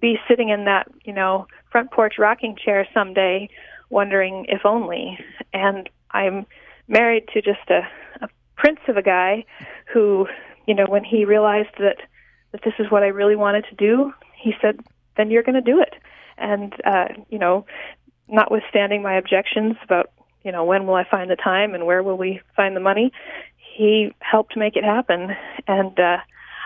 be 0.00 0.14
sitting 0.28 0.50
in 0.50 0.66
that, 0.66 0.86
you 1.04 1.12
know, 1.12 1.48
front 1.72 1.90
porch 1.90 2.14
rocking 2.20 2.56
chair 2.56 2.86
someday 2.94 3.48
wondering 3.90 4.46
if 4.48 4.64
only. 4.64 5.18
And 5.52 5.90
I'm 6.12 6.46
married 6.86 7.24
to 7.34 7.42
just 7.42 7.68
a, 7.68 7.82
prince 8.56 8.80
of 8.88 8.96
a 8.96 9.02
guy 9.02 9.44
who, 9.92 10.26
you 10.66 10.74
know, 10.74 10.86
when 10.86 11.04
he 11.04 11.24
realized 11.24 11.74
that 11.78 11.98
that 12.52 12.62
this 12.64 12.74
is 12.78 12.90
what 12.90 13.02
I 13.02 13.06
really 13.06 13.36
wanted 13.36 13.64
to 13.70 13.74
do, 13.74 14.12
he 14.36 14.52
said, 14.60 14.80
"Then 15.16 15.30
you're 15.30 15.42
going 15.42 15.62
to 15.62 15.72
do 15.72 15.80
it." 15.80 15.94
And 16.38 16.74
uh, 16.84 17.08
you 17.30 17.38
know, 17.38 17.66
notwithstanding 18.28 19.02
my 19.02 19.14
objections 19.14 19.76
about, 19.84 20.10
you 20.44 20.52
know, 20.52 20.64
when 20.64 20.86
will 20.86 20.94
I 20.94 21.04
find 21.08 21.30
the 21.30 21.36
time 21.36 21.74
and 21.74 21.86
where 21.86 22.02
will 22.02 22.16
we 22.16 22.40
find 22.56 22.74
the 22.74 22.80
money, 22.80 23.12
he 23.76 24.14
helped 24.20 24.56
make 24.56 24.76
it 24.76 24.84
happen. 24.84 25.36
And 25.68 25.98
uh, 25.98 26.18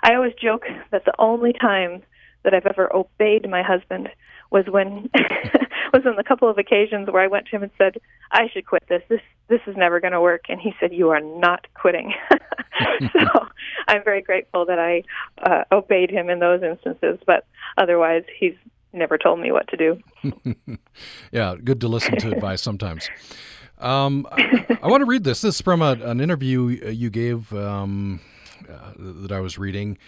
I 0.02 0.14
always 0.14 0.32
joke 0.40 0.64
that 0.90 1.04
the 1.04 1.14
only 1.18 1.52
time 1.52 2.02
that 2.44 2.54
I've 2.54 2.66
ever 2.66 2.94
obeyed 2.94 3.48
my 3.50 3.62
husband 3.62 4.08
was 4.50 4.64
when 4.68 5.10
was 5.92 6.02
on 6.06 6.18
a 6.18 6.24
couple 6.24 6.48
of 6.48 6.58
occasions 6.58 7.08
where 7.10 7.22
I 7.22 7.26
went 7.26 7.46
to 7.46 7.56
him 7.56 7.62
and 7.62 7.72
said, 7.78 7.96
"I 8.30 8.48
should 8.52 8.66
quit 8.66 8.84
this. 8.88 9.02
This 9.08 9.20
this 9.48 9.60
is 9.66 9.76
never 9.76 10.00
going 10.00 10.12
to 10.12 10.20
work." 10.20 10.44
And 10.48 10.60
he 10.60 10.74
said, 10.80 10.92
"You 10.92 11.10
are 11.10 11.20
not 11.20 11.66
quitting." 11.74 12.14
so 13.12 13.46
I'm 13.88 14.04
very 14.04 14.22
grateful 14.22 14.66
that 14.66 14.78
I 14.78 15.02
uh, 15.42 15.64
obeyed 15.72 16.10
him 16.10 16.30
in 16.30 16.38
those 16.38 16.62
instances. 16.62 17.18
But 17.26 17.46
otherwise, 17.76 18.24
he's 18.38 18.54
never 18.92 19.18
told 19.18 19.40
me 19.40 19.52
what 19.52 19.68
to 19.68 19.76
do. 19.76 20.00
yeah, 21.32 21.54
good 21.62 21.80
to 21.82 21.88
listen 21.88 22.16
to 22.18 22.30
advice 22.30 22.62
sometimes. 22.62 23.08
Um, 23.78 24.26
I, 24.32 24.78
I, 24.82 24.88
want 24.88 25.02
to 25.02 25.06
read 25.06 25.24
this. 25.24 25.42
This 25.42 25.56
is 25.56 25.60
from 25.60 25.82
a, 25.82 25.92
an 25.92 26.20
interview 26.20 26.68
you 26.68 27.10
gave 27.10 27.52
um, 27.52 28.20
uh, 28.68 28.92
that 28.96 29.32
I 29.32 29.40
was 29.40 29.58
reading. 29.58 29.98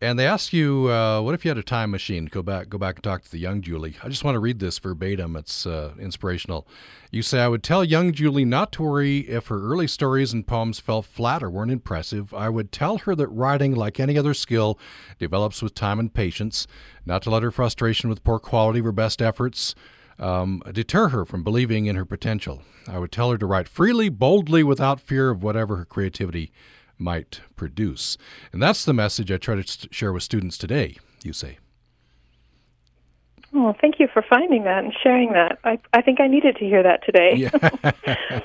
And 0.00 0.18
they 0.18 0.26
ask 0.26 0.52
you, 0.52 0.90
uh, 0.90 1.22
what 1.22 1.34
if 1.34 1.44
you 1.44 1.48
had 1.48 1.56
a 1.56 1.62
time 1.62 1.90
machine? 1.90 2.26
Go 2.26 2.42
back, 2.42 2.68
go 2.68 2.76
back 2.76 2.96
and 2.96 3.04
talk 3.04 3.22
to 3.22 3.30
the 3.30 3.38
young 3.38 3.62
Julie. 3.62 3.96
I 4.02 4.08
just 4.08 4.24
want 4.24 4.34
to 4.34 4.40
read 4.40 4.58
this 4.58 4.78
verbatim. 4.78 5.36
It's 5.36 5.66
uh, 5.66 5.94
inspirational. 5.98 6.66
You 7.10 7.22
say, 7.22 7.40
I 7.40 7.48
would 7.48 7.62
tell 7.62 7.82
young 7.82 8.12
Julie 8.12 8.44
not 8.44 8.72
to 8.72 8.82
worry 8.82 9.20
if 9.20 9.46
her 9.46 9.62
early 9.62 9.86
stories 9.86 10.34
and 10.34 10.46
poems 10.46 10.80
fell 10.80 11.00
flat 11.00 11.42
or 11.42 11.48
weren't 11.48 11.70
impressive. 11.70 12.34
I 12.34 12.50
would 12.50 12.72
tell 12.72 12.98
her 12.98 13.14
that 13.14 13.28
writing, 13.28 13.74
like 13.74 13.98
any 13.98 14.18
other 14.18 14.34
skill, 14.34 14.78
develops 15.18 15.62
with 15.62 15.74
time 15.74 15.98
and 15.98 16.12
patience. 16.12 16.66
Not 17.06 17.22
to 17.22 17.30
let 17.30 17.42
her 17.42 17.50
frustration 17.50 18.10
with 18.10 18.24
poor 18.24 18.38
quality 18.38 18.80
of 18.80 18.84
her 18.84 18.92
best 18.92 19.22
efforts 19.22 19.74
um, 20.18 20.62
deter 20.72 21.08
her 21.08 21.24
from 21.24 21.42
believing 21.42 21.86
in 21.86 21.96
her 21.96 22.04
potential. 22.04 22.62
I 22.88 22.98
would 22.98 23.12
tell 23.12 23.30
her 23.30 23.38
to 23.38 23.46
write 23.46 23.68
freely, 23.68 24.08
boldly, 24.08 24.62
without 24.62 25.00
fear 25.00 25.30
of 25.30 25.42
whatever 25.42 25.76
her 25.76 25.84
creativity 25.84 26.52
might 26.98 27.40
produce. 27.56 28.16
And 28.52 28.62
that's 28.62 28.84
the 28.84 28.92
message 28.92 29.30
I 29.30 29.36
try 29.36 29.60
to 29.60 29.88
share 29.90 30.12
with 30.12 30.22
students 30.22 30.58
today, 30.58 30.96
you 31.22 31.32
say. 31.32 31.58
Well, 33.52 33.74
thank 33.80 33.98
you 33.98 34.08
for 34.12 34.22
finding 34.28 34.64
that 34.64 34.84
and 34.84 34.92
sharing 35.02 35.32
that. 35.32 35.58
I, 35.64 35.78
I 35.92 36.02
think 36.02 36.20
I 36.20 36.26
needed 36.26 36.56
to 36.56 36.64
hear 36.64 36.82
that 36.82 37.04
today. 37.04 37.34
Yeah. 37.36 38.40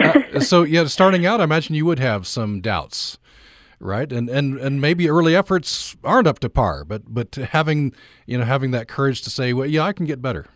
uh, 0.34 0.40
so, 0.40 0.62
yeah, 0.62 0.84
starting 0.86 1.24
out, 1.24 1.40
I 1.40 1.44
imagine 1.44 1.74
you 1.74 1.86
would 1.86 1.98
have 1.98 2.26
some 2.26 2.60
doubts, 2.60 3.18
right? 3.80 4.12
And 4.12 4.28
and 4.28 4.58
and 4.58 4.80
maybe 4.80 5.08
early 5.08 5.34
efforts 5.34 5.96
aren't 6.04 6.26
up 6.26 6.38
to 6.40 6.50
par, 6.50 6.84
but 6.84 7.02
but 7.06 7.34
having 7.34 7.94
you 8.26 8.36
know 8.36 8.44
having 8.44 8.72
that 8.72 8.88
courage 8.88 9.22
to 9.22 9.30
say, 9.30 9.52
well, 9.54 9.66
yeah, 9.66 9.82
I 9.82 9.92
can 9.92 10.04
get 10.04 10.20
better. 10.20 10.46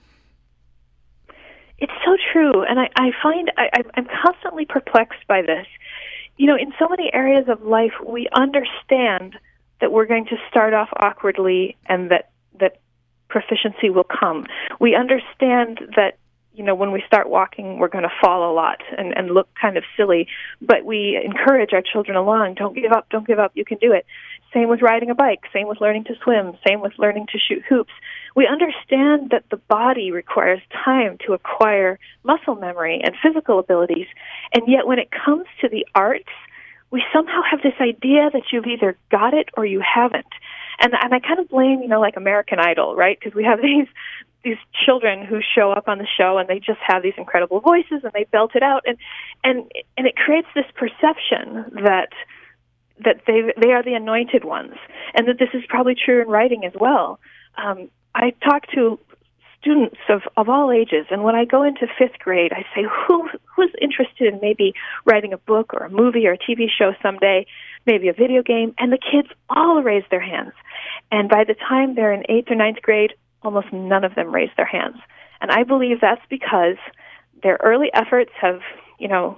It's 1.78 1.92
so 2.04 2.16
true, 2.32 2.62
and 2.64 2.78
I, 2.78 2.90
I 2.96 3.10
find 3.22 3.50
I, 3.56 3.82
I'm 3.94 4.06
constantly 4.22 4.66
perplexed 4.66 5.26
by 5.26 5.40
this. 5.40 5.66
You 6.40 6.46
know, 6.46 6.56
in 6.56 6.72
so 6.78 6.88
many 6.88 7.12
areas 7.12 7.48
of 7.48 7.60
life, 7.60 7.92
we 8.02 8.26
understand 8.32 9.36
that 9.82 9.92
we're 9.92 10.06
going 10.06 10.24
to 10.24 10.36
start 10.48 10.72
off 10.72 10.88
awkwardly 10.96 11.76
and 11.84 12.10
that 12.10 12.30
that 12.58 12.80
proficiency 13.28 13.90
will 13.90 14.06
come. 14.06 14.46
We 14.80 14.94
understand 14.94 15.80
that 15.96 16.16
you 16.54 16.64
know 16.64 16.74
when 16.74 16.92
we 16.92 17.02
start 17.06 17.28
walking 17.28 17.78
we're 17.78 17.88
going 17.88 18.04
to 18.04 18.12
fall 18.22 18.50
a 18.50 18.54
lot 18.54 18.80
and 18.96 19.16
and 19.16 19.30
look 19.30 19.48
kind 19.60 19.76
of 19.76 19.84
silly 19.96 20.26
but 20.60 20.84
we 20.84 21.20
encourage 21.24 21.72
our 21.72 21.80
children 21.80 22.16
along 22.16 22.54
don't 22.54 22.74
give 22.74 22.90
up 22.90 23.08
don't 23.08 23.26
give 23.26 23.38
up 23.38 23.52
you 23.54 23.64
can 23.64 23.78
do 23.78 23.92
it 23.92 24.04
same 24.52 24.68
with 24.68 24.82
riding 24.82 25.10
a 25.10 25.14
bike 25.14 25.44
same 25.52 25.68
with 25.68 25.80
learning 25.80 26.02
to 26.02 26.14
swim 26.24 26.54
same 26.66 26.80
with 26.80 26.92
learning 26.98 27.26
to 27.30 27.38
shoot 27.38 27.62
hoops 27.68 27.92
we 28.36 28.46
understand 28.46 29.30
that 29.30 29.44
the 29.50 29.56
body 29.56 30.10
requires 30.10 30.60
time 30.84 31.18
to 31.26 31.32
acquire 31.32 31.98
muscle 32.24 32.54
memory 32.54 33.00
and 33.02 33.14
physical 33.22 33.58
abilities 33.58 34.06
and 34.52 34.64
yet 34.66 34.86
when 34.86 34.98
it 34.98 35.10
comes 35.10 35.46
to 35.60 35.68
the 35.68 35.86
arts 35.94 36.30
we 36.90 37.04
somehow 37.12 37.40
have 37.48 37.62
this 37.62 37.74
idea 37.80 38.30
that 38.32 38.42
you've 38.52 38.66
either 38.66 38.96
got 39.10 39.32
it 39.34 39.48
or 39.56 39.64
you 39.64 39.80
haven't 39.80 40.26
and 40.80 40.94
and 40.94 41.14
I 41.14 41.20
kind 41.20 41.38
of 41.38 41.48
blame 41.48 41.82
you 41.82 41.88
know 41.88 42.00
like 42.00 42.16
American 42.16 42.58
Idol, 42.58 42.96
right? 42.96 43.18
Because 43.18 43.34
we 43.34 43.44
have 43.44 43.60
these 43.62 43.86
these 44.42 44.56
children 44.86 45.24
who 45.24 45.40
show 45.54 45.70
up 45.70 45.86
on 45.86 45.98
the 45.98 46.06
show 46.16 46.38
and 46.38 46.48
they 46.48 46.58
just 46.58 46.80
have 46.86 47.02
these 47.02 47.12
incredible 47.18 47.60
voices 47.60 48.00
and 48.02 48.12
they 48.14 48.24
belt 48.24 48.52
it 48.54 48.62
out 48.62 48.82
and 48.86 48.96
and 49.44 49.70
and 49.96 50.06
it 50.06 50.16
creates 50.16 50.48
this 50.54 50.64
perception 50.74 51.64
that 51.84 52.08
that 53.04 53.20
they 53.26 53.52
they 53.60 53.72
are 53.72 53.82
the 53.82 53.94
anointed 53.94 54.44
ones 54.44 54.74
and 55.14 55.28
that 55.28 55.38
this 55.38 55.50
is 55.52 55.62
probably 55.68 55.94
true 55.94 56.22
in 56.22 56.28
writing 56.28 56.64
as 56.64 56.72
well. 56.78 57.20
Um, 57.56 57.90
I 58.14 58.32
talk 58.44 58.66
to 58.74 58.98
students 59.60 59.98
of, 60.08 60.22
of 60.38 60.48
all 60.48 60.72
ages 60.72 61.06
and 61.10 61.22
when 61.22 61.34
I 61.34 61.44
go 61.44 61.62
into 61.62 61.86
fifth 61.98 62.18
grade 62.18 62.50
I 62.52 62.62
say 62.74 62.82
who 62.82 63.28
who's 63.54 63.70
interested 63.80 64.32
in 64.32 64.40
maybe 64.40 64.72
writing 65.04 65.34
a 65.34 65.38
book 65.38 65.74
or 65.74 65.84
a 65.84 65.90
movie 65.90 66.26
or 66.26 66.32
a 66.32 66.38
TV 66.38 66.66
show 66.70 66.92
someday 67.02 67.46
maybe 67.86 68.08
a 68.08 68.12
video 68.12 68.42
game, 68.42 68.74
and 68.78 68.92
the 68.92 68.98
kids 68.98 69.28
all 69.48 69.82
raise 69.82 70.04
their 70.10 70.20
hands. 70.20 70.52
And 71.10 71.28
by 71.28 71.44
the 71.44 71.54
time 71.54 71.94
they're 71.94 72.12
in 72.12 72.24
eighth 72.28 72.50
or 72.50 72.54
ninth 72.54 72.82
grade, 72.82 73.14
almost 73.42 73.72
none 73.72 74.04
of 74.04 74.14
them 74.14 74.34
raise 74.34 74.50
their 74.56 74.66
hands. 74.66 74.96
And 75.40 75.50
I 75.50 75.64
believe 75.64 76.00
that's 76.00 76.24
because 76.28 76.76
their 77.42 77.58
early 77.62 77.90
efforts 77.94 78.30
have, 78.40 78.60
you 78.98 79.08
know, 79.08 79.36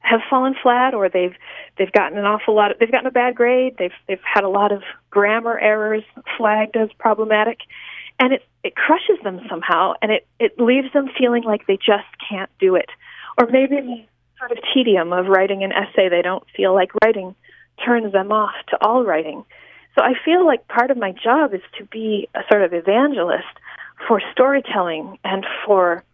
have 0.00 0.20
fallen 0.28 0.54
flat 0.62 0.94
or 0.94 1.08
they've 1.08 1.34
they've 1.78 1.90
gotten 1.90 2.18
an 2.18 2.24
awful 2.24 2.54
lot 2.54 2.70
of, 2.70 2.78
they've 2.78 2.90
gotten 2.90 3.06
a 3.06 3.12
bad 3.12 3.34
grade, 3.34 3.74
they've 3.78 3.94
they've 4.06 4.20
had 4.22 4.44
a 4.44 4.48
lot 4.48 4.72
of 4.72 4.82
grammar 5.10 5.58
errors 5.58 6.04
flagged 6.36 6.76
as 6.76 6.88
problematic 6.98 7.58
and 8.18 8.32
it 8.32 8.42
it 8.64 8.74
crushes 8.74 9.18
them 9.22 9.40
somehow 9.48 9.94
and 10.02 10.10
it 10.10 10.26
it 10.38 10.58
leaves 10.58 10.92
them 10.92 11.08
feeling 11.18 11.44
like 11.44 11.66
they 11.66 11.76
just 11.76 12.06
can't 12.28 12.50
do 12.58 12.74
it. 12.74 12.90
Or 13.38 13.46
maybe 13.46 13.76
the 13.76 14.04
sort 14.38 14.52
of 14.52 14.58
tedium 14.72 15.12
of 15.12 15.26
writing 15.26 15.62
an 15.62 15.72
essay 15.72 16.08
they 16.08 16.22
don't 16.22 16.44
feel 16.56 16.74
like 16.74 16.90
writing 17.04 17.34
turns 17.84 18.12
them 18.12 18.32
off 18.32 18.54
to 18.68 18.78
all 18.82 19.04
writing. 19.04 19.44
So 19.94 20.04
I 20.04 20.12
feel 20.24 20.44
like 20.44 20.68
part 20.68 20.90
of 20.90 20.96
my 20.96 21.12
job 21.12 21.54
is 21.54 21.62
to 21.78 21.84
be 21.84 22.28
a 22.34 22.40
sort 22.50 22.62
of 22.62 22.72
evangelist 22.72 23.46
for 24.06 24.20
storytelling 24.32 25.18
and 25.24 25.44
for 25.64 26.04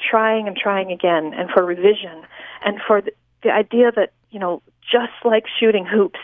trying 0.00 0.46
and 0.46 0.56
trying 0.56 0.92
again 0.92 1.32
and 1.34 1.50
for 1.50 1.64
revision 1.64 2.22
and 2.64 2.78
for 2.86 3.00
the, 3.00 3.12
the 3.42 3.50
idea 3.50 3.92
that, 3.92 4.12
you 4.30 4.38
know, 4.38 4.62
just 4.90 5.12
like 5.24 5.44
shooting 5.58 5.86
hoops, 5.86 6.20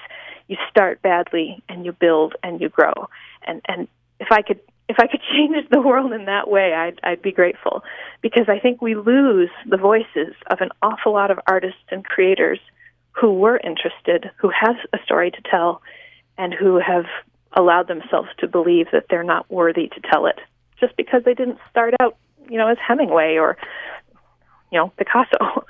you 0.48 0.56
start 0.70 1.00
badly 1.02 1.62
and 1.68 1.84
you 1.84 1.92
build 1.92 2.34
and 2.42 2.60
you 2.60 2.68
grow. 2.68 3.08
And 3.46 3.62
and 3.66 3.88
if 4.20 4.28
I 4.30 4.42
could 4.42 4.60
if 4.88 4.96
I 4.98 5.06
could 5.06 5.20
change 5.32 5.56
the 5.70 5.80
world 5.80 6.12
in 6.12 6.26
that 6.26 6.48
way, 6.48 6.74
I'd, 6.74 7.00
I'd 7.02 7.22
be 7.22 7.32
grateful 7.32 7.82
because 8.22 8.48
I 8.48 8.58
think 8.58 8.80
we 8.80 8.94
lose 8.94 9.50
the 9.68 9.76
voices 9.76 10.34
of 10.50 10.60
an 10.60 10.70
awful 10.82 11.12
lot 11.12 11.30
of 11.30 11.38
artists 11.46 11.80
and 11.90 12.04
creators 12.04 12.60
who 13.12 13.32
were 13.32 13.58
interested, 13.58 14.30
who 14.36 14.50
have 14.50 14.76
a 14.92 14.98
story 15.04 15.30
to 15.30 15.42
tell, 15.50 15.80
and 16.36 16.52
who 16.52 16.78
have 16.78 17.06
allowed 17.52 17.88
themselves 17.88 18.28
to 18.38 18.46
believe 18.46 18.86
that 18.92 19.06
they're 19.08 19.24
not 19.24 19.50
worthy 19.50 19.88
to 19.88 20.00
tell 20.10 20.26
it 20.26 20.38
just 20.78 20.94
because 20.96 21.22
they 21.24 21.32
didn't 21.32 21.58
start 21.70 21.94
out, 22.00 22.16
you 22.50 22.58
know, 22.58 22.68
as 22.68 22.76
Hemingway 22.86 23.36
or, 23.36 23.56
you 24.70 24.78
know, 24.78 24.92
Picasso. 24.98 25.64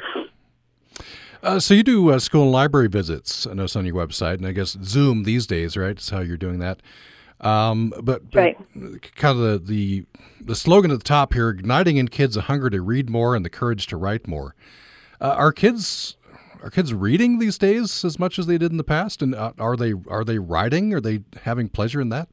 Uh, 1.43 1.61
so 1.61 1.75
you 1.75 1.85
do 1.85 2.11
uh, 2.11 2.19
school 2.19 2.51
library 2.51 2.89
visits, 2.89 3.47
I 3.47 3.53
know 3.55 3.65
it's 3.65 3.77
on 3.77 3.87
your 3.87 3.95
website, 3.95 4.39
and 4.39 4.47
I 4.47 4.53
guess 4.53 4.77
Zoom 4.83 5.23
these 5.23 5.47
days, 5.47 5.77
right? 5.77 5.97
Is 5.97 6.11
how 6.11 6.21
you're 6.21 6.37
doing 6.37 6.59
that. 6.59 6.81
Um, 7.41 7.93
but, 8.03 8.31
but 8.31 8.39
right. 8.39 8.57
kind 9.15 9.39
of 9.39 9.39
the, 9.39 9.59
the 9.59 10.05
the 10.41 10.55
slogan 10.55 10.91
at 10.91 10.99
the 10.99 11.05
top 11.05 11.35
here: 11.35 11.51
igniting 11.51 11.97
in 11.97 12.09
kids 12.09 12.37
a 12.37 12.43
hunger 12.43 12.71
to 12.71 12.81
read 12.81 13.11
more 13.11 13.37
and 13.37 13.45
the 13.45 13.51
courage 13.51 13.87
to 13.89 13.97
write 13.97 14.27
more. 14.27 14.55
Uh, 15.21 15.35
are 15.37 15.53
kids 15.53 16.17
are 16.63 16.71
kids 16.71 16.95
reading 16.95 17.39
these 17.39 17.59
days 17.59 18.05
as 18.05 18.19
much 18.19 18.39
as 18.39 18.47
they 18.47 18.59
did 18.59 18.71
in 18.71 18.77
the 18.77 18.85
past? 18.85 19.23
And 19.23 19.35
uh, 19.35 19.53
are 19.59 19.77
they 19.77 19.93
are 20.09 20.25
they 20.25 20.39
writing? 20.39 20.95
Are 20.95 21.01
they 21.01 21.21
having 21.43 21.69
pleasure 21.69 22.01
in 22.01 22.09
that? 22.09 22.29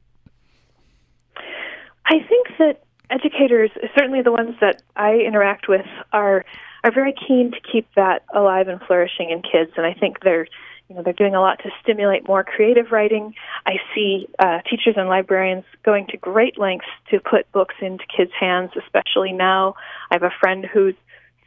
I 2.06 2.18
think 2.28 2.48
that 2.58 2.82
educators, 3.10 3.70
certainly 3.96 4.22
the 4.22 4.32
ones 4.32 4.54
that 4.60 4.82
I 4.96 5.14
interact 5.16 5.68
with, 5.68 5.86
are 6.12 6.44
are 6.82 6.92
very 6.92 7.14
keen 7.26 7.50
to 7.50 7.60
keep 7.60 7.88
that 7.96 8.24
alive 8.34 8.68
and 8.68 8.80
flourishing 8.86 9.30
in 9.30 9.40
kids, 9.42 9.72
and 9.76 9.86
I 9.86 9.94
think 9.94 10.20
they're 10.22 10.46
you 10.94 10.98
know 10.98 11.02
they're 11.02 11.12
doing 11.12 11.34
a 11.34 11.40
lot 11.40 11.58
to 11.64 11.70
stimulate 11.82 12.28
more 12.28 12.44
creative 12.44 12.92
writing. 12.92 13.34
I 13.66 13.78
see 13.94 14.28
uh, 14.38 14.60
teachers 14.70 14.94
and 14.96 15.08
librarians 15.08 15.64
going 15.84 16.06
to 16.08 16.16
great 16.16 16.56
lengths 16.56 16.86
to 17.10 17.18
put 17.18 17.50
books 17.50 17.74
into 17.80 18.04
kids' 18.16 18.30
hands, 18.38 18.70
especially 18.80 19.32
now. 19.32 19.74
I 20.12 20.14
have 20.14 20.22
a 20.22 20.30
friend 20.38 20.64
whose 20.64 20.94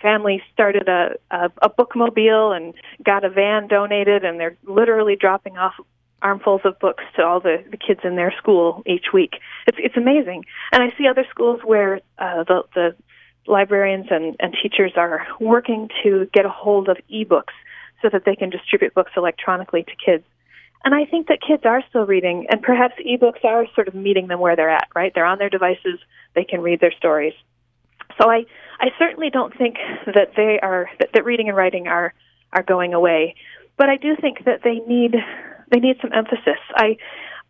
family 0.02 0.44
started 0.54 0.90
a, 0.90 1.16
a 1.32 1.50
a 1.62 1.70
bookmobile 1.70 2.56
and 2.58 2.74
got 3.02 3.24
a 3.24 3.30
van 3.30 3.68
donated 3.68 4.26
and 4.26 4.38
they're 4.38 4.58
literally 4.66 5.16
dropping 5.16 5.58
off 5.58 5.76
armfuls 6.22 6.62
of 6.66 6.78
books 6.80 7.04
to 7.16 7.24
all 7.24 7.40
the, 7.40 7.64
the 7.72 7.78
kids 7.78 8.02
in 8.04 8.18
their 8.18 8.34
school 8.38 8.84
each 8.86 9.14
week. 9.14 9.36
It's 9.66 9.78
it's 9.80 9.96
amazing. 9.96 10.44
And 10.74 10.84
I 10.84 10.94
see 10.98 11.08
other 11.08 11.26
schools 11.30 11.62
where 11.64 12.02
uh, 12.20 12.44
the 12.44 12.64
the 12.76 12.96
librarians 13.48 14.08
and, 14.10 14.36
and 14.42 14.54
teachers 14.62 14.92
are 14.98 15.26
working 15.40 15.88
to 16.04 16.30
get 16.34 16.46
a 16.46 16.50
hold 16.50 16.90
of 16.90 16.98
ebooks 17.10 17.56
so 18.02 18.10
that 18.12 18.26
they 18.26 18.36
can 18.36 18.50
distribute 18.50 18.94
books 18.94 19.12
electronically 19.18 19.84
to 19.84 19.92
kids. 20.04 20.24
And 20.84 20.94
I 20.94 21.06
think 21.06 21.28
that 21.28 21.40
kids 21.46 21.64
are 21.66 21.84
still 21.90 22.06
reading, 22.06 22.48
and 22.50 22.62
perhaps 22.62 22.96
ebooks 23.06 23.44
are 23.44 23.66
sort 23.74 23.88
of 23.88 23.96
meeting 23.96 24.28
them 24.28 24.40
where 24.40 24.56
they're 24.56 24.70
at, 24.70 24.88
right? 24.96 25.12
They're 25.14 25.26
on 25.26 25.40
their 25.40 25.50
devices, 25.50 26.00
they 26.36 26.44
can 26.44 26.62
read 26.62 26.80
their 26.80 26.94
stories. 26.94 27.34
So 28.22 28.30
I, 28.30 28.46
I 28.80 28.90
certainly 28.98 29.30
don't 29.30 29.56
think 29.58 29.78
that 30.06 30.34
they 30.36 30.60
are 30.62 30.90
that, 31.00 31.10
that 31.14 31.26
reading 31.26 31.50
and 31.50 31.58
writing 31.58 31.88
are 31.88 32.14
are 32.54 32.64
going 32.64 32.94
away, 32.94 33.36
but 33.76 33.90
I 33.90 33.98
do 33.98 34.16
think 34.16 34.46
that 34.46 34.62
they 34.64 34.76
need 34.88 35.16
they 35.72 35.80
need 35.80 35.98
some 36.02 36.14
emphasis. 36.14 36.60
I 36.74 36.98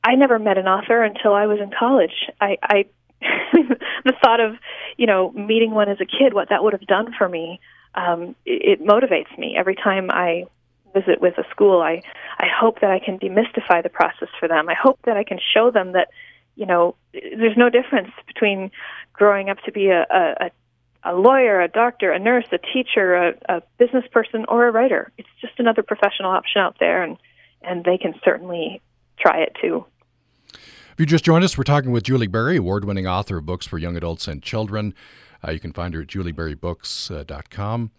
I 0.03 0.15
never 0.15 0.39
met 0.39 0.57
an 0.57 0.67
author 0.67 1.03
until 1.03 1.33
I 1.33 1.45
was 1.47 1.59
in 1.59 1.71
college. 1.77 2.29
I, 2.39 2.57
I 2.61 2.85
the 3.21 4.13
thought 4.23 4.39
of 4.39 4.55
you 4.97 5.05
know 5.05 5.31
meeting 5.31 5.71
one 5.71 5.89
as 5.89 5.97
a 6.01 6.05
kid, 6.05 6.33
what 6.33 6.49
that 6.49 6.63
would 6.63 6.73
have 6.73 6.87
done 6.87 7.13
for 7.17 7.27
me, 7.27 7.59
um, 7.97 8.35
it, 8.45 8.79
it 8.79 8.85
motivates 8.85 9.37
me 9.37 9.55
every 9.57 9.75
time 9.75 10.09
I 10.09 10.45
visit 10.93 11.19
with 11.19 11.37
a 11.37 11.43
school. 11.49 11.81
I 11.81 12.01
I 12.39 12.45
hope 12.47 12.79
that 12.81 12.91
I 12.91 12.99
can 12.99 13.19
demystify 13.19 13.83
the 13.83 13.89
process 13.89 14.29
for 14.39 14.47
them. 14.47 14.69
I 14.69 14.75
hope 14.75 14.99
that 15.03 15.17
I 15.17 15.23
can 15.23 15.39
show 15.53 15.71
them 15.71 15.93
that 15.93 16.09
you 16.55 16.65
know 16.65 16.95
there's 17.11 17.57
no 17.57 17.69
difference 17.69 18.11
between 18.27 18.71
growing 19.13 19.49
up 19.49 19.57
to 19.65 19.71
be 19.71 19.87
a, 19.87 20.05
a, 20.09 20.51
a 21.03 21.13
lawyer, 21.15 21.59
a 21.59 21.67
doctor, 21.67 22.11
a 22.11 22.19
nurse, 22.19 22.45
a 22.51 22.59
teacher, 22.59 23.15
a, 23.15 23.33
a 23.49 23.61
business 23.79 24.05
person, 24.11 24.45
or 24.47 24.67
a 24.67 24.71
writer. 24.71 25.11
It's 25.17 25.29
just 25.41 25.59
another 25.59 25.81
professional 25.81 26.31
option 26.31 26.61
out 26.61 26.77
there, 26.79 27.01
and 27.03 27.17
and 27.63 27.83
they 27.83 27.97
can 27.97 28.13
certainly 28.23 28.81
try 29.19 29.41
it 29.41 29.55
too. 29.59 29.85
If 30.53 31.01
you 31.01 31.05
just 31.05 31.25
joined 31.25 31.43
us, 31.43 31.57
we're 31.57 31.63
talking 31.63 31.91
with 31.91 32.03
Julie 32.03 32.27
Berry, 32.27 32.57
award 32.57 32.85
winning 32.85 33.05
author 33.05 33.37
of 33.37 33.45
books 33.45 33.67
for 33.67 33.77
young 33.77 33.95
adults 33.95 34.27
and 34.27 34.41
children. 34.41 34.95
Uh, 35.45 35.51
you 35.51 35.59
can 35.59 35.73
find 35.73 35.93
her 35.93 36.01
at 36.01 36.07
julieberrybooks.com. 36.07 37.91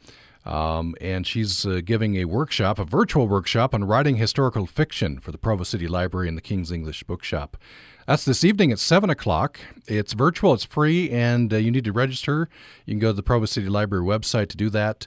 Um, 0.44 0.94
and 1.01 1.27
she's 1.27 1.66
uh, 1.66 1.81
giving 1.85 2.16
a 2.16 2.24
workshop, 2.24 2.79
a 2.79 2.85
virtual 2.85 3.29
workshop 3.29 3.74
on 3.74 3.85
writing 3.85 4.16
historical 4.16 4.66
fiction 4.66 5.18
for 5.18 5.31
the 5.31 5.37
Provo 5.37 5.62
City 5.62 5.87
Library 5.87 6.27
and 6.27 6.38
the 6.38 6.42
King's 6.42 6.72
English 6.72 7.03
Bookshop. 7.03 7.59
That's 8.07 8.24
this 8.24 8.42
evening 8.42 8.72
at 8.72 8.79
7 8.79 9.11
o'clock. 9.11 9.61
It's 9.87 10.14
virtual, 10.14 10.55
it's 10.55 10.64
free, 10.64 11.11
and 11.11 11.53
uh, 11.53 11.59
you 11.59 11.70
need 11.70 11.85
to 11.85 11.92
register. 11.92 12.48
You 12.87 12.94
can 12.94 13.01
go 13.01 13.09
to 13.09 13.12
the 13.12 13.22
Provo 13.22 13.44
City 13.44 13.68
Library 13.68 14.05
website 14.05 14.48
to 14.48 14.57
do 14.57 14.70
that, 14.70 15.07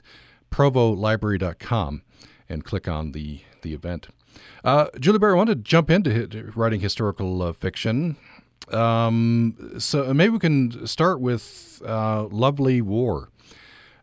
provolibrary.com, 0.52 2.02
and 2.48 2.64
click 2.64 2.86
on 2.86 3.10
the, 3.10 3.40
the 3.62 3.74
event. 3.74 4.06
Uh, 4.62 4.86
Julie 5.00 5.18
Berry, 5.18 5.32
I 5.32 5.36
want 5.36 5.48
to 5.48 5.56
jump 5.56 5.90
into 5.90 6.52
writing 6.54 6.80
historical 6.80 7.42
uh, 7.42 7.52
fiction. 7.52 8.16
Um, 8.70 9.74
so 9.78 10.12
maybe 10.14 10.30
we 10.30 10.38
can 10.38 10.86
start 10.86 11.20
with 11.20 11.82
uh, 11.86 12.24
Lovely 12.24 12.80
War. 12.80 13.28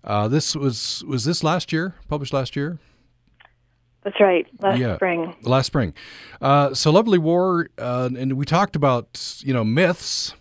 Uh, 0.04 0.28
this 0.28 0.56
was 0.56 1.04
was 1.08 1.26
this 1.26 1.43
last 1.43 1.72
year, 1.72 1.95
published 2.08 2.34
last 2.34 2.56
year. 2.56 2.80
That's 4.04 4.19
right, 4.19 4.48
last 4.62 4.80
yeah, 4.80 4.95
spring. 4.95 5.36
Last 5.43 5.67
spring. 5.67 5.93
Uh, 6.41 6.74
so 6.74 6.91
Lovely 6.91 7.17
War, 7.17 7.69
uh, 7.78 8.10
and 8.17 8.34
we 8.34 8.45
talked 8.45 8.76
about 8.76 9.41
you 9.43 9.54
know 9.54 9.63
myths, 9.63 10.34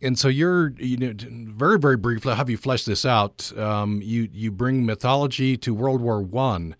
and 0.00 0.18
so 0.18 0.28
you're 0.28 0.70
you 0.78 0.96
know 0.96 1.12
very 1.50 1.78
very 1.78 1.96
briefly 1.96 2.30
how 2.30 2.36
have 2.36 2.50
you 2.50 2.56
fleshed 2.56 2.86
this 2.86 3.04
out. 3.04 3.52
Um, 3.58 4.00
you 4.02 4.28
you 4.32 4.52
bring 4.52 4.86
mythology 4.86 5.56
to 5.58 5.74
World 5.74 6.00
War 6.00 6.22
One. 6.22 6.76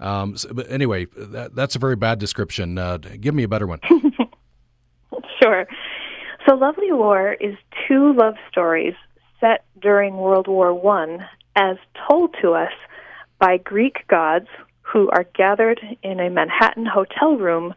Um, 0.00 0.36
so, 0.36 0.52
but 0.52 0.70
anyway, 0.70 1.06
that, 1.16 1.54
that's 1.54 1.74
a 1.74 1.78
very 1.78 1.96
bad 1.96 2.18
description. 2.18 2.78
Uh, 2.78 2.98
give 2.98 3.34
me 3.34 3.42
a 3.42 3.48
better 3.48 3.66
one. 3.66 3.80
sure. 5.42 5.66
So, 6.48 6.54
Lovely 6.54 6.90
War 6.90 7.34
is 7.34 7.56
two 7.86 8.14
love 8.14 8.36
stories 8.50 8.94
set 9.38 9.66
during 9.82 10.16
World 10.16 10.48
War 10.48 10.72
One, 10.72 11.26
as 11.54 11.76
told 12.08 12.34
to 12.40 12.52
us 12.52 12.72
by 13.38 13.58
Greek 13.58 14.06
gods 14.08 14.46
who 14.80 15.10
are 15.10 15.26
gathered 15.36 15.78
in 16.02 16.20
a 16.20 16.30
Manhattan 16.30 16.86
hotel 16.86 17.36
room 17.36 17.74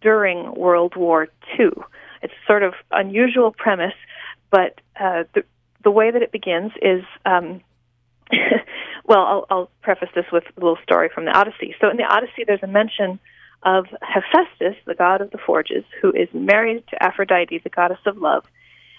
during 0.00 0.54
World 0.54 0.96
War 0.96 1.28
II. 1.58 1.68
It's 2.22 2.32
sort 2.46 2.62
of 2.62 2.72
unusual 2.90 3.52
premise, 3.52 3.92
but 4.50 4.80
uh, 4.98 5.24
the 5.34 5.44
the 5.82 5.90
way 5.90 6.10
that 6.10 6.22
it 6.22 6.32
begins 6.32 6.72
is 6.80 7.04
um, 7.26 7.60
well, 9.04 9.20
I'll, 9.20 9.46
I'll 9.50 9.70
preface 9.82 10.08
this 10.14 10.24
with 10.32 10.44
a 10.56 10.60
little 10.60 10.78
story 10.82 11.10
from 11.14 11.26
the 11.26 11.32
Odyssey. 11.32 11.74
So 11.78 11.90
in 11.90 11.98
the 11.98 12.04
Odyssey, 12.04 12.44
there's 12.46 12.62
a 12.62 12.68
mention 12.68 13.18
of 13.64 13.86
Hephaestus, 14.02 14.76
the 14.86 14.94
god 14.94 15.20
of 15.20 15.30
the 15.30 15.38
forges, 15.38 15.84
who 16.00 16.10
is 16.12 16.28
married 16.32 16.84
to 16.88 17.02
Aphrodite, 17.02 17.58
the 17.58 17.70
goddess 17.70 17.98
of 18.06 18.18
love, 18.18 18.44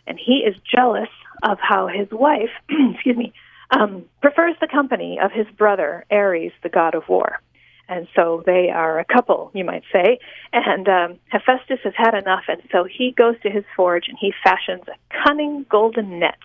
and 0.08 0.20
he 0.20 0.44
is 0.48 0.56
jealous 0.70 1.10
of 1.44 1.58
how 1.60 1.88
his 1.88 2.10
wife, 2.12 2.50
excuse 2.94 3.18
me, 3.18 3.34
um, 3.72 4.06
prefers 4.22 4.56
the 4.62 4.68
company 4.68 5.20
of 5.22 5.32
his 5.32 5.48
brother 5.58 6.06
Ares, 6.12 6.52
the 6.64 6.70
god 6.70 6.96
of 6.96 7.08
war. 7.10 7.42
And 7.88 8.08
so 8.16 8.42
they 8.46 8.70
are 8.74 9.00
a 9.00 9.06
couple, 9.06 9.52
you 9.54 9.64
might 9.64 9.84
say. 9.94 10.20
And 10.54 10.88
um, 10.90 11.20
Hephaestus 11.28 11.80
has 11.84 11.94
had 11.96 12.16
enough, 12.16 12.44
and 12.48 12.62
so 12.72 12.84
he 12.84 13.12
goes 13.12 13.36
to 13.44 13.50
his 13.50 13.64
forge 13.76 14.08
and 14.08 14.18
he 14.20 14.34
fashions 14.44 14.84
a 14.88 15.24
cunning 15.24 15.66
golden 15.70 16.20
net 16.20 16.40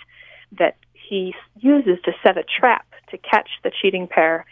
that 0.59 0.77
he 0.93 1.35
uses 1.59 1.99
to 2.05 2.13
set 2.23 2.37
a 2.37 2.45
trap 2.45 2.87
to 3.11 3.19
catch 3.19 3.49
the 3.63 3.71
cheating 3.81 4.07
pair. 4.07 4.45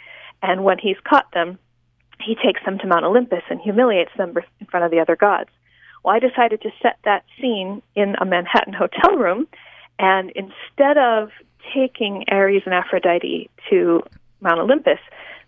And 0.42 0.64
when 0.64 0.78
he's 0.78 0.96
caught 1.04 1.30
them, 1.32 1.58
he 2.20 2.34
takes 2.34 2.60
them 2.64 2.78
to 2.78 2.86
Mount 2.86 3.04
Olympus 3.04 3.42
and 3.50 3.60
humiliates 3.60 4.10
them 4.16 4.34
in 4.60 4.66
front 4.66 4.84
of 4.84 4.90
the 4.90 5.00
other 5.00 5.16
gods. 5.16 5.50
Well, 6.04 6.14
I 6.14 6.18
decided 6.18 6.62
to 6.62 6.70
set 6.82 6.98
that 7.04 7.24
scene 7.40 7.82
in 7.94 8.16
a 8.20 8.24
Manhattan 8.24 8.72
hotel 8.72 9.16
room, 9.16 9.46
and 9.98 10.30
instead 10.30 10.96
of 10.96 11.30
taking 11.74 12.24
Ares 12.30 12.62
and 12.64 12.74
Aphrodite 12.74 13.50
to 13.70 14.02
Mount 14.40 14.60
Olympus, 14.60 15.00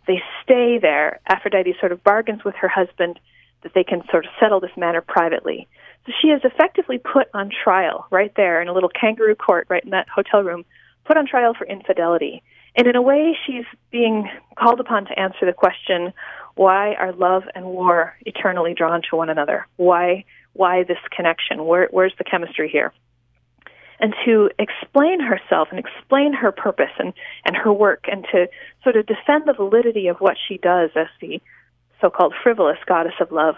they 0.06 0.22
stay 0.42 0.78
there. 0.78 1.20
Aphrodite 1.28 1.74
sort 1.78 1.92
of 1.92 2.02
bargains 2.02 2.44
with 2.44 2.54
her 2.56 2.68
husband 2.68 3.20
that 3.62 3.74
they 3.74 3.85
can 3.85 4.02
sort 4.11 4.24
of 4.24 4.30
settle 4.40 4.61
this 4.61 4.76
matter 4.76 5.00
privately. 5.00 5.68
So 6.06 6.12
she 6.20 6.28
is 6.28 6.40
effectively 6.44 6.98
put 6.98 7.28
on 7.35 7.50
trial 7.50 8.06
right 8.11 8.33
there 8.37 8.62
in 8.62 8.68
a 8.68 8.72
little 8.72 8.88
kangaroo 8.88 9.35
court 9.35 9.66
right 9.68 9.85
in 9.85 9.90
that 9.90 10.09
hotel 10.09 10.42
room 10.42 10.64
put 11.04 11.16
on 11.16 11.26
trial 11.26 11.54
for 11.54 11.66
infidelity. 11.66 12.42
And 12.76 12.87
in 12.87 12.96
a 12.96 13.02
way, 13.02 13.37
she's 13.46 13.64
being 13.90 14.28
called 14.59 14.80
upon 14.80 15.06
to 15.06 15.18
answer 15.18 15.46
the 15.46 15.52
question 15.52 16.12
why 16.54 16.94
are 16.94 17.12
love 17.12 17.44
and 17.54 17.64
war 17.66 18.16
eternally 18.26 18.74
drawn 18.74 19.02
to 19.09 19.16
one 19.16 19.30
another? 19.30 19.66
Why, 19.76 20.24
why 20.52 20.83
this 20.85 20.98
connection? 21.14 21.64
Where, 21.64 21.88
where's 21.90 22.14
the 22.18 22.24
chemistry 22.24 22.68
here? 22.68 22.92
And 23.98 24.14
to 24.24 24.50
explain 24.59 25.20
herself 25.20 25.68
and 25.70 25.78
explain 25.78 26.33
her 26.33 26.52
purpose 26.52 26.90
and, 26.98 27.12
and 27.44 27.56
her 27.56 27.72
work 27.72 28.04
and 28.11 28.26
to 28.33 28.48
sort 28.83 28.96
of 28.96 29.06
defend 29.06 29.44
the 29.46 29.52
validity 29.52 30.09
of 30.09 30.18
what 30.18 30.37
she 30.48 30.59
does 30.59 30.90
as 30.96 31.06
the 31.20 31.40
so 32.00 32.09
called 32.09 32.35
frivolous 32.42 32.78
goddess 32.87 33.14
of 33.20 33.30
love, 33.30 33.56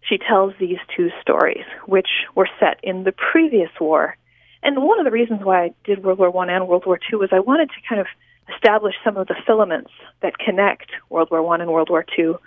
she 0.00 0.16
tells 0.16 0.54
these 0.58 0.78
two 0.96 1.10
stories, 1.20 1.64
which 1.86 2.08
were 2.34 2.48
set 2.58 2.78
in 2.82 3.04
the 3.04 3.12
previous 3.12 3.70
war 3.80 4.16
and 4.62 4.82
one 4.82 4.98
of 4.98 5.04
the 5.04 5.10
reasons 5.10 5.40
why 5.42 5.64
I 5.64 5.74
did 5.84 6.04
World 6.04 6.18
War 6.18 6.30
One 6.30 6.50
and 6.50 6.68
World 6.68 6.84
War 6.86 6.98
Two 6.98 7.18
was 7.18 7.30
I 7.32 7.40
wanted 7.40 7.70
to 7.70 7.88
kind 7.88 8.00
of 8.00 8.06
establish 8.54 8.94
some 9.04 9.16
of 9.16 9.26
the 9.26 9.36
filaments 9.46 9.90
that 10.22 10.38
connect 10.38 10.90
World 11.08 11.28
War 11.30 11.42
One 11.42 11.60
and 11.60 11.70
World 11.70 11.90
War 11.90 12.04
Two. 12.16 12.38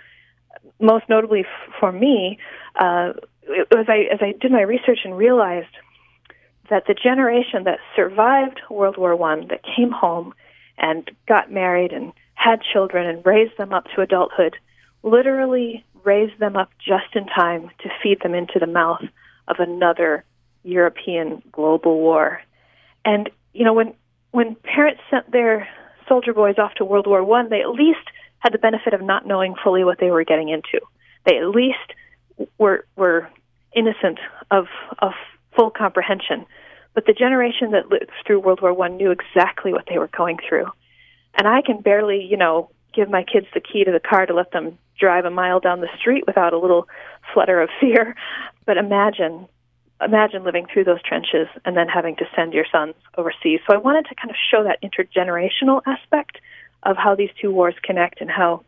Most 0.80 1.04
notably 1.08 1.40
f- 1.40 1.74
for 1.80 1.92
me, 1.92 2.38
uh, 2.76 3.12
as 3.76 3.86
I 3.88 4.08
as 4.12 4.20
I 4.20 4.34
did 4.40 4.50
my 4.50 4.62
research 4.62 5.00
and 5.04 5.16
realized 5.16 5.74
that 6.70 6.84
the 6.86 6.94
generation 6.94 7.64
that 7.64 7.78
survived 7.94 8.60
World 8.70 8.96
War 8.96 9.14
One, 9.14 9.48
that 9.48 9.60
came 9.76 9.90
home 9.90 10.34
and 10.78 11.10
got 11.28 11.52
married 11.52 11.92
and 11.92 12.12
had 12.34 12.60
children 12.72 13.06
and 13.06 13.24
raised 13.24 13.56
them 13.58 13.72
up 13.72 13.84
to 13.94 14.02
adulthood, 14.02 14.56
literally 15.02 15.84
raised 16.04 16.38
them 16.38 16.56
up 16.56 16.70
just 16.78 17.14
in 17.14 17.26
time 17.26 17.70
to 17.80 17.88
feed 18.02 18.20
them 18.22 18.34
into 18.34 18.58
the 18.58 18.66
mouth 18.66 19.02
of 19.48 19.56
another 19.58 20.24
European 20.62 21.42
global 21.52 21.98
war. 21.98 22.40
And 23.04 23.30
you 23.52 23.64
know, 23.64 23.72
when 23.72 23.94
when 24.32 24.56
parents 24.56 25.00
sent 25.10 25.30
their 25.30 25.68
soldier 26.08 26.32
boys 26.32 26.58
off 26.58 26.74
to 26.74 26.84
World 26.84 27.06
War 27.06 27.22
One, 27.24 27.48
they 27.48 27.60
at 27.60 27.70
least 27.70 28.06
had 28.38 28.52
the 28.52 28.58
benefit 28.58 28.94
of 28.94 29.02
not 29.02 29.26
knowing 29.26 29.54
fully 29.62 29.84
what 29.84 29.98
they 29.98 30.10
were 30.10 30.24
getting 30.24 30.48
into. 30.48 30.80
They 31.24 31.38
at 31.38 31.48
least 31.48 31.94
were 32.58 32.86
were 32.96 33.28
innocent 33.74 34.18
of 34.50 34.66
of 34.98 35.12
full 35.56 35.70
comprehension. 35.70 36.46
But 36.94 37.06
the 37.06 37.12
generation 37.12 37.72
that 37.72 37.90
lived 37.90 38.10
through 38.26 38.40
World 38.40 38.60
War 38.60 38.72
One 38.72 38.96
knew 38.96 39.10
exactly 39.10 39.72
what 39.72 39.86
they 39.88 39.98
were 39.98 40.10
going 40.16 40.38
through. 40.48 40.66
And 41.34 41.48
I 41.48 41.62
can 41.62 41.80
barely, 41.80 42.22
you 42.22 42.36
know, 42.36 42.70
give 42.94 43.10
my 43.10 43.24
kids 43.24 43.46
the 43.52 43.60
key 43.60 43.84
to 43.84 43.90
the 43.90 44.00
car 44.00 44.26
to 44.26 44.34
let 44.34 44.52
them 44.52 44.78
drive 44.98 45.24
a 45.24 45.30
mile 45.30 45.58
down 45.58 45.80
the 45.80 45.88
street 45.98 46.24
without 46.26 46.52
a 46.52 46.58
little 46.58 46.86
flutter 47.32 47.60
of 47.60 47.70
fear. 47.80 48.14
But 48.66 48.78
imagine 48.78 49.46
imagine 50.04 50.44
living 50.44 50.66
through 50.72 50.84
those 50.84 51.02
trenches 51.02 51.48
and 51.64 51.76
then 51.76 51.88
having 51.88 52.16
to 52.16 52.24
send 52.36 52.52
your 52.52 52.66
sons 52.70 52.94
overseas. 53.16 53.60
So 53.66 53.74
I 53.74 53.78
wanted 53.78 54.06
to 54.06 54.14
kind 54.14 54.30
of 54.30 54.36
show 54.50 54.64
that 54.64 54.82
intergenerational 54.82 55.82
aspect 55.86 56.38
of 56.82 56.96
how 56.96 57.14
these 57.14 57.30
two 57.40 57.50
wars 57.50 57.74
connect 57.82 58.20
and 58.20 58.30
how 58.30 58.62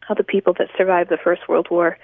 how 0.00 0.14
the 0.14 0.24
people 0.24 0.52
that 0.58 0.66
survived 0.76 1.10
the 1.10 1.18
First 1.22 1.48
World 1.48 1.68
War 1.70 1.96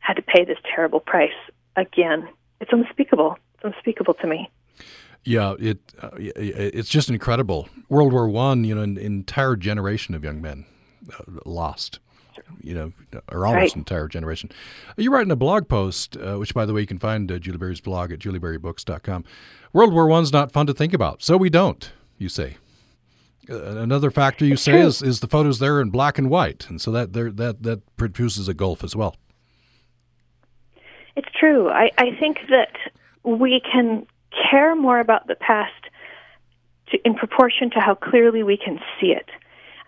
had 0.00 0.14
to 0.14 0.22
pay 0.22 0.44
this 0.44 0.58
terrible 0.74 0.98
price 0.98 1.30
again. 1.76 2.28
It's 2.60 2.72
unspeakable. 2.72 3.38
It's 3.54 3.64
unspeakable 3.64 4.14
to 4.14 4.26
me. 4.26 4.50
Yeah, 5.24 5.54
it 5.58 5.78
uh, 6.00 6.10
it's 6.16 6.88
just 6.88 7.08
incredible. 7.08 7.68
World 7.88 8.12
War 8.12 8.28
One, 8.28 8.64
you 8.64 8.74
know, 8.74 8.82
an 8.82 8.98
entire 8.98 9.56
generation 9.56 10.14
of 10.14 10.24
young 10.24 10.40
men 10.40 10.66
uh, 11.12 11.40
lost 11.44 12.00
you 12.62 12.74
know, 12.74 12.92
or 13.30 13.46
almost 13.46 13.60
right. 13.60 13.76
entire 13.76 14.08
generation. 14.08 14.50
You 14.96 15.12
write 15.12 15.24
in 15.24 15.30
a 15.30 15.36
blog 15.36 15.68
post, 15.68 16.16
uh, 16.16 16.36
which, 16.36 16.54
by 16.54 16.66
the 16.66 16.72
way, 16.72 16.80
you 16.80 16.86
can 16.86 16.98
find 16.98 17.30
uh, 17.30 17.38
Julie 17.38 17.58
Berry's 17.58 17.80
blog 17.80 18.12
at 18.12 18.18
julieberrybooks.com. 18.18 19.24
World 19.72 19.92
War 19.92 20.06
One's 20.06 20.32
not 20.32 20.52
fun 20.52 20.66
to 20.66 20.74
think 20.74 20.92
about, 20.92 21.22
so 21.22 21.36
we 21.36 21.50
don't. 21.50 21.92
You 22.18 22.28
say. 22.28 22.56
Uh, 23.48 23.76
another 23.76 24.10
factor 24.10 24.44
you 24.44 24.54
it's 24.54 24.62
say 24.62 24.80
is, 24.80 25.02
is 25.02 25.20
the 25.20 25.28
photos 25.28 25.60
there 25.60 25.80
in 25.80 25.90
black 25.90 26.18
and 26.18 26.28
white, 26.28 26.68
and 26.68 26.80
so 26.80 26.90
that 26.90 27.12
there 27.12 27.30
that 27.30 27.62
that 27.62 27.96
produces 27.96 28.48
a 28.48 28.54
gulf 28.54 28.82
as 28.82 28.96
well. 28.96 29.16
It's 31.14 31.28
true. 31.38 31.68
I, 31.68 31.90
I 31.96 32.14
think 32.18 32.38
that 32.50 32.76
we 33.22 33.60
can 33.60 34.06
care 34.50 34.74
more 34.76 35.00
about 35.00 35.26
the 35.26 35.34
past 35.34 35.72
to, 36.88 36.98
in 37.06 37.14
proportion 37.14 37.70
to 37.70 37.80
how 37.80 37.94
clearly 37.94 38.42
we 38.42 38.56
can 38.56 38.78
see 39.00 39.08
it. 39.08 39.28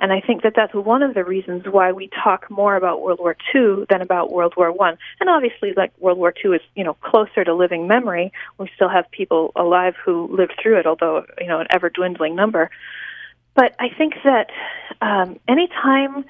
And 0.00 0.12
I 0.12 0.20
think 0.20 0.42
that 0.42 0.52
that's 0.54 0.74
one 0.74 1.02
of 1.02 1.14
the 1.14 1.24
reasons 1.24 1.64
why 1.68 1.92
we 1.92 2.08
talk 2.22 2.48
more 2.50 2.76
about 2.76 3.02
World 3.02 3.18
War 3.18 3.36
II 3.54 3.84
than 3.90 4.00
about 4.00 4.32
World 4.32 4.54
War 4.56 4.70
One. 4.70 4.96
And 5.20 5.28
obviously, 5.28 5.72
like 5.76 5.92
World 5.98 6.18
War 6.18 6.32
II 6.44 6.52
is 6.52 6.60
you 6.76 6.84
know 6.84 6.94
closer 6.94 7.44
to 7.44 7.54
living 7.54 7.88
memory. 7.88 8.32
We 8.58 8.70
still 8.74 8.88
have 8.88 9.10
people 9.10 9.52
alive 9.56 9.94
who 10.04 10.28
lived 10.30 10.54
through 10.62 10.78
it, 10.78 10.86
although 10.86 11.24
you 11.40 11.48
know 11.48 11.60
an 11.60 11.66
ever 11.70 11.90
dwindling 11.90 12.36
number. 12.36 12.70
But 13.54 13.74
I 13.80 13.88
think 13.96 14.14
that 14.22 14.50
um, 15.00 15.40
anytime 15.48 16.24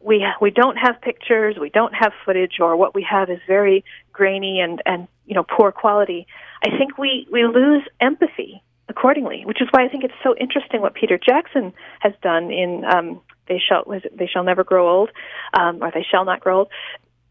we 0.00 0.26
we 0.40 0.50
don't 0.50 0.76
have 0.76 1.00
pictures, 1.00 1.56
we 1.60 1.70
don't 1.70 1.94
have 1.94 2.12
footage, 2.24 2.58
or 2.58 2.76
what 2.76 2.92
we 2.92 3.06
have 3.08 3.30
is 3.30 3.38
very 3.46 3.84
grainy 4.12 4.60
and 4.60 4.82
and 4.84 5.06
you 5.26 5.34
know 5.34 5.44
poor 5.44 5.70
quality, 5.70 6.26
I 6.64 6.76
think 6.76 6.98
we 6.98 7.28
we 7.30 7.44
lose 7.44 7.84
empathy 8.00 8.62
accordingly, 8.92 9.42
which 9.44 9.60
is 9.62 9.68
why 9.70 9.84
I 9.84 9.88
think 9.88 10.04
it's 10.04 10.20
so 10.22 10.34
interesting 10.38 10.80
what 10.80 10.94
Peter 10.94 11.18
Jackson 11.18 11.72
has 12.00 12.12
done 12.22 12.50
in 12.50 12.84
um, 12.84 13.20
"They 13.48 13.58
Shall 13.58 13.84
They 13.88 14.26
Shall 14.26 14.44
Never 14.44 14.64
Grow 14.64 14.88
Old" 14.88 15.10
um, 15.54 15.82
or 15.82 15.90
"They 15.90 16.06
Shall 16.08 16.24
Not 16.24 16.40
Grow 16.40 16.60
Old." 16.60 16.68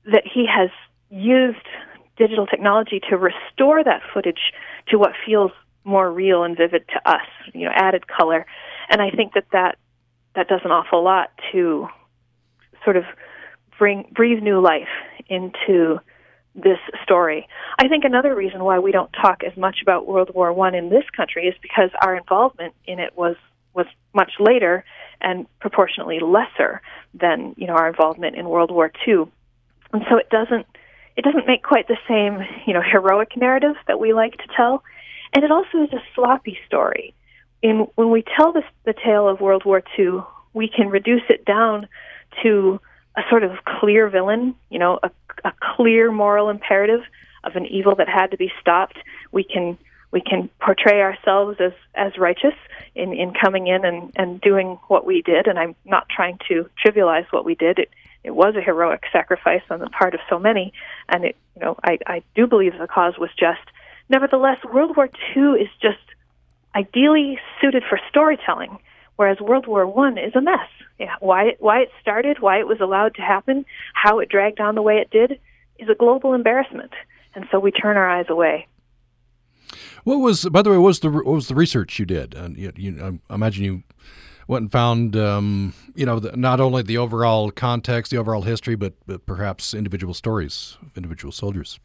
That 0.05 0.23
he 0.25 0.45
has 0.47 0.69
used 1.09 1.67
digital 2.17 2.47
technology 2.47 2.99
to 3.09 3.17
restore 3.17 3.83
that 3.83 4.01
footage 4.13 4.53
to 4.89 4.97
what 4.97 5.11
feels 5.25 5.51
more 5.83 6.11
real 6.11 6.43
and 6.43 6.57
vivid 6.57 6.83
to 6.89 7.09
us. 7.09 7.27
You 7.53 7.65
know, 7.65 7.71
added 7.73 8.07
color, 8.07 8.45
and 8.89 9.01
I 9.01 9.11
think 9.11 9.33
that 9.33 9.45
that 9.51 9.77
that 10.35 10.47
does 10.47 10.61
an 10.63 10.71
awful 10.71 11.03
lot 11.03 11.29
to 11.51 11.87
sort 12.83 12.97
of 12.97 13.03
bring 13.77 14.11
breathe 14.13 14.41
new 14.41 14.59
life 14.59 14.93
into 15.29 15.99
this 16.55 16.79
story. 17.03 17.47
I 17.79 17.87
think 17.87 18.03
another 18.03 18.35
reason 18.35 18.63
why 18.63 18.79
we 18.79 18.91
don't 18.91 19.11
talk 19.13 19.43
as 19.43 19.55
much 19.55 19.77
about 19.81 20.07
World 20.07 20.31
War 20.33 20.51
One 20.51 20.75
in 20.75 20.89
this 20.89 21.05
country 21.15 21.47
is 21.47 21.55
because 21.61 21.89
our 22.01 22.15
involvement 22.15 22.73
in 22.85 22.99
it 22.99 23.15
was 23.15 23.35
was 23.73 23.85
much 24.13 24.33
later 24.39 24.83
and 25.21 25.47
proportionately 25.59 26.19
lesser 26.19 26.81
than 27.13 27.53
you 27.57 27.67
know 27.67 27.73
our 27.73 27.87
involvement 27.87 28.35
in 28.35 28.49
World 28.49 28.71
War 28.71 28.91
Two, 29.05 29.31
and 29.93 30.03
so 30.09 30.17
it 30.17 30.29
doesn't 30.29 30.65
it 31.15 31.23
doesn't 31.23 31.47
make 31.47 31.63
quite 31.63 31.87
the 31.87 31.97
same 32.07 32.45
you 32.65 32.73
know 32.73 32.81
heroic 32.81 33.37
narrative 33.37 33.75
that 33.87 33.99
we 33.99 34.13
like 34.13 34.33
to 34.33 34.47
tell, 34.55 34.83
and 35.33 35.43
it 35.45 35.51
also 35.51 35.83
is 35.83 35.93
a 35.93 36.03
sloppy 36.15 36.57
story. 36.67 37.13
In 37.61 37.87
when 37.95 38.11
we 38.11 38.23
tell 38.35 38.51
this, 38.51 38.65
the 38.83 38.93
tale 38.93 39.29
of 39.29 39.39
World 39.39 39.63
War 39.65 39.81
Two, 39.95 40.25
we 40.53 40.67
can 40.67 40.89
reduce 40.89 41.23
it 41.29 41.45
down 41.45 41.87
to 42.43 42.81
a 43.15 43.21
sort 43.29 43.43
of 43.43 43.51
clear 43.65 44.09
villain, 44.09 44.55
you 44.69 44.79
know, 44.79 44.99
a, 45.03 45.07
a 45.07 45.11
clear 45.81 46.11
moral 46.11 46.49
imperative 46.49 47.01
of 47.43 47.55
an 47.55 47.65
evil 47.65 47.95
that 47.95 48.07
had 48.07 48.31
to 48.31 48.37
be 48.37 48.51
stopped. 48.61 48.97
We 49.31 49.43
can 49.43 49.77
we 50.11 50.21
can 50.21 50.49
portray 50.59 51.01
ourselves 51.01 51.57
as 51.59 51.73
as 51.95 52.17
righteous 52.17 52.53
in 52.95 53.13
in 53.13 53.33
coming 53.33 53.67
in 53.67 53.83
and 53.85 54.11
and 54.15 54.39
doing 54.41 54.77
what 54.87 55.05
we 55.05 55.21
did. 55.21 55.47
And 55.47 55.57
I'm 55.57 55.75
not 55.85 56.07
trying 56.09 56.37
to 56.49 56.69
trivialize 56.85 57.25
what 57.31 57.45
we 57.45 57.55
did. 57.55 57.79
It 57.79 57.89
it 58.23 58.31
was 58.31 58.55
a 58.55 58.61
heroic 58.61 59.03
sacrifice 59.11 59.63
on 59.69 59.79
the 59.79 59.89
part 59.89 60.13
of 60.13 60.19
so 60.29 60.37
many, 60.37 60.73
and 61.09 61.25
it 61.25 61.35
you 61.55 61.61
know 61.61 61.75
I 61.83 61.97
I 62.05 62.23
do 62.35 62.47
believe 62.47 62.77
the 62.77 62.87
cause 62.87 63.17
was 63.17 63.31
just. 63.37 63.61
Nevertheless, 64.09 64.57
World 64.65 64.97
War 64.97 65.09
II 65.35 65.61
is 65.61 65.69
just 65.81 65.97
ideally 66.75 67.39
suited 67.61 67.83
for 67.89 67.99
storytelling 68.09 68.77
whereas 69.21 69.39
World 69.39 69.67
War 69.67 69.85
One 69.85 70.17
is 70.17 70.35
a 70.35 70.41
mess. 70.41 70.67
Yeah, 70.99 71.13
why 71.19 71.55
why 71.59 71.81
it 71.81 71.91
started, 72.01 72.39
why 72.39 72.59
it 72.59 72.67
was 72.67 72.81
allowed 72.81 73.13
to 73.15 73.21
happen, 73.21 73.65
how 73.93 74.17
it 74.17 74.29
dragged 74.29 74.59
on 74.59 74.73
the 74.73 74.81
way 74.81 74.95
it 74.95 75.11
did, 75.11 75.39
is 75.81 75.89
a 75.89 75.95
global 75.95 76.33
embarrassment, 76.33 76.91
and 77.35 77.45
so 77.51 77.59
we 77.59 77.71
turn 77.71 77.97
our 77.97 78.09
eyes 78.09 78.27
away. 78.29 78.67
What 80.03 80.17
was, 80.17 80.45
by 80.45 80.61
the 80.61 80.69
way, 80.69 80.77
what 80.77 80.87
was 80.87 80.99
the 81.01 81.09
what 81.09 81.25
was 81.25 81.47
the 81.47 81.55
research 81.55 81.99
you 81.99 82.05
did? 82.05 82.33
And 82.33 82.57
you, 82.57 82.71
you, 82.75 83.19
I 83.29 83.33
imagine 83.33 83.63
you 83.63 83.83
went 84.47 84.63
and 84.63 84.71
found, 84.71 85.15
um, 85.15 85.73
you 85.95 86.05
know, 86.05 86.19
the, 86.19 86.35
not 86.35 86.59
only 86.59 86.81
the 86.81 86.97
overall 86.97 87.51
context, 87.51 88.11
the 88.11 88.17
overall 88.17 88.41
history, 88.41 88.75
but, 88.75 88.93
but 89.05 89.25
perhaps 89.25 89.73
individual 89.73 90.13
stories 90.13 90.77
of 90.81 90.97
individual 90.97 91.31
soldiers. 91.31 91.79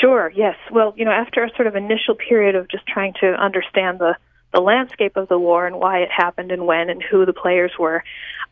Sure. 0.00 0.32
Yes. 0.34 0.56
Well, 0.72 0.94
you 0.96 1.04
know, 1.04 1.10
after 1.12 1.44
a 1.44 1.50
sort 1.54 1.66
of 1.66 1.76
initial 1.76 2.14
period 2.14 2.56
of 2.56 2.68
just 2.68 2.86
trying 2.86 3.12
to 3.20 3.28
understand 3.28 3.98
the 3.98 4.16
the 4.52 4.60
landscape 4.60 5.16
of 5.16 5.28
the 5.28 5.38
war 5.38 5.66
and 5.66 5.76
why 5.78 5.98
it 5.98 6.10
happened 6.10 6.50
and 6.50 6.66
when 6.66 6.90
and 6.90 7.02
who 7.02 7.24
the 7.24 7.32
players 7.32 7.72
were, 7.78 8.02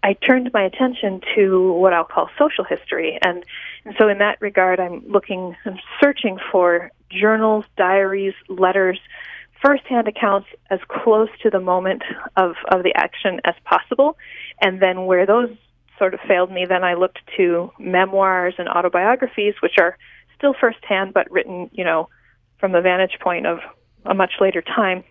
I 0.02 0.12
turned 0.12 0.50
my 0.52 0.62
attention 0.62 1.20
to 1.34 1.72
what 1.72 1.92
I'll 1.92 2.04
call 2.04 2.30
social 2.38 2.64
history. 2.64 3.18
And, 3.20 3.44
and 3.84 3.94
so, 3.98 4.08
in 4.08 4.18
that 4.18 4.40
regard, 4.40 4.78
I'm 4.78 5.02
looking, 5.08 5.56
I'm 5.64 5.78
searching 6.00 6.38
for 6.52 6.90
journals, 7.10 7.64
diaries, 7.76 8.34
letters, 8.48 9.00
firsthand 9.60 10.06
accounts 10.06 10.48
as 10.70 10.78
close 10.86 11.30
to 11.42 11.50
the 11.50 11.58
moment 11.58 12.02
of, 12.36 12.54
of 12.70 12.84
the 12.84 12.92
action 12.94 13.40
as 13.44 13.54
possible. 13.64 14.16
And 14.60 14.80
then, 14.80 15.06
where 15.06 15.26
those 15.26 15.50
sort 15.98 16.14
of 16.14 16.20
failed 16.28 16.52
me, 16.52 16.64
then 16.64 16.84
I 16.84 16.94
looked 16.94 17.18
to 17.36 17.72
memoirs 17.80 18.54
and 18.58 18.68
autobiographies, 18.68 19.54
which 19.60 19.78
are 19.80 19.98
still 20.36 20.54
firsthand 20.60 21.12
but 21.12 21.28
written, 21.28 21.70
you 21.72 21.82
know, 21.82 22.08
from 22.60 22.70
the 22.70 22.80
vantage 22.80 23.18
point 23.20 23.46
of 23.46 23.58
a 24.04 24.14
much 24.14 24.34
later 24.40 24.62
time 24.62 25.02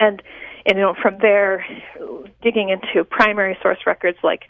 and 0.00 0.22
and 0.66 0.78
you 0.78 0.82
know 0.82 0.94
from 1.00 1.18
there 1.20 1.64
digging 2.42 2.68
into 2.68 3.04
primary 3.04 3.56
source 3.62 3.78
records 3.86 4.18
like 4.22 4.42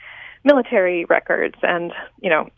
military 0.45 1.05
records 1.07 1.57
and 1.63 1.93
you 2.21 2.31
know 2.31 2.49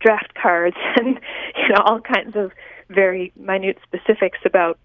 draft 0.00 0.34
cards 0.34 0.76
and 0.96 1.20
you 1.56 1.68
know 1.68 1.82
all 1.84 2.00
kinds 2.00 2.36
of 2.36 2.52
very 2.88 3.32
minute 3.36 3.78
specifics 3.82 4.38
about 4.44 4.78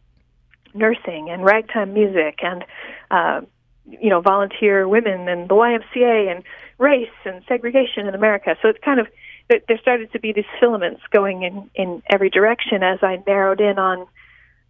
nursing 0.74 1.30
and 1.30 1.44
ragtime 1.44 1.94
music 1.94 2.40
and 2.44 2.66
uh, 3.12 3.42
you 3.86 4.10
know 4.10 4.22
volunteer 4.22 4.88
women 4.88 5.28
and 5.28 5.50
the 5.50 5.56
YMCA 5.56 6.32
and 6.32 6.44
race 6.78 7.10
and 7.24 7.42
segregation 7.48 8.08
in 8.08 8.14
America. 8.14 8.56
So 8.62 8.68
it's 8.70 8.84
kind 8.84 9.00
of 9.00 9.08
there 9.50 9.78
started 9.80 10.12
to 10.12 10.20
be 10.20 10.34
these 10.34 10.46
filaments 10.60 11.02
going 11.12 11.44
in 11.44 11.70
in 11.76 12.02
every 12.12 12.30
direction 12.30 12.84
as 12.84 13.00
I 13.02 13.24
narrowed 13.28 13.62
in 13.62 13.78
on 13.78 14.08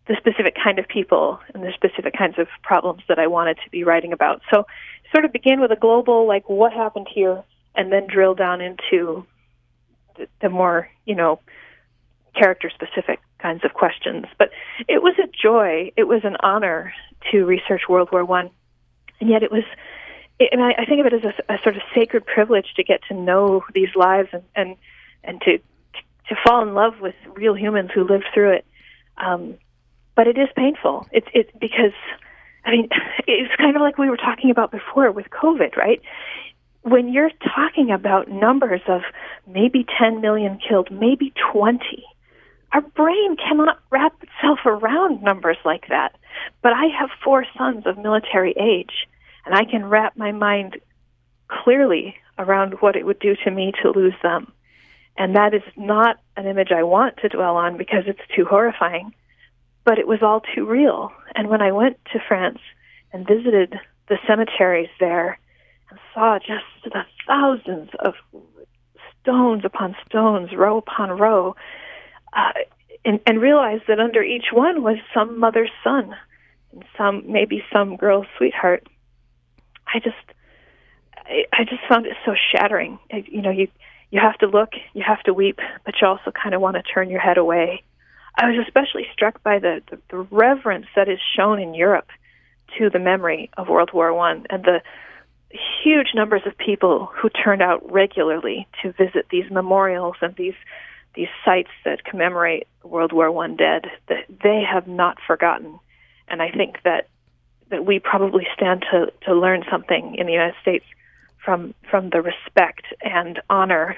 the 0.07 0.15
specific 0.17 0.55
kind 0.61 0.79
of 0.79 0.87
people 0.87 1.39
and 1.53 1.63
the 1.63 1.71
specific 1.73 2.15
kinds 2.17 2.37
of 2.37 2.47
problems 2.61 3.01
that 3.07 3.19
I 3.19 3.27
wanted 3.27 3.57
to 3.63 3.69
be 3.71 3.83
writing 3.83 4.13
about. 4.13 4.41
So, 4.51 4.65
sort 5.11 5.25
of 5.25 5.31
begin 5.31 5.61
with 5.61 5.71
a 5.71 5.75
global, 5.75 6.27
like, 6.27 6.49
what 6.49 6.73
happened 6.73 7.07
here, 7.13 7.43
and 7.75 7.91
then 7.91 8.07
drill 8.07 8.35
down 8.35 8.61
into 8.61 9.25
the, 10.17 10.27
the 10.41 10.49
more, 10.49 10.89
you 11.05 11.15
know, 11.15 11.39
character 12.35 12.69
specific 12.69 13.19
kinds 13.39 13.63
of 13.63 13.73
questions. 13.73 14.25
But 14.37 14.51
it 14.87 15.01
was 15.01 15.15
a 15.19 15.27
joy, 15.27 15.91
it 15.97 16.03
was 16.03 16.21
an 16.23 16.37
honor 16.41 16.93
to 17.31 17.45
research 17.45 17.83
World 17.89 18.09
War 18.11 18.25
One, 18.25 18.49
and 19.19 19.29
yet 19.29 19.43
it 19.43 19.51
was. 19.51 19.63
and 20.39 20.61
I, 20.61 20.73
I 20.79 20.85
think 20.85 20.99
of 20.99 21.07
it 21.07 21.13
as 21.13 21.23
a, 21.23 21.53
a 21.53 21.57
sort 21.63 21.75
of 21.75 21.81
sacred 21.95 22.25
privilege 22.25 22.73
to 22.75 22.83
get 22.83 23.01
to 23.07 23.13
know 23.13 23.63
these 23.73 23.95
lives 23.95 24.29
and 24.33 24.43
and 24.55 24.75
and 25.23 25.41
to 25.41 25.57
to 26.29 26.35
fall 26.45 26.61
in 26.61 26.73
love 26.73 26.99
with 27.01 27.15
real 27.33 27.55
humans 27.55 27.91
who 27.93 28.03
lived 28.03 28.25
through 28.33 28.53
it. 28.53 28.65
Um, 29.17 29.57
but 30.15 30.28
it 30.28 30.38
is 30.38 30.47
painful. 30.56 31.08
It's 31.12 31.28
it 31.34 31.58
because 31.60 31.93
I 32.65 32.71
mean 32.71 32.89
it's 33.28 33.56
kind 33.58 33.75
of 33.75 33.82
like 33.82 33.97
we 33.97 34.10
were 34.10 34.17
talking 34.17 34.49
about 34.49 34.71
before 34.71 35.12
with 35.12 35.28
COVID, 35.30 35.75
right? 35.75 36.01
When 36.82 37.12
you're 37.12 37.32
talking 37.43 37.91
about 37.91 38.30
numbers 38.30 38.82
of 38.88 39.01
maybe 39.47 39.86
10 39.99 40.21
million 40.21 40.60
killed, 40.60 40.91
maybe 40.91 41.34
20, 41.51 41.80
our 42.73 42.82
brain 42.82 43.38
cannot 43.38 43.80
wrap 43.89 44.13
itself 44.21 44.60
around 44.65 45.23
numbers 45.23 45.58
like 45.65 45.88
that. 45.89 46.15
But 46.62 46.73
I 46.73 46.86
have 46.99 47.10
four 47.23 47.43
sons 47.58 47.88
of 47.88 47.97
military 47.97 48.51
age, 48.51 49.08
and 49.47 49.56
I 49.56 49.65
can 49.65 49.86
wrap 49.86 50.15
my 50.15 50.32
mind 50.32 50.78
clearly 51.47 52.15
around 52.38 52.75
what 52.82 52.95
it 52.95 53.06
would 53.06 53.19
do 53.19 53.36
to 53.45 53.49
me 53.49 53.71
to 53.82 53.89
lose 53.89 54.13
them. 54.21 54.51
And 55.17 55.36
that 55.36 55.56
is 55.56 55.63
not 55.75 56.17
an 56.38 56.45
image 56.45 56.71
I 56.71 56.84
want 56.84 57.17
to 57.17 57.30
dwell 57.30 57.56
on 57.56 57.78
because 57.78 58.04
it's 58.06 58.19
too 58.36 58.45
horrifying 58.45 59.13
but 59.86 60.00
it 60.00 60.08
was 60.08 60.21
all 60.21 60.41
too 60.54 60.65
real. 60.65 61.12
And 61.36 61.48
when 61.48 61.62
I 61.62 61.71
went 61.71 61.98
to 62.12 62.19
France 62.28 62.60
and 63.13 63.26
visited 63.26 63.80
the 64.10 64.17
cemeteries 64.28 64.89
there 65.00 65.39
and 65.89 66.00
saw 66.13 66.39
just 66.39 66.65
the 66.84 67.06
thousands 67.28 67.91
of 68.00 68.15
stones 69.21 69.63
upon 69.63 69.95
stones, 70.08 70.50
row 70.54 70.78
upon 70.78 71.12
row, 71.12 71.56
uh, 72.34 72.52
and, 73.06 73.19
and 73.28 73.39
realized 73.39 73.84
that 73.88 74.00
under 74.00 74.24
each 74.24 74.45
one 74.52 74.82
was 74.82 74.98
some 75.13 75.39
mother's 75.39 75.71
son 75.84 76.15
and 76.71 76.84
some 76.98 77.24
maybe 77.32 77.63
some 77.71 77.95
girl's 77.95 78.26
sweetheart. 78.38 78.88
I 79.88 80.00
just 80.00 80.15
I, 81.15 81.45
I 81.54 81.63
just 81.63 81.82
found 81.88 82.08
it 82.08 82.13
so 82.26 82.34
shattering. 82.52 82.98
you 83.12 83.41
know, 83.41 83.52
you 83.52 83.67
you 84.10 84.19
have 84.19 84.38
to 84.39 84.48
look, 84.48 84.74
you 84.93 85.04
have 85.06 85.21
to 85.24 85.34
weep, 85.34 85.60
but 85.86 85.95
you 86.02 86.08
also 86.08 86.32
kind 86.32 86.56
of 86.56 86.62
want 86.62 86.76
to 86.76 86.84
turn 86.84 87.10
your 87.10 87.19
head 87.19 87.38
away 87.38 87.84
I 88.38 88.50
was 88.50 88.65
especially 88.65 89.08
struck 89.13 89.41
by 89.43 89.60
the, 89.60 89.82
the, 89.89 90.00
the 90.10 90.17
reverence 90.30 90.88
that 90.95 91.08
is 91.08 91.19
shown 91.36 91.60
in 91.60 91.74
Europe 91.74 92.10
to 92.78 92.89
the 92.89 93.00
memory 93.00 93.50
of 93.58 93.69
World 93.69 93.91
War 93.93 94.13
One 94.13 94.45
and 94.50 94.63
the 94.63 94.82
huge 95.84 96.08
numbers 96.13 96.41
of 96.45 96.58
people 96.58 97.10
who 97.13 97.30
turned 97.30 97.62
out 97.62 97.89
regularly 97.89 98.67
to 98.82 98.91
visit 98.91 99.28
these 99.30 99.50
memorials 99.50 100.15
and 100.21 100.36
these 100.36 100.56
these 101.15 101.30
sites 101.45 101.69
that 101.86 102.04
commemorate 102.04 102.67
World 102.84 103.13
War 103.13 103.32
One 103.32 103.56
dead 103.56 103.86
that 104.10 104.26
they 104.43 104.63
have 104.69 104.86
not 104.86 105.17
forgotten. 105.26 105.80
And 106.28 106.41
I 106.41 106.52
think 106.52 106.84
that 106.84 107.08
that 107.69 107.86
we 107.86 108.00
probably 108.00 108.45
stand 108.54 108.86
to, 108.91 109.12
to 109.26 109.34
learn 109.34 109.63
something 109.71 110.15
in 110.15 110.28
the 110.28 110.34
United 110.34 110.56
States 110.62 110.86
from 111.43 111.74
from 111.89 112.10
the 112.10 112.21
respect 112.21 112.84
and 113.02 113.41
honor 113.50 113.95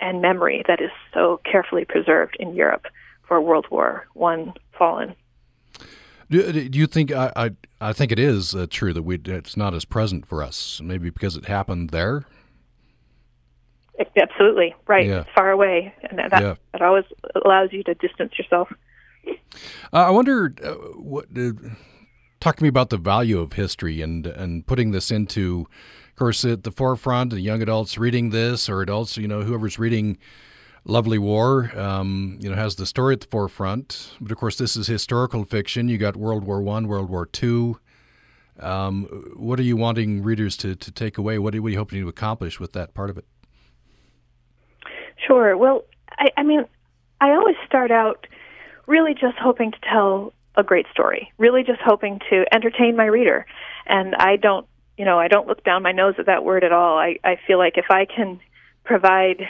and 0.00 0.20
memory 0.20 0.64
that 0.66 0.80
is 0.80 0.90
so 1.14 1.40
carefully 1.44 1.84
preserved 1.84 2.36
in 2.40 2.54
Europe 2.54 2.86
for 3.26 3.40
World 3.40 3.66
War 3.70 4.06
One 4.14 4.54
fallen. 4.78 5.14
Do, 6.30 6.68
do 6.68 6.78
you 6.78 6.86
think 6.86 7.12
I, 7.12 7.32
I, 7.36 7.50
I 7.80 7.92
think 7.92 8.10
it 8.10 8.18
is 8.18 8.54
uh, 8.54 8.66
true 8.68 8.92
that 8.92 9.02
we 9.02 9.20
it's 9.24 9.56
not 9.56 9.74
as 9.74 9.84
present 9.84 10.26
for 10.26 10.42
us? 10.42 10.80
Maybe 10.82 11.10
because 11.10 11.36
it 11.36 11.46
happened 11.46 11.90
there. 11.90 12.24
Absolutely 14.16 14.74
right. 14.86 15.06
Yeah. 15.06 15.24
Far 15.34 15.50
away, 15.50 15.94
and 16.02 16.18
that 16.18 16.42
yeah. 16.42 16.54
that 16.72 16.82
always 16.82 17.04
allows 17.44 17.72
you 17.72 17.82
to 17.84 17.94
distance 17.94 18.38
yourself. 18.38 18.68
Uh, 19.26 19.32
I 19.92 20.10
wonder 20.10 20.54
uh, 20.62 20.72
what. 20.98 21.26
Uh, 21.36 21.52
talk 22.40 22.56
to 22.56 22.62
me 22.62 22.68
about 22.68 22.90
the 22.90 22.98
value 22.98 23.38
of 23.38 23.54
history 23.54 24.02
and 24.02 24.26
and 24.26 24.66
putting 24.66 24.90
this 24.90 25.10
into, 25.10 25.66
of 26.10 26.16
course, 26.16 26.44
at 26.44 26.64
the 26.64 26.70
forefront. 26.70 27.30
The 27.30 27.40
young 27.40 27.62
adults 27.62 27.96
reading 27.96 28.30
this, 28.30 28.68
or 28.68 28.82
adults, 28.82 29.16
you 29.16 29.28
know, 29.28 29.42
whoever's 29.42 29.78
reading 29.78 30.18
Lovely 30.88 31.18
War, 31.18 31.76
um, 31.76 32.38
you 32.40 32.48
know, 32.48 32.54
has 32.54 32.76
the 32.76 32.86
story 32.86 33.14
at 33.14 33.20
the 33.20 33.26
forefront. 33.26 34.12
But 34.20 34.30
of 34.30 34.38
course, 34.38 34.56
this 34.56 34.76
is 34.76 34.86
historical 34.86 35.44
fiction. 35.44 35.88
You 35.88 35.98
got 35.98 36.16
World 36.16 36.44
War 36.44 36.62
One, 36.62 36.86
World 36.86 37.10
War 37.10 37.26
Two. 37.26 37.80
Um, 38.60 39.04
what 39.36 39.58
are 39.58 39.64
you 39.64 39.76
wanting 39.76 40.22
readers 40.22 40.56
to, 40.58 40.76
to 40.76 40.90
take 40.92 41.18
away? 41.18 41.38
What 41.38 41.54
are, 41.56 41.60
what 41.60 41.68
are 41.68 41.72
you 41.72 41.78
hoping 41.78 42.00
to 42.00 42.08
accomplish 42.08 42.60
with 42.60 42.72
that 42.74 42.94
part 42.94 43.10
of 43.10 43.18
it? 43.18 43.24
Sure. 45.26 45.56
Well, 45.56 45.84
I, 46.18 46.28
I 46.36 46.42
mean, 46.44 46.64
I 47.20 47.30
always 47.30 47.56
start 47.66 47.90
out 47.90 48.26
really 48.86 49.12
just 49.12 49.36
hoping 49.38 49.72
to 49.72 49.78
tell 49.90 50.32
a 50.54 50.62
great 50.62 50.86
story, 50.92 51.32
really 51.36 51.64
just 51.64 51.80
hoping 51.84 52.20
to 52.30 52.44
entertain 52.54 52.96
my 52.96 53.06
reader. 53.06 53.44
And 53.86 54.14
I 54.14 54.36
don't, 54.36 54.66
you 54.96 55.04
know, 55.04 55.18
I 55.18 55.28
don't 55.28 55.48
look 55.48 55.64
down 55.64 55.82
my 55.82 55.92
nose 55.92 56.14
at 56.18 56.26
that 56.26 56.44
word 56.44 56.62
at 56.62 56.72
all. 56.72 56.96
I, 56.96 57.18
I 57.24 57.38
feel 57.46 57.58
like 57.58 57.76
if 57.76 57.86
I 57.90 58.06
can 58.06 58.40
provide 58.84 59.42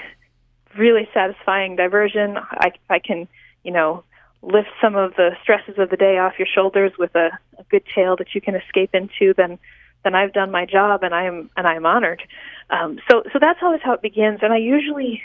really 0.79 1.09
satisfying 1.13 1.77
diversion, 1.77 2.37
I, 2.37 2.73
I 2.89 2.99
can, 2.99 3.29
you 3.63 3.73
know, 3.73 4.05
lift 4.43 4.69
some 4.81 4.95
of 4.95 5.15
the 5.17 5.31
stresses 5.43 5.75
of 5.79 5.91
the 5.91 5.97
day 5.97 6.19
off 6.19 6.39
your 6.39 6.49
shoulders 6.53 6.93
with 6.99 7.15
a, 7.15 7.31
a 7.59 7.65
good 7.71 7.83
tale 7.95 8.17
that 8.17 8.35
you 8.35 8.41
can 8.41 8.55
escape 8.55 8.95
into, 8.95 9.35
then 9.35 9.59
then 10.05 10.15
I've 10.15 10.33
done 10.33 10.53
my 10.53 10.67
job 10.67 11.03
and 11.03 11.13
I 11.13 11.25
am 11.25 11.51
and 11.57 11.67
I 11.67 11.75
am 11.75 11.85
honored. 11.85 12.23
Um, 12.71 13.01
so 13.11 13.25
so 13.33 13.39
that's 13.41 13.59
always 13.61 13.81
how 13.83 13.93
it 13.93 14.03
begins. 14.03 14.39
And 14.43 14.53
I 14.53 14.59
usually 14.59 15.21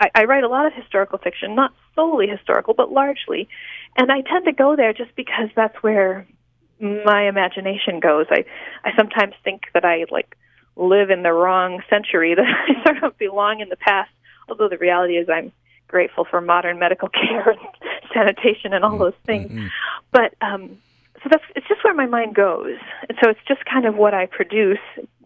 I, 0.00 0.10
I 0.14 0.24
write 0.24 0.42
a 0.42 0.48
lot 0.48 0.66
of 0.66 0.72
historical 0.72 1.18
fiction, 1.18 1.54
not 1.54 1.74
solely 1.94 2.26
historical, 2.26 2.72
but 2.72 2.90
largely, 2.90 3.48
and 3.96 4.10
I 4.10 4.22
tend 4.22 4.46
to 4.46 4.52
go 4.52 4.74
there 4.74 4.94
just 4.94 5.14
because 5.16 5.50
that's 5.54 5.76
where 5.82 6.26
my 6.80 7.28
imagination 7.28 8.00
goes. 8.00 8.26
I 8.30 8.44
I 8.84 8.96
sometimes 8.96 9.34
think 9.44 9.64
that 9.74 9.84
I 9.84 10.06
like 10.10 10.34
live 10.76 11.10
in 11.10 11.22
the 11.22 11.32
wrong 11.32 11.82
century, 11.90 12.34
that 12.36 12.46
I 12.46 12.84
sort 12.84 13.02
of 13.02 13.18
belong 13.18 13.60
in 13.60 13.68
the 13.68 13.76
past. 13.76 14.10
Although 14.48 14.68
the 14.68 14.78
reality 14.78 15.14
is 15.14 15.28
I'm 15.28 15.52
grateful 15.88 16.24
for 16.24 16.40
modern 16.40 16.78
medical 16.78 17.08
care 17.08 17.50
and 17.50 17.60
sanitation 18.12 18.72
and 18.72 18.84
all 18.84 18.92
mm-hmm. 18.92 19.00
those 19.00 19.20
things. 19.24 19.50
Mm-hmm. 19.50 19.66
But 20.10 20.34
um, 20.40 20.78
so 21.22 21.28
that's 21.30 21.44
it's 21.54 21.68
just 21.68 21.82
where 21.84 21.94
my 21.94 22.06
mind 22.06 22.34
goes, 22.34 22.78
and 23.08 23.18
so 23.22 23.30
it's 23.30 23.40
just 23.48 23.64
kind 23.64 23.86
of 23.86 23.96
what 23.96 24.14
I 24.14 24.26
produce, 24.26 24.78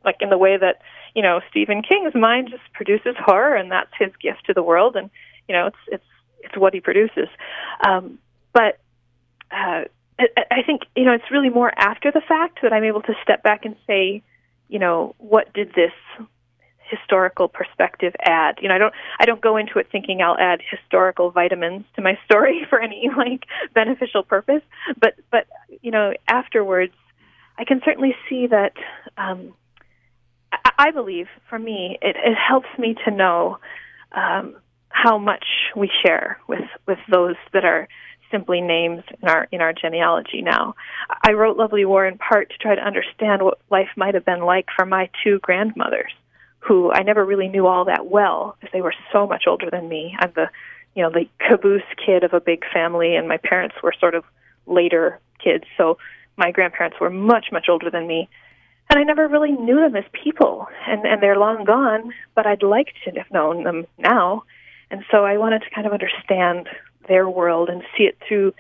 like 0.05 0.16
in 0.21 0.31
the 0.31 0.39
way 0.39 0.57
that 0.57 0.81
you 1.14 1.23
know 1.23 1.41
Stephen 1.51 1.83
King's 1.83 2.14
mind 2.14 2.49
just 2.51 2.62
produces 2.73 3.14
horror, 3.18 3.55
and 3.55 3.71
that's 3.71 3.91
his 3.99 4.11
gift 4.21 4.47
to 4.47 4.55
the 4.55 4.62
world, 4.62 4.97
and 4.97 5.11
you 5.49 5.55
know 5.55 5.66
it's 5.66 5.77
it's 5.89 6.05
it's 6.43 6.57
what 6.57 6.75
he 6.75 6.81
produces. 6.81 7.29
Um, 7.87 8.18
but 8.53 8.81
uh, 9.51 9.85
I, 10.18 10.45
I 10.51 10.62
think 10.64 10.83
you 10.97 11.05
know 11.05 11.12
it's 11.12 11.31
really 11.31 11.51
more 11.51 11.73
after 11.77 12.11
the 12.11 12.23
fact 12.27 12.61
that 12.62 12.73
I'm 12.73 12.85
able 12.85 13.03
to 13.03 13.14
step 13.23 13.43
back 13.43 13.64
and 13.64 13.77
say, 13.87 14.23
you 14.68 14.79
know, 14.79 15.14
what 15.18 15.53
did 15.53 15.75
this 15.75 15.93
historical 16.91 17.49
perspective 17.49 18.14
add. 18.24 18.59
You 18.61 18.68
know, 18.68 18.74
I 18.74 18.78
don't 18.78 18.95
I 19.20 19.24
don't 19.24 19.41
go 19.41 19.57
into 19.57 19.78
it 19.78 19.88
thinking 19.91 20.20
I'll 20.22 20.38
add 20.38 20.61
historical 20.68 21.30
vitamins 21.30 21.84
to 21.97 22.03
my 22.03 22.18
story 22.24 22.66
for 22.68 22.80
any 22.80 23.09
like 23.16 23.45
beneficial 23.74 24.22
purpose. 24.22 24.62
But 25.01 25.14
but 25.30 25.47
you 25.82 25.91
know, 25.91 26.12
afterwards, 26.28 26.95
I 27.59 27.64
can 27.64 27.80
certainly 27.84 28.14
see 28.28 28.47
that. 28.49 28.72
Um, 29.16 29.55
I, 30.78 30.91
believe, 30.91 31.28
for 31.49 31.59
me, 31.59 31.97
it, 32.03 32.16
it 32.16 32.34
helps 32.34 32.66
me 32.76 32.97
to 33.05 33.11
know 33.12 33.59
um, 34.12 34.57
how 34.88 35.18
much 35.18 35.45
we 35.76 35.91
share 36.05 36.38
with 36.49 36.64
with 36.88 36.99
those 37.09 37.36
that 37.53 37.64
are 37.64 37.86
simply 38.30 38.61
names 38.61 39.03
in 39.22 39.28
our 39.28 39.49
in 39.53 39.61
our 39.61 39.72
genealogy 39.72 40.43
now. 40.43 40.74
I 41.22 41.32
wrote 41.32 41.57
Lovely 41.57 41.84
War 41.84 42.07
in 42.07 42.18
part 42.18 42.51
to 42.51 42.59
try 42.59 42.74
to 42.74 42.80
understand 42.80 43.43
what 43.43 43.61
life 43.70 43.88
might 43.97 44.14
have 44.14 44.24
been 44.24 44.41
like 44.41 44.66
for 44.76 44.86
my 44.86 45.11
two 45.22 45.38
grandmothers 45.41 46.12
who 46.61 46.93
I 46.93 47.03
never 47.03 47.25
really 47.25 47.49
knew 47.49 47.67
all 47.67 47.87
that 47.87 48.07
well 48.07 48.57
because 48.61 48.73
they 48.73 48.83
were 48.83 48.95
so 49.13 49.27
much 49.27 49.45
older 49.47 49.69
than 49.71 49.89
me. 49.89 50.15
I'm 50.19 50.33
the, 50.35 50.49
you 50.95 51.03
know, 51.03 51.11
the 51.11 51.27
caboose 51.47 51.83
kid 52.05 52.23
of 52.23 52.33
a 52.33 52.41
big 52.41 52.65
family, 52.73 53.17
and 53.17 53.27
my 53.27 53.39
parents 53.39 53.77
were 53.83 53.95
sort 53.99 54.15
of 54.15 54.25
later 54.67 55.21
kids. 55.43 55.65
So 55.77 55.99
my 56.37 56.51
grandparents 56.51 56.99
were 57.01 57.11
much, 57.11 57.47
much 57.51 57.67
older 57.69 57.91
than 57.91 58.07
me. 58.07 58.29
And 58.91 58.99
I 58.99 59.05
never 59.05 59.29
really 59.29 59.53
knew 59.53 59.77
them 59.77 59.95
as 59.95 60.05
people, 60.13 60.67
and, 60.87 61.07
and 61.07 61.23
they're 61.23 61.39
long 61.39 61.65
gone, 61.65 62.13
but 62.35 62.47
I'd 62.47 62.63
like 62.63 62.89
to 63.05 63.13
have 63.13 63.31
known 63.31 63.63
them 63.63 63.87
now. 63.99 64.43
And 64.91 65.05
so 65.11 65.25
I 65.25 65.39
wanted 65.39 65.61
to 65.63 65.71
kind 65.73 65.87
of 65.87 65.93
understand 65.93 66.69
their 67.07 67.29
world 67.29 67.69
and 67.69 67.83
see 67.97 68.05
it 68.05 68.19
through 68.27 68.53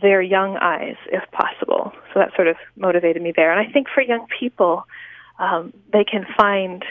their 0.00 0.20
young 0.20 0.58
eyes, 0.58 0.96
if 1.10 1.22
possible. 1.32 1.92
So 2.12 2.20
that 2.20 2.34
sort 2.36 2.48
of 2.48 2.56
motivated 2.76 3.22
me 3.22 3.32
there. 3.34 3.50
And 3.50 3.58
I 3.58 3.72
think 3.72 3.88
for 3.88 4.02
young 4.02 4.26
people, 4.38 4.84
um, 5.38 5.72
they 5.90 6.04
can 6.04 6.26
find 6.36 6.84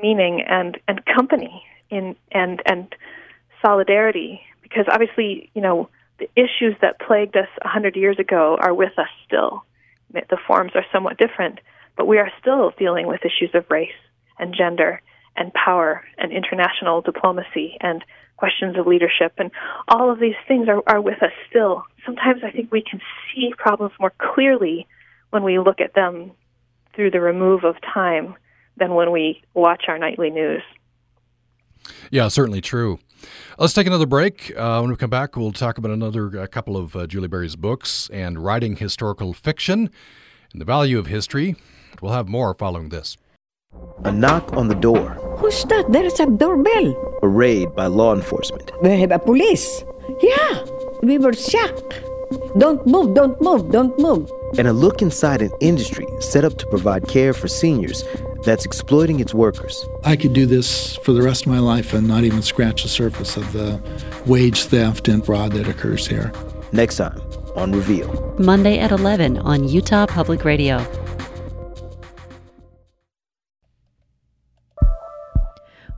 meaning 0.00 0.42
and 0.42 0.78
and 0.86 1.04
company 1.04 1.64
in 1.90 2.16
and 2.32 2.62
and 2.66 2.94
solidarity 3.62 4.40
because 4.62 4.84
obviously 4.90 5.50
you 5.54 5.62
know 5.62 5.88
the 6.18 6.28
issues 6.34 6.74
that 6.80 7.00
plagued 7.00 7.36
us 7.36 7.48
a 7.62 7.68
hundred 7.68 7.96
years 7.96 8.18
ago 8.18 8.56
are 8.60 8.74
with 8.74 8.98
us 8.98 9.08
still. 9.26 9.64
The 10.12 10.38
forms 10.46 10.72
are 10.74 10.84
somewhat 10.90 11.18
different, 11.18 11.60
but 11.96 12.06
we 12.06 12.18
are 12.18 12.30
still 12.40 12.72
dealing 12.78 13.06
with 13.06 13.20
issues 13.24 13.54
of 13.54 13.70
race 13.70 13.90
and 14.38 14.54
gender 14.54 15.00
and 15.36 15.52
power 15.52 16.02
and 16.16 16.32
international 16.32 17.02
diplomacy 17.02 17.76
and 17.80 18.04
questions 18.36 18.76
of 18.76 18.86
leadership 18.86 19.32
and 19.38 19.50
all 19.88 20.10
of 20.10 20.18
these 20.18 20.34
things 20.46 20.68
are, 20.68 20.82
are 20.86 21.00
with 21.00 21.22
us 21.22 21.32
still. 21.48 21.84
Sometimes 22.06 22.42
I 22.44 22.50
think 22.50 22.72
we 22.72 22.82
can 22.82 23.00
see 23.34 23.52
problems 23.56 23.92
more 24.00 24.12
clearly 24.18 24.86
when 25.30 25.42
we 25.42 25.58
look 25.58 25.80
at 25.80 25.94
them 25.94 26.32
through 26.94 27.10
the 27.10 27.20
remove 27.20 27.64
of 27.64 27.76
time 27.82 28.36
than 28.78 28.94
when 28.94 29.10
we 29.10 29.42
watch 29.54 29.84
our 29.88 29.98
nightly 29.98 30.30
news. 30.30 30.62
Yeah, 32.10 32.28
certainly 32.28 32.60
true. 32.60 32.98
Let's 33.58 33.72
take 33.72 33.86
another 33.86 34.06
break. 34.06 34.52
Uh, 34.56 34.78
when 34.80 34.90
we 34.90 34.96
come 34.96 35.10
back, 35.10 35.36
we'll 35.36 35.52
talk 35.52 35.78
about 35.78 35.90
another 35.90 36.28
a 36.38 36.48
couple 36.48 36.76
of 36.76 36.94
uh, 36.94 37.06
Julie 37.06 37.28
Berry's 37.28 37.56
books 37.56 38.08
and 38.12 38.38
writing 38.44 38.76
historical 38.76 39.32
fiction 39.32 39.90
and 40.52 40.60
the 40.60 40.64
value 40.64 40.98
of 40.98 41.06
history. 41.06 41.56
We'll 42.00 42.12
have 42.12 42.28
more 42.28 42.54
following 42.54 42.90
this. 42.90 43.16
A 44.04 44.12
knock 44.12 44.52
on 44.52 44.68
the 44.68 44.74
door. 44.74 45.10
Who's 45.38 45.64
that? 45.64 45.86
There's 45.90 46.20
a 46.20 46.26
doorbell. 46.26 47.18
A 47.22 47.28
raid 47.28 47.74
by 47.74 47.86
law 47.86 48.14
enforcement. 48.14 48.70
We 48.82 49.00
have 49.00 49.10
a 49.10 49.18
police. 49.18 49.84
Yeah, 50.22 50.64
we 51.02 51.18
were 51.18 51.32
shocked. 51.32 52.00
Don't 52.56 52.86
move, 52.86 53.14
don't 53.14 53.40
move, 53.40 53.70
don't 53.70 53.98
move. 53.98 54.30
And 54.58 54.68
a 54.68 54.72
look 54.72 55.02
inside 55.02 55.42
an 55.42 55.50
industry 55.60 56.06
set 56.20 56.44
up 56.44 56.56
to 56.58 56.66
provide 56.66 57.08
care 57.08 57.32
for 57.32 57.48
seniors 57.48 58.04
that's 58.48 58.64
exploiting 58.64 59.20
its 59.20 59.34
workers. 59.34 59.86
I 60.04 60.16
could 60.16 60.32
do 60.32 60.46
this 60.46 60.96
for 61.04 61.12
the 61.12 61.20
rest 61.20 61.44
of 61.44 61.52
my 61.52 61.58
life 61.58 61.92
and 61.92 62.08
not 62.08 62.24
even 62.24 62.40
scratch 62.40 62.82
the 62.82 62.88
surface 62.88 63.36
of 63.36 63.52
the 63.52 63.78
wage 64.24 64.64
theft 64.64 65.08
and 65.08 65.24
fraud 65.24 65.52
that 65.52 65.68
occurs 65.68 66.06
here. 66.06 66.32
Next 66.72 66.96
time 66.96 67.20
on 67.54 67.72
Reveal. 67.72 68.34
Monday 68.38 68.78
at 68.78 68.90
11 68.90 69.38
on 69.38 69.68
Utah 69.68 70.06
Public 70.06 70.46
Radio. 70.46 70.78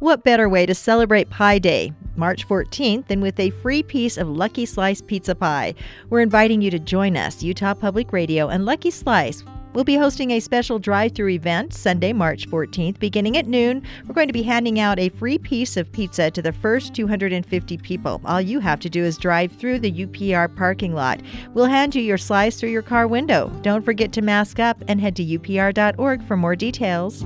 What 0.00 0.24
better 0.24 0.48
way 0.48 0.66
to 0.66 0.74
celebrate 0.74 1.30
Pie 1.30 1.58
Day, 1.58 1.92
March 2.16 2.48
14th, 2.48 3.06
than 3.06 3.20
with 3.20 3.38
a 3.38 3.50
free 3.50 3.82
piece 3.84 4.16
of 4.16 4.28
Lucky 4.28 4.66
Slice 4.66 5.02
pizza 5.02 5.36
pie? 5.36 5.74
We're 6.08 6.20
inviting 6.20 6.62
you 6.62 6.70
to 6.72 6.80
join 6.80 7.16
us, 7.16 7.44
Utah 7.44 7.74
Public 7.74 8.12
Radio 8.12 8.48
and 8.48 8.64
Lucky 8.64 8.90
Slice 8.90 9.44
We'll 9.72 9.84
be 9.84 9.96
hosting 9.96 10.32
a 10.32 10.40
special 10.40 10.78
drive 10.78 11.14
through 11.14 11.30
event 11.30 11.72
Sunday, 11.72 12.12
March 12.12 12.48
14th, 12.48 12.98
beginning 12.98 13.36
at 13.36 13.46
noon. 13.46 13.82
We're 14.06 14.14
going 14.14 14.26
to 14.26 14.32
be 14.32 14.42
handing 14.42 14.80
out 14.80 14.98
a 14.98 15.10
free 15.10 15.38
piece 15.38 15.76
of 15.76 15.90
pizza 15.92 16.30
to 16.32 16.42
the 16.42 16.52
first 16.52 16.92
250 16.94 17.78
people. 17.78 18.20
All 18.24 18.40
you 18.40 18.58
have 18.58 18.80
to 18.80 18.90
do 18.90 19.04
is 19.04 19.16
drive 19.16 19.52
through 19.52 19.78
the 19.78 19.92
UPR 19.92 20.54
parking 20.56 20.94
lot. 20.94 21.20
We'll 21.54 21.66
hand 21.66 21.94
you 21.94 22.02
your 22.02 22.18
slice 22.18 22.58
through 22.58 22.70
your 22.70 22.82
car 22.82 23.06
window. 23.06 23.48
Don't 23.62 23.84
forget 23.84 24.12
to 24.14 24.22
mask 24.22 24.58
up 24.58 24.82
and 24.88 25.00
head 25.00 25.14
to 25.16 25.24
upr.org 25.24 26.22
for 26.24 26.36
more 26.36 26.56
details. 26.56 27.24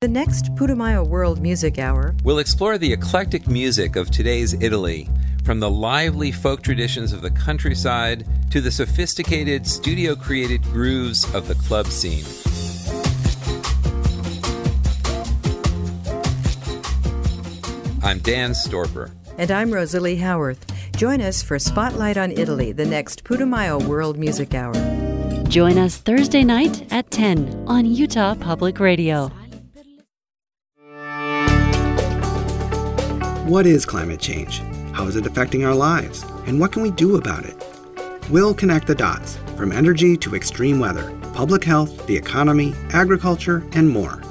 The 0.00 0.08
next 0.08 0.54
Putumayo 0.54 1.06
World 1.06 1.42
Music 1.42 1.78
Hour 1.78 2.14
will 2.24 2.38
explore 2.38 2.78
the 2.78 2.90
eclectic 2.90 3.46
music 3.46 3.96
of 3.96 4.10
today's 4.10 4.54
Italy. 4.54 5.10
From 5.44 5.60
the 5.60 5.70
lively 5.70 6.32
folk 6.32 6.62
traditions 6.62 7.12
of 7.12 7.20
the 7.20 7.30
countryside 7.30 8.24
to 8.50 8.62
the 8.62 8.70
sophisticated 8.70 9.66
studio 9.66 10.16
created 10.16 10.62
grooves 10.62 11.26
of 11.34 11.48
the 11.48 11.54
club 11.54 11.86
scene. 11.88 12.24
I'm 18.02 18.20
Dan 18.20 18.52
Storper. 18.52 19.10
And 19.36 19.50
I'm 19.50 19.70
Rosalie 19.70 20.16
Howarth. 20.16 20.64
Join 20.96 21.20
us 21.20 21.42
for 21.42 21.58
Spotlight 21.58 22.16
on 22.16 22.32
Italy, 22.32 22.72
the 22.72 22.86
next 22.86 23.22
Putumayo 23.22 23.86
World 23.86 24.16
Music 24.16 24.54
Hour. 24.54 24.72
Join 25.50 25.76
us 25.76 25.98
Thursday 25.98 26.42
night 26.42 26.90
at 26.90 27.10
10 27.10 27.64
on 27.66 27.84
Utah 27.84 28.34
Public 28.34 28.80
Radio. 28.80 29.30
What 33.50 33.66
is 33.66 33.84
climate 33.84 34.20
change? 34.20 34.60
How 34.92 35.08
is 35.08 35.16
it 35.16 35.26
affecting 35.26 35.64
our 35.64 35.74
lives? 35.74 36.24
And 36.46 36.60
what 36.60 36.70
can 36.70 36.82
we 36.82 36.92
do 36.92 37.16
about 37.16 37.44
it? 37.44 37.60
We'll 38.30 38.54
connect 38.54 38.86
the 38.86 38.94
dots 38.94 39.38
from 39.56 39.72
energy 39.72 40.16
to 40.18 40.36
extreme 40.36 40.78
weather, 40.78 41.10
public 41.34 41.64
health, 41.64 42.06
the 42.06 42.16
economy, 42.16 42.74
agriculture, 42.92 43.64
and 43.72 43.88
more. 43.88 44.22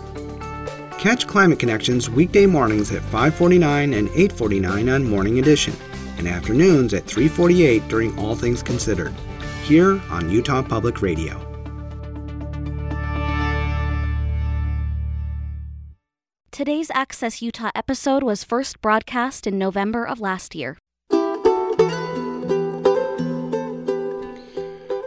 Catch 0.97 1.27
Climate 1.27 1.59
Connections 1.59 2.09
weekday 2.09 2.45
mornings 2.45 2.93
at 2.93 3.01
5:49 3.11 3.93
and 3.93 4.07
8:49 4.15 4.87
on 4.87 5.09
Morning 5.09 5.37
Edition, 5.37 5.73
and 6.17 6.25
afternoons 6.25 6.93
at 6.93 7.05
3:48 7.05 7.85
during 7.89 8.17
All 8.17 8.37
Things 8.37 8.63
Considered, 8.63 9.13
here 9.65 9.99
on 10.09 10.29
Utah 10.29 10.61
Public 10.61 11.01
Radio. 11.01 11.48
Today's 16.59 16.91
Access 16.93 17.41
Utah 17.41 17.71
episode 17.73 18.21
was 18.21 18.43
first 18.43 18.81
broadcast 18.81 19.47
in 19.47 19.57
November 19.57 20.05
of 20.05 20.19
last 20.19 20.53
year. 20.53 20.77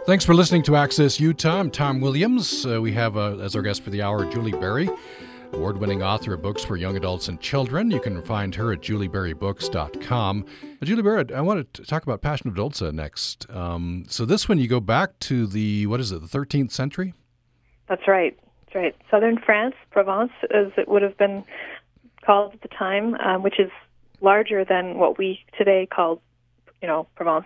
Thanks 0.07 0.25
for 0.25 0.33
listening 0.33 0.63
to 0.63 0.75
Access 0.75 1.19
Utah. 1.19 1.59
I'm 1.59 1.69
Tom 1.69 2.01
Williams. 2.01 2.65
Uh, 2.65 2.81
we 2.81 2.91
have 2.93 3.17
uh, 3.17 3.37
as 3.37 3.55
our 3.55 3.61
guest 3.61 3.83
for 3.83 3.91
the 3.91 4.01
hour 4.01 4.25
Julie 4.25 4.51
Berry, 4.53 4.89
award 5.51 5.77
winning 5.77 6.01
author 6.01 6.33
of 6.33 6.41
books 6.41 6.63
for 6.63 6.75
young 6.75 6.97
adults 6.97 7.27
and 7.27 7.39
children. 7.39 7.91
You 7.91 7.99
can 7.99 8.23
find 8.23 8.55
her 8.55 8.73
at 8.73 8.81
julieberrybooks.com. 8.81 10.45
Uh, 10.63 10.85
Julie 10.85 11.03
Berry, 11.03 11.35
I 11.35 11.41
want 11.41 11.71
to 11.71 11.83
talk 11.83 12.01
about 12.01 12.23
Passion 12.23 12.47
of 12.47 12.55
Dolssa 12.55 12.91
next. 12.91 13.47
Um, 13.51 14.05
so, 14.07 14.25
this 14.25 14.49
one 14.49 14.57
you 14.57 14.67
go 14.67 14.79
back 14.79 15.19
to 15.19 15.45
the, 15.45 15.85
what 15.85 15.99
is 15.99 16.11
it, 16.11 16.19
the 16.19 16.27
13th 16.27 16.71
century? 16.71 17.13
That's 17.87 18.07
right. 18.07 18.35
Right. 18.73 18.95
Southern 19.11 19.37
France, 19.37 19.75
Provence, 19.91 20.31
as 20.53 20.71
it 20.77 20.87
would 20.87 21.03
have 21.03 21.17
been 21.17 21.43
called 22.25 22.53
at 22.53 22.61
the 22.61 22.69
time, 22.69 23.15
um, 23.15 23.43
which 23.43 23.59
is 23.59 23.69
larger 24.21 24.65
than 24.65 24.97
what 24.97 25.17
we 25.17 25.45
today 25.57 25.85
call, 25.85 26.21
you 26.81 26.87
know, 26.87 27.07
Provence. 27.15 27.45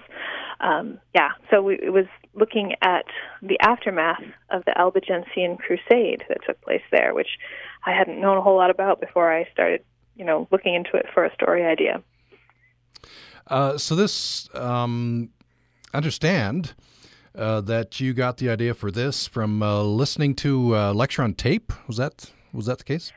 Um, 0.60 1.00
yeah, 1.14 1.32
so 1.52 1.62
we, 1.62 1.76
it 1.76 1.92
was 1.92 2.06
looking 2.34 2.76
at 2.82 3.06
the 3.42 3.60
aftermath 3.60 4.24
of 4.50 4.64
the 4.66 4.78
Albigensian 4.78 5.58
Crusade 5.58 6.24
that 6.30 6.38
took 6.46 6.62
place 6.62 6.82
there, 6.92 7.14
which 7.14 7.38
I 7.86 7.92
hadn't 7.92 8.22
known 8.22 8.38
a 8.38 8.42
whole 8.42 8.56
lot 8.56 8.70
about 8.70 9.02
before 9.02 9.32
I 9.34 9.48
started, 9.52 9.84
you 10.16 10.26
know, 10.26 10.48
looking 10.52 10.76
into 10.76 10.96
it 10.96 11.08
for 11.14 11.26
a 11.26 11.34
story 11.34 11.66
idea. 11.66 12.02
Uh, 13.48 13.78
so 13.78 13.96
this, 13.96 14.50
um, 14.56 15.30
understand 15.94 16.74
uh, 17.38 17.62
that 17.62 18.00
you 18.00 18.14
got 18.14 18.38
the 18.38 18.50
idea 18.50 18.74
for 18.74 18.92
this 18.92 19.28
from 19.28 19.62
uh, 19.62 19.82
listening 19.84 20.36
to 20.36 20.76
a 20.76 20.90
uh, 20.90 20.94
lecture 20.94 21.22
on 21.22 21.34
tape. 21.34 21.72
Was 21.88 21.98
that 21.98 22.32
was 22.54 22.66
that 22.66 22.80
the 22.80 22.84
case? 22.84 23.12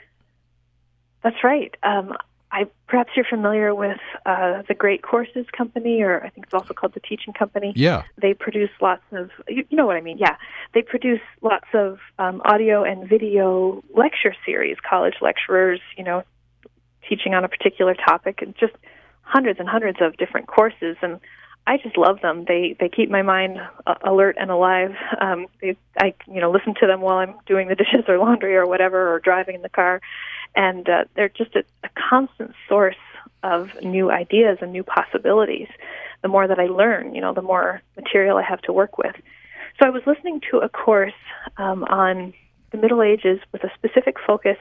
That's 1.22 1.42
right. 1.44 1.74
Um, 1.82 2.16
I 2.52 2.66
perhaps 2.88 3.12
you're 3.14 3.24
familiar 3.24 3.74
with 3.74 4.00
uh, 4.26 4.62
the 4.66 4.74
Great 4.74 5.02
Courses 5.02 5.46
Company, 5.56 6.02
or 6.02 6.24
I 6.24 6.30
think 6.30 6.46
it's 6.46 6.54
also 6.54 6.74
called 6.74 6.94
the 6.94 7.00
Teaching 7.00 7.32
Company. 7.32 7.72
Yeah, 7.76 8.02
they 8.20 8.34
produce 8.34 8.70
lots 8.80 9.02
of 9.12 9.30
you, 9.48 9.64
you 9.68 9.76
know 9.76 9.86
what 9.86 9.96
I 9.96 10.00
mean. 10.00 10.18
Yeah, 10.18 10.36
they 10.74 10.82
produce 10.82 11.20
lots 11.42 11.68
of 11.74 11.98
um, 12.18 12.42
audio 12.44 12.82
and 12.82 13.08
video 13.08 13.82
lecture 13.94 14.34
series. 14.44 14.76
College 14.88 15.14
lecturers, 15.20 15.80
you 15.96 16.02
know, 16.02 16.24
teaching 17.08 17.34
on 17.34 17.44
a 17.44 17.48
particular 17.48 17.94
topic, 17.94 18.42
and 18.42 18.54
just 18.58 18.74
hundreds 19.22 19.60
and 19.60 19.68
hundreds 19.68 19.98
of 20.00 20.16
different 20.16 20.48
courses. 20.48 20.96
And 21.02 21.20
I 21.70 21.76
just 21.76 21.96
love 21.96 22.20
them. 22.20 22.44
They 22.46 22.76
they 22.78 22.88
keep 22.88 23.10
my 23.10 23.22
mind 23.22 23.58
uh, 23.86 23.94
alert 24.02 24.36
and 24.38 24.50
alive. 24.50 24.94
Um, 25.20 25.46
they, 25.60 25.76
I 25.98 26.14
you 26.26 26.40
know 26.40 26.50
listen 26.50 26.74
to 26.80 26.86
them 26.86 27.00
while 27.00 27.18
I'm 27.18 27.34
doing 27.46 27.68
the 27.68 27.74
dishes 27.82 28.04
or 28.08 28.18
laundry 28.18 28.56
or 28.56 28.66
whatever, 28.66 29.14
or 29.14 29.20
driving 29.20 29.54
in 29.54 29.62
the 29.62 29.68
car 29.68 30.00
and 30.54 30.88
uh, 30.88 31.04
they're 31.14 31.28
just 31.28 31.54
a, 31.54 31.64
a 31.84 31.88
constant 32.08 32.54
source 32.68 32.96
of 33.42 33.70
new 33.82 34.10
ideas 34.10 34.58
and 34.60 34.72
new 34.72 34.82
possibilities. 34.82 35.68
The 36.22 36.28
more 36.28 36.46
that 36.46 36.58
I 36.58 36.66
learn, 36.66 37.14
you 37.14 37.20
know, 37.20 37.32
the 37.32 37.42
more 37.42 37.82
material 37.96 38.36
I 38.36 38.42
have 38.42 38.60
to 38.62 38.72
work 38.72 38.98
with. 38.98 39.14
So 39.78 39.86
I 39.86 39.90
was 39.90 40.02
listening 40.06 40.40
to 40.50 40.58
a 40.58 40.68
course 40.68 41.14
um, 41.56 41.84
on 41.84 42.34
the 42.72 42.78
Middle 42.78 43.02
Ages 43.02 43.40
with 43.52 43.64
a 43.64 43.70
specific 43.74 44.16
focus 44.26 44.58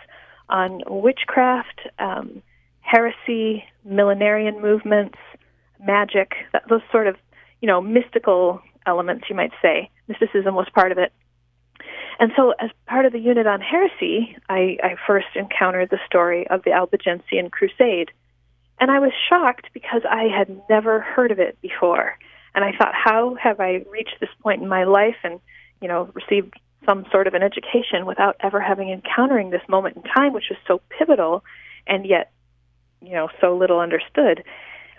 on 0.48 0.82
witchcraft, 0.88 1.82
um, 2.00 2.42
heresy, 2.82 3.66
millenarian 3.88 4.62
movements, 4.62 5.18
magic, 5.80 6.34
those 6.70 6.82
sort 6.92 7.08
of, 7.08 7.16
you 7.62 7.68
know, 7.68 7.82
mystical 7.82 8.62
elements, 8.86 9.26
you 9.30 9.36
might 9.36 9.52
say. 9.62 9.90
Mysticism 10.08 10.56
was 10.56 10.68
part 10.74 10.92
of 10.92 10.98
it. 10.98 11.12
And 12.20 12.32
so, 12.36 12.54
as 12.60 12.70
part 12.86 13.06
of 13.06 13.14
the 13.14 13.20
unit 13.20 13.48
on 13.48 13.62
heresy, 13.62 14.36
I, 14.50 14.78
I 14.84 14.96
first 15.08 15.28
encountered 15.36 15.90
the 15.90 16.00
story 16.06 16.48
of 16.48 16.64
the 16.64 16.74
Albigensian 16.74 17.50
Crusade. 17.50 18.12
And 18.80 18.92
I 18.92 19.00
was 19.00 19.12
shocked 19.30 19.68
because 19.74 20.02
I 20.10 20.24
had 20.24 20.62
never 20.70 21.00
heard 21.00 21.32
of 21.32 21.40
it 21.40 21.58
before. 21.62 22.18
And 22.56 22.64
I 22.66 22.72
thought, 22.78 22.94
how 22.94 23.36
have 23.36 23.60
I 23.60 23.86
reached 23.90 24.16
this 24.20 24.30
point 24.42 24.62
in 24.62 24.68
my 24.68 24.84
life 24.84 25.16
and, 25.24 25.40
you 25.82 25.88
know, 25.88 26.10
received 26.14 26.54
some 26.86 27.06
sort 27.12 27.28
of 27.28 27.34
an 27.34 27.44
education 27.44 28.06
without 28.06 28.36
ever 28.40 28.60
having 28.60 28.90
encountering 28.90 29.50
this 29.50 29.62
moment 29.70 29.98
in 29.98 30.04
time, 30.04 30.34
which 30.34 30.50
was 30.50 30.60
so 30.68 30.82
pivotal 30.98 31.44
and 31.88 32.06
yet, 32.06 32.32
you 33.02 33.14
know, 33.14 33.30
so 33.40 33.56
little 33.56 33.80
understood. 33.80 34.44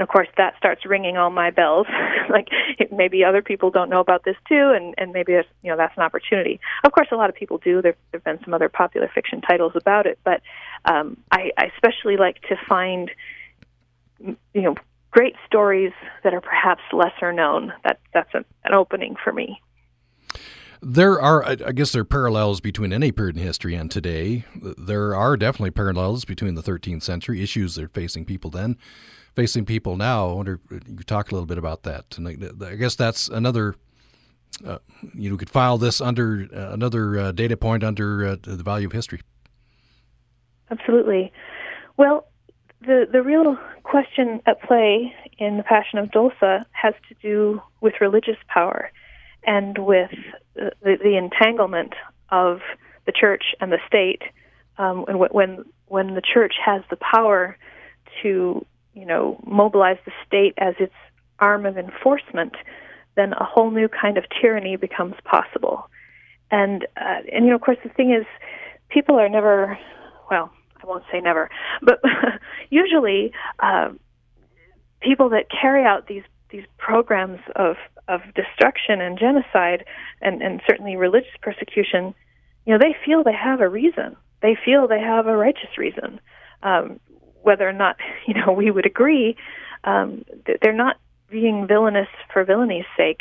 And 0.01 0.09
of 0.09 0.11
course, 0.11 0.29
that 0.39 0.57
starts 0.57 0.87
ringing 0.87 1.19
all 1.19 1.29
my 1.29 1.51
bells. 1.51 1.87
like 2.31 2.49
maybe 2.91 3.23
other 3.23 3.43
people 3.43 3.71
don't 3.71 3.91
know 3.91 4.01
about 4.01 4.25
this 4.25 4.37
too, 4.49 4.73
and 4.75 4.95
and 4.97 5.13
maybe 5.13 5.35
it's, 5.35 5.49
you 5.63 5.71
know 5.71 5.77
that's 5.77 5.95
an 5.95 6.03
opportunity. 6.03 6.59
Of 6.85 6.93
course, 6.93 7.09
a 7.13 7.17
lot 7.17 7.29
of 7.29 7.37
people 7.37 7.59
do. 7.59 7.83
There 7.83 7.95
have 8.15 8.25
been 8.25 8.43
some 8.43 8.55
other 8.55 8.71
popular 8.71 9.11
fiction 9.15 9.43
titles 9.43 9.73
about 9.75 10.07
it, 10.07 10.19
but 10.25 10.41
um, 10.87 11.19
I, 11.31 11.51
I 11.59 11.67
especially 11.75 12.17
like 12.17 12.41
to 12.49 12.57
find 12.67 13.11
you 14.25 14.37
know 14.63 14.75
great 15.11 15.35
stories 15.47 15.93
that 16.25 16.33
are 16.33 16.41
perhaps 16.41 16.81
lesser 16.95 17.31
known. 17.31 17.75
That 17.85 18.01
that's 18.15 18.31
an, 18.33 18.47
an 18.65 18.73
opening 18.73 19.17
for 19.23 19.35
me. 19.35 19.61
There 20.83 21.21
are, 21.21 21.45
I 21.45 21.73
guess, 21.73 21.93
there 21.93 22.03
are 22.03 22.07
parallels 22.07 22.61
between 22.61 22.93
any 22.93 23.13
period 23.13 23.37
in 23.37 23.43
history 23.43 23.75
and 23.75 23.91
today. 23.91 24.45
There 24.55 25.15
are 25.15 25.37
definitely 25.37 25.73
parallels 25.73 26.25
between 26.25 26.55
the 26.55 26.63
13th 26.63 27.03
century 27.03 27.43
issues 27.43 27.75
they're 27.75 27.89
facing 27.89 28.25
people 28.25 28.51
then 28.51 28.79
facing 29.35 29.65
people 29.65 29.97
now. 29.97 30.31
I 30.31 30.33
wonder 30.35 30.61
you 30.71 31.03
talk 31.05 31.31
a 31.31 31.35
little 31.35 31.47
bit 31.47 31.59
about 31.59 31.83
that. 31.85 32.17
And 32.17 32.29
I, 32.29 32.75
guess 32.75 32.95
that's 32.95 33.29
another. 33.29 33.75
Uh, 34.67 34.79
you 35.15 35.37
could 35.37 35.49
file 35.49 35.79
this 35.79 36.01
under 36.01 36.47
uh, 36.55 36.73
another 36.73 37.19
uh, 37.19 37.33
data 37.33 37.57
point 37.57 37.85
under 37.85 38.27
uh, 38.27 38.37
the 38.43 38.63
value 38.63 38.87
of 38.87 38.93
history. 38.93 39.21
Absolutely. 40.71 41.33
Well, 41.97 42.27
the 42.83 43.07
the 43.11 43.23
real 43.23 43.57
question 43.83 44.41
at 44.47 44.61
play 44.63 45.15
in 45.39 45.57
the 45.57 45.63
Passion 45.63 45.99
of 45.99 46.11
Dolssa 46.11 46.65
has 46.73 46.95
to 47.09 47.15
do 47.23 47.63
with 47.81 47.95
religious 48.01 48.37
power 48.49 48.91
and 49.45 49.79
with 49.79 50.11
the, 50.55 50.73
the 50.83 51.17
entanglement 51.17 51.95
of 52.31 52.61
the 53.07 53.13
church 53.13 53.55
and 53.61 53.73
the 53.73 53.79
state. 53.87 54.23
Um, 54.79 55.05
and 55.09 55.19
when 55.19 55.65
when 55.87 56.15
the 56.15 56.23
church 56.23 56.55
has 56.65 56.83
the 56.91 56.97
power 56.97 57.57
to 58.23 58.65
you 58.95 59.07
know, 59.07 59.41
mobilize 59.47 59.99
the 60.05 60.13
state 60.27 60.55
as 60.59 60.75
its 60.79 60.95
arm 61.39 61.67
of 61.67 61.79
enforcement, 61.79 62.55
then 63.17 63.33
a 63.33 63.45
whole 63.45 63.71
new 63.71 63.89
kind 63.89 64.19
of 64.19 64.25
tyranny 64.41 64.77
becomes 64.77 65.15
possible. 65.25 65.89
And 66.51 66.87
uh, 66.97 67.23
and 67.33 67.45
you 67.45 67.51
know, 67.51 67.57
of 67.57 67.61
course, 67.61 67.79
the 67.83 67.91
thing 67.91 68.13
is, 68.13 68.27
people 68.89 69.19
are 69.19 69.29
never, 69.29 69.79
well, 70.31 70.51
I 70.83 70.87
won't 70.87 71.05
say 71.13 71.21
never, 71.21 71.49
but 71.83 72.01
usually, 72.71 73.33
uh, 73.61 73.91
people 75.01 75.31
that 75.31 75.47
carry 75.51 75.85
out 75.85 76.09
these 76.09 76.25
these 76.51 76.65
programs 76.79 77.41
of 77.55 77.77
of 78.11 78.21
destruction 78.35 79.01
and 79.01 79.19
genocide, 79.19 79.85
and 80.21 80.43
and 80.43 80.61
certainly 80.67 80.97
religious 80.97 81.31
persecution, 81.41 82.15
you 82.67 82.73
know, 82.73 82.79
they 82.79 82.95
feel 83.05 83.23
they 83.23 83.33
have 83.33 83.61
a 83.61 83.69
reason. 83.69 84.17
They 84.43 84.57
feel 84.65 84.89
they 84.89 85.01
have 85.01 85.27
a 85.27 85.37
righteous 85.37 85.79
reason. 85.79 86.21
Um, 86.63 87.01
whether 87.43 87.67
or 87.67 87.73
not 87.73 87.97
you 88.27 88.35
know 88.35 88.53
we 88.53 88.71
would 88.71 88.87
agree, 88.87 89.37
um, 89.85 90.25
they're 90.61 90.73
not 90.73 90.97
being 91.31 91.67
villainous 91.67 92.09
for 92.33 92.45
villainy's 92.45 92.87
sake. 92.97 93.21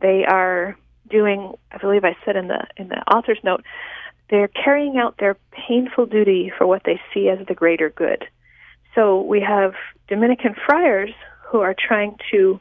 They 0.00 0.24
are 0.24 0.76
doing, 1.08 1.54
I 1.72 1.78
believe 1.78 2.04
I 2.04 2.16
said 2.24 2.36
in 2.36 2.48
the 2.48 2.66
in 2.76 2.88
the 2.88 3.00
author's 3.10 3.40
note, 3.42 3.64
they're 4.28 4.48
carrying 4.48 4.98
out 4.98 5.16
their 5.18 5.36
painful 5.52 6.06
duty 6.06 6.52
for 6.56 6.66
what 6.66 6.82
they 6.84 7.00
see 7.14 7.28
as 7.28 7.44
the 7.46 7.54
greater 7.54 7.90
good. 7.90 8.26
So 8.94 9.20
we 9.20 9.40
have 9.40 9.74
Dominican 10.08 10.54
friars 10.66 11.10
who 11.48 11.60
are 11.60 11.74
trying 11.74 12.16
to 12.32 12.60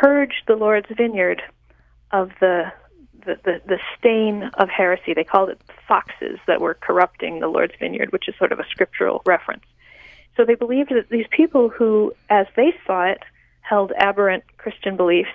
purge 0.00 0.42
the 0.46 0.54
Lord's 0.54 0.88
vineyard 0.96 1.42
of 2.12 2.30
the 2.40 2.72
the, 3.24 3.36
the, 3.44 3.60
the 3.66 3.78
stain 3.98 4.50
of 4.54 4.68
heresy. 4.70 5.12
They 5.12 5.24
called 5.24 5.50
it 5.50 5.60
foxes 5.86 6.38
that 6.46 6.60
were 6.60 6.74
corrupting 6.74 7.40
the 7.40 7.48
Lord's 7.48 7.74
vineyard, 7.78 8.12
which 8.12 8.28
is 8.28 8.34
sort 8.38 8.52
of 8.52 8.60
a 8.60 8.64
scriptural 8.70 9.22
reference. 9.26 9.64
So 10.36 10.44
they 10.44 10.54
believed 10.54 10.90
that 10.90 11.08
these 11.10 11.26
people 11.30 11.68
who, 11.68 12.14
as 12.30 12.46
they 12.54 12.72
saw 12.86 13.06
it, 13.06 13.22
held 13.60 13.92
aberrant 13.98 14.44
Christian 14.56 14.96
beliefs 14.96 15.34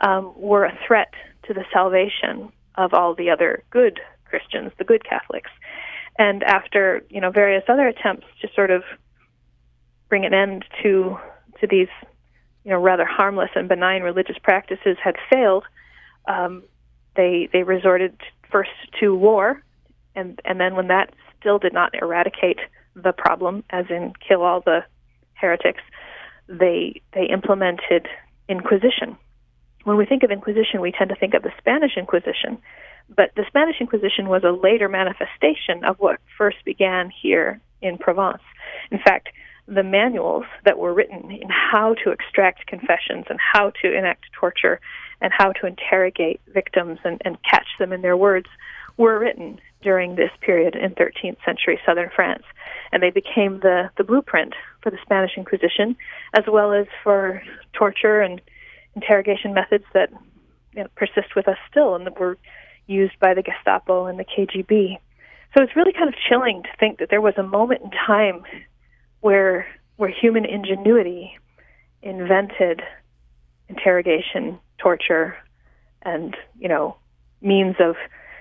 um, 0.00 0.32
were 0.36 0.64
a 0.64 0.78
threat 0.86 1.14
to 1.44 1.54
the 1.54 1.64
salvation 1.72 2.50
of 2.74 2.92
all 2.92 3.14
the 3.14 3.30
other 3.30 3.62
good 3.70 4.00
Christians, 4.24 4.72
the 4.76 4.84
good 4.84 5.04
Catholics. 5.04 5.50
And 6.18 6.42
after 6.42 7.02
you 7.08 7.20
know 7.20 7.30
various 7.30 7.64
other 7.68 7.86
attempts 7.86 8.26
to 8.42 8.48
sort 8.54 8.70
of 8.70 8.82
bring 10.08 10.26
an 10.26 10.34
end 10.34 10.64
to 10.82 11.16
to 11.60 11.66
these 11.66 11.88
you 12.64 12.70
know 12.70 12.80
rather 12.80 13.04
harmless 13.04 13.50
and 13.54 13.68
benign 13.68 14.02
religious 14.02 14.36
practices 14.42 14.96
had 15.02 15.16
failed, 15.32 15.64
um, 16.26 16.62
they 17.16 17.48
they 17.52 17.62
resorted 17.62 18.16
first 18.50 18.70
to 19.00 19.14
war, 19.14 19.62
and 20.14 20.40
and 20.44 20.60
then 20.60 20.74
when 20.76 20.88
that 20.88 21.12
still 21.38 21.58
did 21.58 21.72
not 21.72 21.94
eradicate 21.94 22.58
the 22.94 23.12
problem, 23.12 23.64
as 23.70 23.86
in 23.88 24.12
kill 24.26 24.42
all 24.42 24.60
the 24.60 24.84
heretics, 25.34 25.82
they 26.48 27.00
they 27.12 27.26
implemented 27.26 28.06
inquisition, 28.48 29.16
when 29.84 29.96
we 29.96 30.04
think 30.06 30.22
of 30.22 30.30
Inquisition, 30.30 30.80
we 30.80 30.92
tend 30.92 31.10
to 31.10 31.16
think 31.16 31.34
of 31.34 31.42
the 31.42 31.52
Spanish 31.58 31.96
Inquisition, 31.96 32.58
but 33.08 33.30
the 33.34 33.44
Spanish 33.48 33.76
Inquisition 33.80 34.28
was 34.28 34.44
a 34.44 34.50
later 34.50 34.88
manifestation 34.88 35.84
of 35.84 35.96
what 35.98 36.20
first 36.36 36.58
began 36.64 37.10
here 37.10 37.60
in 37.80 37.98
Provence. 37.98 38.42
In 38.90 38.98
fact, 38.98 39.30
the 39.70 39.84
manuals 39.84 40.44
that 40.64 40.78
were 40.78 40.92
written 40.92 41.30
in 41.30 41.48
how 41.48 41.94
to 42.02 42.10
extract 42.10 42.66
confessions 42.66 43.24
and 43.30 43.38
how 43.40 43.70
to 43.82 43.96
enact 43.96 44.24
torture 44.38 44.80
and 45.20 45.32
how 45.32 45.52
to 45.52 45.66
interrogate 45.66 46.40
victims 46.52 46.98
and, 47.04 47.22
and 47.24 47.38
catch 47.48 47.66
them 47.78 47.92
in 47.92 48.02
their 48.02 48.16
words 48.16 48.48
were 48.96 49.18
written 49.18 49.60
during 49.80 50.16
this 50.16 50.30
period 50.40 50.74
in 50.74 50.90
13th 50.94 51.36
century 51.44 51.78
southern 51.86 52.10
France. 52.14 52.42
And 52.92 53.00
they 53.00 53.10
became 53.10 53.60
the, 53.60 53.90
the 53.96 54.04
blueprint 54.04 54.54
for 54.82 54.90
the 54.90 54.98
Spanish 55.02 55.32
Inquisition, 55.36 55.96
as 56.34 56.44
well 56.48 56.72
as 56.72 56.86
for 57.04 57.40
torture 57.72 58.20
and 58.20 58.40
interrogation 58.96 59.54
methods 59.54 59.84
that 59.94 60.10
you 60.74 60.82
know, 60.82 60.88
persist 60.96 61.36
with 61.36 61.46
us 61.46 61.58
still 61.70 61.94
and 61.94 62.06
that 62.06 62.18
were 62.18 62.36
used 62.88 63.18
by 63.20 63.34
the 63.34 63.42
Gestapo 63.42 64.06
and 64.06 64.18
the 64.18 64.24
KGB. 64.24 64.98
So 65.56 65.62
it's 65.62 65.76
really 65.76 65.92
kind 65.92 66.08
of 66.08 66.14
chilling 66.28 66.62
to 66.64 66.68
think 66.78 66.98
that 66.98 67.08
there 67.08 67.20
was 67.20 67.34
a 67.36 67.42
moment 67.42 67.82
in 67.82 67.90
time 67.90 68.42
where 69.20 69.66
where 69.96 70.10
human 70.10 70.44
ingenuity 70.44 71.38
invented 72.02 72.82
interrogation, 73.68 74.58
torture, 74.78 75.36
and 76.02 76.36
you 76.58 76.68
know 76.68 76.96
means 77.40 77.76
of 77.80 77.96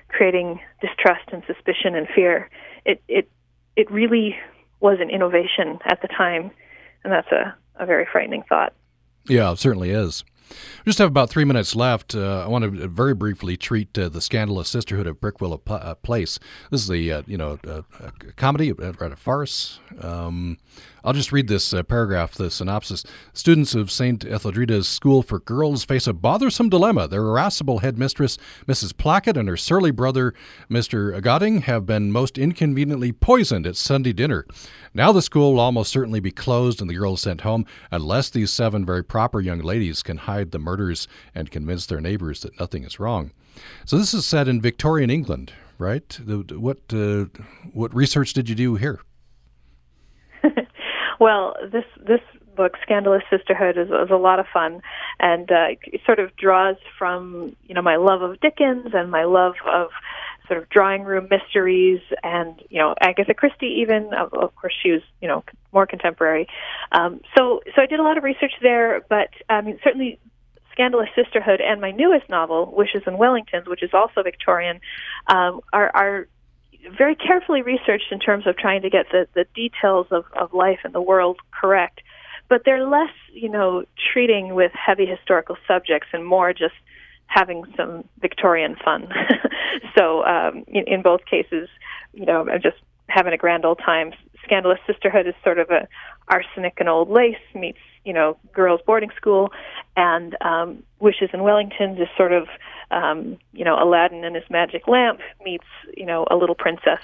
creating 0.07 0.59
distrust 0.81 1.29
and 1.31 1.43
suspicion 1.45 1.95
and 1.95 2.07
fear. 2.13 2.49
It 2.85 3.01
it 3.07 3.29
it 3.75 3.89
really 3.91 4.35
was 4.79 4.97
an 4.99 5.09
innovation 5.09 5.79
at 5.85 6.01
the 6.01 6.07
time, 6.07 6.51
and 7.03 7.11
that's 7.11 7.31
a, 7.31 7.55
a 7.75 7.85
very 7.85 8.07
frightening 8.11 8.43
thought. 8.47 8.73
Yeah, 9.27 9.51
it 9.51 9.59
certainly 9.59 9.91
is. 9.91 10.23
We 10.49 10.89
just 10.89 10.99
have 10.99 11.07
about 11.09 11.29
three 11.29 11.45
minutes 11.45 11.75
left. 11.75 12.15
Uh, 12.15 12.43
I 12.43 12.47
want 12.47 12.63
to 12.63 12.87
very 12.87 13.13
briefly 13.13 13.57
treat 13.57 13.97
uh, 13.97 14.09
the 14.09 14.21
scandalous 14.21 14.69
sisterhood 14.69 15.07
of 15.07 15.19
Prickwillow 15.19 15.61
uh, 15.67 15.95
Place. 15.95 16.39
This 16.71 16.81
is 16.81 16.87
the 16.87 17.11
uh, 17.11 17.23
you 17.27 17.37
know 17.37 17.59
a 17.63 18.11
comedy, 18.35 18.69
a, 18.69 18.89
a 18.89 19.15
farce. 19.15 19.79
Um, 20.01 20.57
I'll 21.03 21.13
just 21.13 21.31
read 21.31 21.47
this 21.47 21.73
uh, 21.73 21.83
paragraph, 21.83 22.33
the 22.33 22.51
synopsis. 22.51 23.05
Students 23.33 23.75
of 23.75 23.89
St. 23.89 24.25
Etheldreda's 24.25 24.87
School 24.87 25.23
for 25.23 25.39
Girls 25.39 25.85
face 25.85 26.07
a 26.07 26.13
bothersome 26.13 26.69
dilemma. 26.69 27.07
Their 27.07 27.21
irascible 27.21 27.79
headmistress, 27.79 28.37
Mrs. 28.67 28.93
Plackett, 28.93 29.37
and 29.37 29.47
her 29.47 29.57
surly 29.57 29.91
brother, 29.91 30.33
Mr. 30.69 31.21
Godding, 31.21 31.61
have 31.61 31.85
been 31.85 32.11
most 32.11 32.37
inconveniently 32.37 33.11
poisoned 33.11 33.65
at 33.65 33.75
Sunday 33.75 34.13
dinner. 34.13 34.45
Now 34.93 35.11
the 35.11 35.21
school 35.21 35.53
will 35.53 35.59
almost 35.59 35.91
certainly 35.91 36.19
be 36.19 36.31
closed 36.31 36.81
and 36.81 36.89
the 36.89 36.95
girls 36.95 37.21
sent 37.21 37.41
home 37.41 37.65
unless 37.91 38.29
these 38.29 38.51
seven 38.51 38.85
very 38.85 39.03
proper 39.03 39.39
young 39.39 39.59
ladies 39.59 40.03
can 40.03 40.17
hide 40.17 40.51
the 40.51 40.59
murders 40.59 41.07
and 41.33 41.51
convince 41.51 41.85
their 41.85 42.01
neighbors 42.01 42.41
that 42.41 42.59
nothing 42.59 42.83
is 42.83 42.99
wrong. 42.99 43.31
So 43.85 43.97
this 43.97 44.13
is 44.13 44.25
set 44.25 44.47
in 44.47 44.61
Victorian 44.61 45.09
England, 45.09 45.53
right? 45.77 46.19
What 46.25 46.79
uh, 46.93 47.25
what 47.73 47.93
research 47.93 48.33
did 48.33 48.49
you 48.49 48.55
do 48.55 48.75
here? 48.75 48.99
Well, 51.19 51.55
this 51.71 51.85
this 51.97 52.21
book, 52.55 52.73
Scandalous 52.81 53.23
Sisterhood, 53.29 53.77
is, 53.77 53.87
is 53.87 54.09
a 54.09 54.17
lot 54.17 54.39
of 54.39 54.45
fun, 54.53 54.81
and 55.19 55.51
uh, 55.51 55.67
it 55.85 56.01
sort 56.05 56.19
of 56.19 56.35
draws 56.35 56.77
from 56.97 57.55
you 57.67 57.75
know 57.75 57.81
my 57.81 57.97
love 57.97 58.21
of 58.21 58.39
Dickens 58.39 58.87
and 58.93 59.11
my 59.11 59.25
love 59.25 59.53
of 59.67 59.89
sort 60.47 60.61
of 60.61 60.69
drawing 60.69 61.03
room 61.03 61.27
mysteries, 61.29 62.01
and 62.23 62.61
you 62.69 62.79
know 62.79 62.95
Agatha 63.01 63.33
Christie. 63.33 63.79
Even 63.81 64.13
of, 64.13 64.33
of 64.33 64.55
course, 64.55 64.73
she 64.81 64.91
was 64.91 65.01
you 65.21 65.27
know 65.27 65.43
more 65.73 65.85
contemporary. 65.85 66.47
Um, 66.93 67.19
so 67.37 67.61
so 67.75 67.81
I 67.81 67.85
did 67.85 67.99
a 67.99 68.03
lot 68.03 68.17
of 68.17 68.23
research 68.23 68.53
there, 68.61 69.01
but 69.09 69.29
I 69.49 69.61
mean 69.61 69.77
certainly 69.83 70.19
Scandalous 70.79 71.09
Sisterhood 71.13 71.59
and 71.59 71.81
my 71.81 71.91
newest 71.91 72.29
novel, 72.29 72.73
Wishes 72.73 73.01
and 73.05 73.17
Wellingtons, 73.17 73.67
which 73.67 73.83
is 73.83 73.89
also 73.93 74.23
Victorian, 74.23 74.79
um, 75.27 75.59
are, 75.73 75.91
are 75.93 76.27
very 76.97 77.15
carefully 77.15 77.61
researched 77.61 78.11
in 78.11 78.19
terms 78.19 78.47
of 78.47 78.57
trying 78.57 78.81
to 78.81 78.89
get 78.89 79.07
the, 79.11 79.27
the 79.33 79.45
details 79.55 80.07
of, 80.11 80.25
of 80.39 80.53
life 80.53 80.79
and 80.83 80.93
the 80.93 81.01
world 81.01 81.37
correct. 81.51 82.01
But 82.47 82.63
they're 82.65 82.87
less, 82.87 83.13
you 83.31 83.49
know, 83.49 83.83
treating 84.11 84.55
with 84.55 84.71
heavy 84.73 85.05
historical 85.05 85.55
subjects 85.67 86.07
and 86.13 86.25
more 86.25 86.51
just 86.53 86.73
having 87.27 87.63
some 87.77 88.03
Victorian 88.19 88.75
fun. 88.83 89.07
so 89.97 90.23
um, 90.23 90.63
in, 90.67 90.85
in 90.87 91.01
both 91.01 91.25
cases, 91.25 91.69
you 92.13 92.25
know, 92.25 92.47
I'm 92.49 92.61
just 92.61 92.77
having 93.07 93.33
a 93.33 93.37
grand 93.37 93.65
old 93.65 93.79
time. 93.85 94.13
Scandalous 94.43 94.79
Sisterhood 94.87 95.27
is 95.27 95.35
sort 95.43 95.59
of 95.59 95.69
a 95.69 95.87
arsenic 96.27 96.75
and 96.79 96.89
old 96.89 97.09
lace 97.09 97.35
meets 97.53 97.79
you 98.05 98.13
know 98.13 98.37
girls 98.53 98.81
boarding 98.85 99.11
school, 99.15 99.51
and 99.95 100.35
um, 100.41 100.83
Wishes 100.99 101.29
in 101.33 101.41
Wellingtons 101.41 102.01
is 102.01 102.07
sort 102.17 102.33
of 102.33 102.47
um, 102.91 103.37
you 103.53 103.65
know 103.65 103.81
Aladdin 103.81 104.23
and 104.23 104.35
his 104.35 104.45
magic 104.49 104.87
lamp 104.87 105.19
meets 105.43 105.67
you 105.95 106.05
know 106.05 106.25
a 106.31 106.35
little 106.35 106.55
princess 106.55 107.01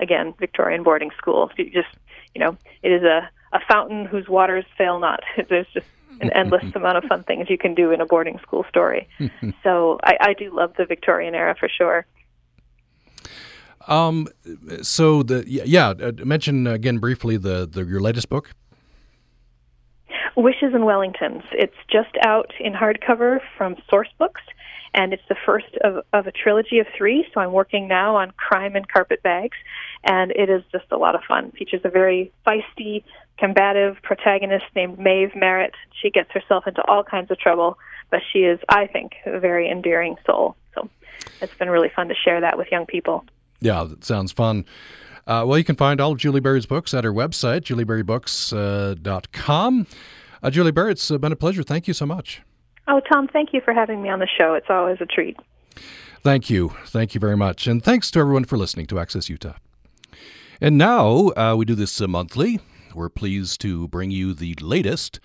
again 0.00 0.34
Victorian 0.38 0.82
boarding 0.82 1.10
school. 1.16 1.50
So 1.56 1.64
just 1.64 1.88
you 2.34 2.40
know 2.40 2.56
it 2.82 2.90
is 2.90 3.02
a 3.02 3.28
a 3.52 3.60
fountain 3.68 4.04
whose 4.04 4.28
waters 4.28 4.64
fail 4.76 4.98
not. 4.98 5.20
There's 5.48 5.66
just 5.72 5.86
an 6.20 6.30
endless 6.32 6.64
amount 6.74 6.98
of 6.98 7.04
fun 7.04 7.22
things 7.24 7.48
you 7.48 7.58
can 7.58 7.74
do 7.74 7.90
in 7.90 8.00
a 8.00 8.06
boarding 8.06 8.38
school 8.40 8.64
story. 8.68 9.08
so 9.62 9.98
I, 10.02 10.16
I 10.20 10.32
do 10.34 10.54
love 10.54 10.74
the 10.76 10.84
Victorian 10.84 11.34
era 11.34 11.54
for 11.58 11.68
sure. 11.68 12.06
Um, 13.86 14.28
so 14.80 15.22
the 15.22 15.44
yeah, 15.46 15.88
uh, 15.88 16.12
mention 16.24 16.66
again 16.66 16.98
briefly 16.98 17.36
the, 17.36 17.68
the 17.70 17.84
your 17.84 18.00
latest 18.00 18.30
book. 18.30 18.50
Wishes 20.36 20.74
and 20.74 20.84
Wellingtons. 20.84 21.44
It's 21.52 21.76
just 21.90 22.10
out 22.24 22.52
in 22.58 22.72
hardcover 22.72 23.40
from 23.56 23.76
Source 23.88 24.08
Books, 24.18 24.42
and 24.92 25.12
it's 25.12 25.22
the 25.28 25.36
first 25.46 25.76
of, 25.82 26.04
of 26.12 26.26
a 26.26 26.32
trilogy 26.32 26.78
of 26.78 26.86
three. 26.96 27.26
So 27.32 27.40
I'm 27.40 27.52
working 27.52 27.88
now 27.88 28.16
on 28.16 28.32
Crime 28.32 28.76
and 28.76 28.88
Carpetbags, 28.88 29.56
and 30.02 30.32
it 30.32 30.50
is 30.50 30.62
just 30.72 30.86
a 30.90 30.96
lot 30.96 31.14
of 31.14 31.22
fun. 31.26 31.46
It 31.46 31.56
features 31.56 31.80
a 31.84 31.88
very 31.88 32.32
feisty, 32.46 33.04
combative 33.38 33.96
protagonist 34.02 34.64
named 34.74 34.98
Maeve 34.98 35.34
Merritt. 35.34 35.74
She 36.00 36.10
gets 36.10 36.30
herself 36.32 36.66
into 36.66 36.82
all 36.86 37.04
kinds 37.04 37.30
of 37.30 37.38
trouble, 37.38 37.78
but 38.10 38.20
she 38.32 38.40
is, 38.40 38.58
I 38.68 38.86
think, 38.86 39.12
a 39.26 39.40
very 39.40 39.70
endearing 39.70 40.16
soul. 40.26 40.56
So 40.74 40.88
it's 41.40 41.54
been 41.54 41.70
really 41.70 41.90
fun 41.94 42.08
to 42.08 42.14
share 42.14 42.40
that 42.40 42.58
with 42.58 42.68
young 42.70 42.86
people. 42.86 43.24
Yeah, 43.60 43.84
that 43.84 44.04
sounds 44.04 44.32
fun. 44.32 44.64
Uh, 45.26 45.44
well, 45.46 45.56
you 45.56 45.64
can 45.64 45.76
find 45.76 46.00
all 46.00 46.12
of 46.12 46.18
Julie 46.18 46.40
Berry's 46.40 46.66
books 46.66 46.92
at 46.92 47.04
her 47.04 47.12
website, 47.12 47.62
julieberrybooks.com. 47.62 49.80
Uh, 49.80 49.84
Julie 50.50 50.72
Berry, 50.72 50.92
it's 50.92 51.10
been 51.10 51.32
a 51.32 51.36
pleasure. 51.36 51.62
Thank 51.62 51.88
you 51.88 51.94
so 51.94 52.06
much. 52.06 52.42
Oh, 52.86 53.00
Tom, 53.10 53.28
thank 53.28 53.52
you 53.52 53.60
for 53.64 53.72
having 53.72 54.02
me 54.02 54.10
on 54.10 54.18
the 54.18 54.28
show. 54.38 54.54
It's 54.54 54.68
always 54.68 54.98
a 55.00 55.06
treat. 55.06 55.36
Thank 56.22 56.50
you. 56.50 56.74
Thank 56.86 57.14
you 57.14 57.20
very 57.20 57.36
much. 57.36 57.66
And 57.66 57.82
thanks 57.82 58.10
to 58.12 58.20
everyone 58.20 58.44
for 58.44 58.56
listening 58.56 58.86
to 58.86 58.98
Access 58.98 59.28
Utah. 59.28 59.54
And 60.60 60.78
now 60.78 61.32
uh, 61.36 61.54
we 61.56 61.64
do 61.64 61.74
this 61.74 62.00
uh, 62.00 62.08
monthly. 62.08 62.60
We're 62.94 63.08
pleased 63.08 63.60
to 63.62 63.88
bring 63.88 64.10
you 64.10 64.34
the 64.34 64.54
latest 64.60 65.20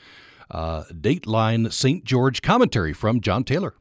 uh, 0.51 0.83
Dateline 0.91 1.71
St. 1.71 2.03
George 2.03 2.41
commentary 2.41 2.93
from 2.93 3.21
John 3.21 3.43
Taylor. 3.43 3.75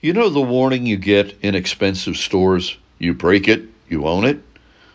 You 0.00 0.12
know 0.12 0.28
the 0.28 0.40
warning 0.40 0.86
you 0.86 0.96
get 0.96 1.38
in 1.40 1.54
expensive 1.54 2.16
stores? 2.16 2.76
You 2.98 3.14
break 3.14 3.48
it, 3.48 3.64
you 3.88 4.06
own 4.06 4.24
it? 4.24 4.42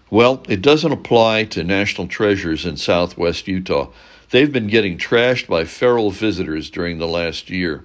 Well, 0.09 0.43
it 0.49 0.61
doesn't 0.61 0.91
apply 0.91 1.45
to 1.45 1.63
national 1.63 2.07
treasures 2.07 2.65
in 2.65 2.77
southwest 2.77 3.47
Utah. 3.47 3.89
They've 4.31 4.51
been 4.51 4.67
getting 4.67 4.97
trashed 4.97 5.47
by 5.47 5.65
feral 5.65 6.09
visitors 6.09 6.69
during 6.69 6.99
the 6.99 7.07
last 7.07 7.49
year. 7.49 7.83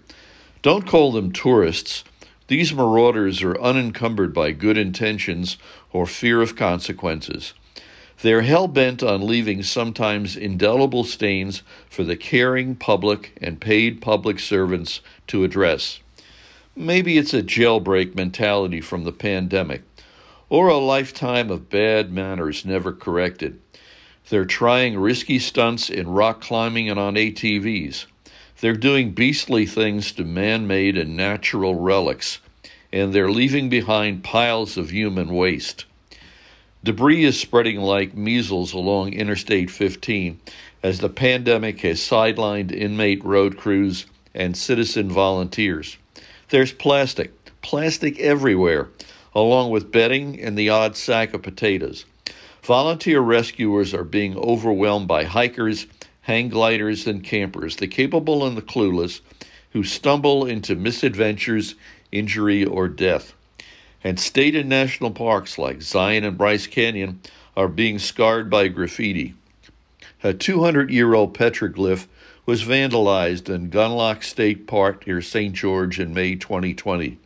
Don't 0.63 0.87
call 0.87 1.11
them 1.11 1.33
tourists. 1.33 2.05
These 2.47 2.73
marauders 2.73 3.43
are 3.43 3.61
unencumbered 3.61 4.33
by 4.33 4.53
good 4.53 4.79
intentions 4.79 5.59
or 5.93 6.07
fear 6.07 6.41
of 6.41 6.55
consequences. 6.55 7.53
They're 8.23 8.43
hell 8.43 8.69
bent 8.69 9.03
on 9.03 9.27
leaving 9.27 9.65
sometimes 9.65 10.37
indelible 10.37 11.03
stains 11.03 11.65
for 11.91 12.05
the 12.05 12.17
caring 12.17 12.77
public 12.77 13.37
and 13.43 13.61
paid 13.61 14.01
public 14.01 14.39
servants 14.39 15.01
to 15.27 15.43
address. 15.43 15.99
Maybe 16.77 17.19
it's 17.19 17.35
a 17.35 17.43
jailbreak 17.43 18.15
mentality 18.15 18.81
from 18.81 19.03
the 19.03 19.13
pandemic, 19.13 19.83
or 20.49 20.69
a 20.69 20.79
lifetime 20.79 21.51
of 21.51 21.69
bad 21.69 22.13
manners 22.13 22.65
never 22.65 22.93
corrected. 22.93 23.61
They're 24.29 24.45
trying 24.45 24.99
risky 24.99 25.39
stunts 25.39 25.89
in 25.89 26.09
rock 26.09 26.41
climbing 26.41 26.91
and 26.91 26.99
on 26.99 27.15
ATVs. 27.15 28.07
They're 28.61 28.75
doing 28.75 29.13
beastly 29.13 29.67
things 29.67 30.11
to 30.13 30.25
man 30.25 30.67
made 30.67 30.97
and 30.99 31.17
natural 31.17 31.77
relics, 31.77 32.41
and 32.93 33.13
they're 33.13 33.31
leaving 33.31 33.69
behind 33.69 34.25
piles 34.25 34.77
of 34.77 34.91
human 34.91 35.29
waste. 35.29 35.85
Debris 36.83 37.25
is 37.25 37.39
spreading 37.39 37.81
like 37.81 38.15
measles 38.15 38.73
along 38.73 39.13
Interstate 39.13 39.71
15 39.71 40.41
as 40.83 40.99
the 40.99 41.09
pandemic 41.09 41.81
has 41.81 42.01
sidelined 42.01 42.73
inmate 42.73 43.25
road 43.25 43.57
crews 43.57 44.07
and 44.35 44.57
citizen 44.57 45.09
volunteers. 45.09 45.99
There's 46.49 46.73
plastic, 46.73 47.33
plastic 47.61 48.19
everywhere, 48.19 48.89
along 49.35 49.71
with 49.71 49.93
bedding 49.93 50.41
and 50.41 50.57
the 50.57 50.69
odd 50.69 50.97
sack 50.97 51.35
of 51.35 51.43
potatoes. 51.43 52.05
Volunteer 52.67 53.21
rescuers 53.21 53.95
are 53.95 54.03
being 54.03 54.37
overwhelmed 54.37 55.07
by 55.07 55.23
hikers, 55.23 55.87
hang 56.23 56.49
gliders, 56.49 57.07
and 57.07 57.23
campers, 57.23 57.77
the 57.77 57.87
capable 57.87 58.45
and 58.45 58.57
the 58.57 58.63
clueless, 58.63 59.21
who 59.71 59.85
stumble 59.85 60.45
into 60.45 60.75
misadventures, 60.75 61.77
injury, 62.11 62.65
or 62.65 62.89
death. 62.89 63.35
And 64.03 64.19
state 64.19 64.57
and 64.57 64.69
national 64.69 65.13
parks 65.13 65.59
like 65.59 65.81
Zion 65.81 66.25
and 66.25 66.37
Bryce 66.37 66.67
Canyon 66.67 67.21
are 67.57 67.69
being 67.69 68.01
scarred 68.01 68.51
by 68.51 68.67
graffiti. 68.67 69.35
A 70.25 70.35
200 70.35 70.91
year 70.91 71.15
old 71.15 71.35
petroglyph 71.35 72.09
was 72.47 72.65
vandalized 72.65 73.49
in 73.49 73.71
Gunlock 73.71 74.25
State 74.25 74.67
Park 74.67 75.07
near 75.07 75.23
St. 75.23 75.55
George 75.55 76.01
in 76.01 76.13
May 76.13 76.35
2020. 76.35 77.17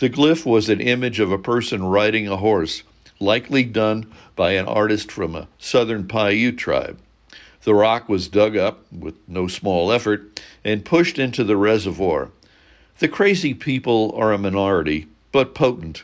The 0.00 0.10
glyph 0.10 0.44
was 0.44 0.68
an 0.68 0.80
image 0.80 1.20
of 1.20 1.30
a 1.30 1.38
person 1.38 1.84
riding 1.84 2.26
a 2.26 2.38
horse, 2.38 2.82
likely 3.22 3.62
done 3.62 4.12
by 4.36 4.52
an 4.52 4.66
artist 4.66 5.10
from 5.10 5.34
a 5.34 5.48
southern 5.58 6.06
Paiute 6.06 6.58
tribe. 6.58 6.98
The 7.62 7.74
rock 7.74 8.08
was 8.08 8.28
dug 8.28 8.56
up 8.56 8.84
with 8.92 9.14
no 9.28 9.46
small 9.46 9.92
effort 9.92 10.42
and 10.64 10.84
pushed 10.84 11.18
into 11.18 11.44
the 11.44 11.56
reservoir. 11.56 12.30
The 12.98 13.08
crazy 13.08 13.54
people 13.54 14.12
are 14.16 14.32
a 14.32 14.38
minority, 14.38 15.06
but 15.30 15.54
potent. 15.54 16.02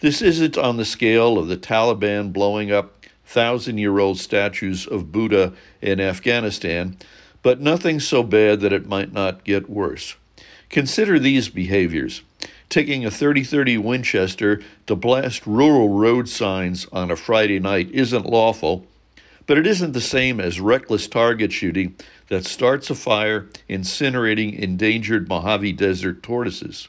This 0.00 0.22
isn't 0.22 0.56
on 0.56 0.76
the 0.76 0.84
scale 0.84 1.38
of 1.38 1.48
the 1.48 1.56
Taliban 1.56 2.32
blowing 2.32 2.72
up 2.72 3.06
thousand 3.26 3.78
year 3.78 3.98
old 3.98 4.18
statues 4.18 4.86
of 4.86 5.12
Buddha 5.12 5.52
in 5.80 6.00
Afghanistan, 6.00 6.96
but 7.42 7.60
nothing 7.60 8.00
so 8.00 8.22
bad 8.22 8.60
that 8.60 8.72
it 8.72 8.88
might 8.88 9.12
not 9.12 9.44
get 9.44 9.68
worse. 9.68 10.16
Consider 10.70 11.18
these 11.18 11.48
behaviors 11.48 12.22
taking 12.74 13.04
a 13.04 13.10
30 13.10 13.44
30 13.44 13.78
Winchester 13.78 14.60
to 14.84 14.96
blast 14.96 15.46
rural 15.46 15.90
road 15.90 16.28
signs 16.28 16.88
on 16.90 17.08
a 17.08 17.14
Friday 17.14 17.60
night 17.60 17.88
isn't 17.92 18.26
lawful, 18.26 18.84
but 19.46 19.56
it 19.56 19.64
isn't 19.64 19.92
the 19.92 20.00
same 20.00 20.40
as 20.40 20.58
reckless 20.58 21.06
target 21.06 21.52
shooting 21.52 21.94
that 22.26 22.44
starts 22.44 22.90
a 22.90 22.94
fire 22.96 23.46
incinerating 23.70 24.58
endangered 24.58 25.28
Mojave 25.28 25.74
Desert 25.74 26.20
tortoises. 26.20 26.88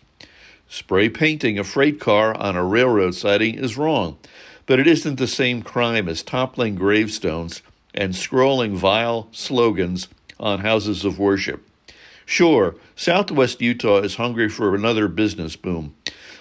Spray 0.68 1.08
painting 1.08 1.60
a 1.60 1.64
freight 1.64 2.00
car 2.00 2.34
on 2.34 2.56
a 2.56 2.66
railroad 2.66 3.14
siding 3.14 3.54
is 3.54 3.78
wrong, 3.78 4.18
but 4.66 4.80
it 4.80 4.88
isn't 4.88 5.20
the 5.20 5.28
same 5.28 5.62
crime 5.62 6.10
as 6.10 6.24
toppling 6.24 6.74
gravestones 6.74 7.62
and 7.94 8.14
scrolling 8.14 8.74
vile 8.74 9.28
slogans 9.32 10.08
on 10.40 10.62
houses 10.62 11.06
of 11.06 11.20
worship. 11.20 11.65
Sure, 12.26 12.76
Southwest 12.96 13.62
Utah 13.62 14.00
is 14.00 14.16
hungry 14.16 14.50
for 14.50 14.74
another 14.74 15.08
business 15.08 15.56
boom, 15.56 15.96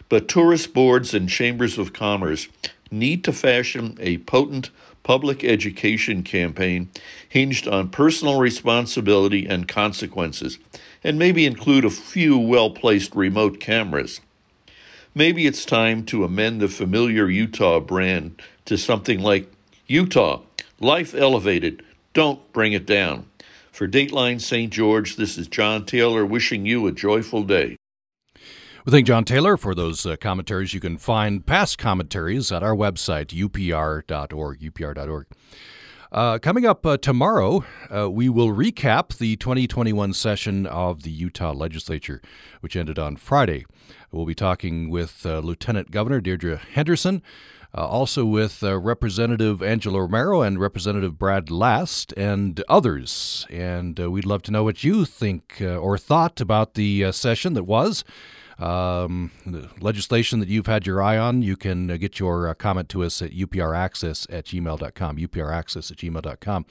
but 0.09 0.29
tourist 0.29 0.73
boards 0.73 1.13
and 1.13 1.29
chambers 1.29 1.79
of 1.79 1.93
commerce 1.93 2.49
need 2.91 3.23
to 3.25 3.33
fashion 3.33 3.97
a 4.01 4.19
potent 4.19 4.71
public 5.03 5.45
education 5.45 6.23
campaign 6.23 6.89
hinged 7.29 7.69
on 7.69 7.91
personal 7.91 8.41
responsibility 8.41 9.47
and 9.47 9.69
consequences, 9.69 10.59
and 11.05 11.19
maybe 11.19 11.45
include 11.45 11.85
a 11.85 11.91
few 11.91 12.39
well 12.39 12.71
placed 12.71 13.15
remote 13.15 13.61
cameras. 13.61 14.21
Maybe 15.15 15.47
it's 15.47 15.65
time 15.65 16.05
to 16.07 16.25
amend 16.25 16.61
the 16.61 16.69
familiar 16.69 17.29
Utah 17.29 17.79
brand 17.79 18.41
to 18.65 18.79
something 18.79 19.21
like 19.21 19.53
Utah, 19.87 20.41
life 20.81 21.15
elevated, 21.15 21.85
don't 22.15 22.53
bring 22.53 22.73
it 22.73 22.87
down. 22.87 23.27
For 23.75 23.89
Dateline 23.89 24.41
St. 24.41 24.73
George, 24.73 25.17
this 25.17 25.37
is 25.37 25.49
John 25.49 25.85
Taylor 25.85 26.25
wishing 26.25 26.65
you 26.65 26.87
a 26.87 26.93
joyful 26.93 27.43
day. 27.43 27.77
We 28.87 28.93
thank 28.93 29.05
John 29.05 29.25
Taylor 29.25 29.57
for 29.57 29.75
those 29.75 30.07
uh, 30.07 30.15
commentaries. 30.15 30.73
You 30.75 30.79
can 30.79 30.97
find 30.97 31.45
past 31.45 31.77
commentaries 31.77 32.53
at 32.53 32.63
our 32.63 32.77
website, 32.77 33.37
upr.org, 33.37 34.61
upr.org. 34.61 35.27
Uh, 36.13 36.39
coming 36.39 36.65
up 36.65 36.87
uh, 36.87 36.97
tomorrow, 36.99 37.65
uh, 37.93 38.09
we 38.09 38.29
will 38.29 38.51
recap 38.55 39.19
the 39.19 39.35
2021 39.35 40.13
session 40.13 40.67
of 40.67 41.03
the 41.03 41.11
Utah 41.11 41.51
legislature, 41.51 42.23
which 42.61 42.77
ended 42.77 43.01
on 43.01 43.17
Friday. 43.17 43.67
We'll 44.13 44.25
be 44.25 44.37
talking 44.37 44.89
with 44.89 45.27
uh, 45.27 45.41
Lieutenant 45.41 45.91
Governor 45.91 46.21
Deirdre 46.21 46.59
Henderson, 46.59 47.23
uh, 47.77 47.87
also 47.87 48.25
with 48.25 48.63
uh, 48.63 48.79
Representative 48.79 49.63
Angela 49.63 50.01
Romero 50.03 50.43
and 50.43 50.61
Representative 50.61 51.19
Brad 51.19 51.51
Last 51.51 52.13
and 52.17 52.63
others. 52.69 53.47
And 53.51 53.99
we'd 53.99 54.27
love 54.27 54.43
to 54.43 54.51
know 54.51 54.65
what 54.65 54.85
you 54.85 55.05
think 55.05 55.61
or 55.61 55.99
thought 55.99 56.41
about 56.41 56.75
the 56.75 57.11
session 57.13 57.55
that 57.55 57.65
was 57.65 58.05
um, 58.59 59.31
legislation 59.81 60.41
that 60.41 60.49
you've 60.49 60.67
had 60.67 60.87
your 60.87 61.03
eye 61.03 61.19
on, 61.19 61.43
you 61.43 61.57
can 61.57 61.91
uh, 61.91 61.97
get 61.97 62.19
your 62.19 62.49
uh, 62.49 62.55
comment 62.55 62.89
to 62.91 63.03
us 63.03 63.21
at 63.21 63.33
upraccess 63.33 64.27
at 64.31 64.47
gmail.com, 64.47 65.17
upraccess 65.17 65.91
at 65.91 65.99
gmail.com. 65.99 66.67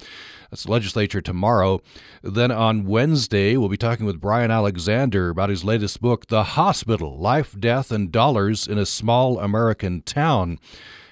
That's 0.49 0.63
the 0.63 0.71
legislature 0.71 1.21
tomorrow. 1.21 1.81
Then 2.21 2.51
on 2.51 2.85
Wednesday, 2.85 3.57
we'll 3.57 3.69
be 3.69 3.77
talking 3.77 4.05
with 4.05 4.21
Brian 4.21 4.51
Alexander 4.51 5.29
about 5.29 5.49
his 5.49 5.63
latest 5.63 6.01
book, 6.01 6.27
The 6.27 6.43
Hospital 6.43 7.17
Life, 7.17 7.59
Death, 7.59 7.91
and 7.91 8.11
Dollars 8.11 8.67
in 8.67 8.77
a 8.77 8.85
Small 8.85 9.39
American 9.39 10.01
Town. 10.01 10.59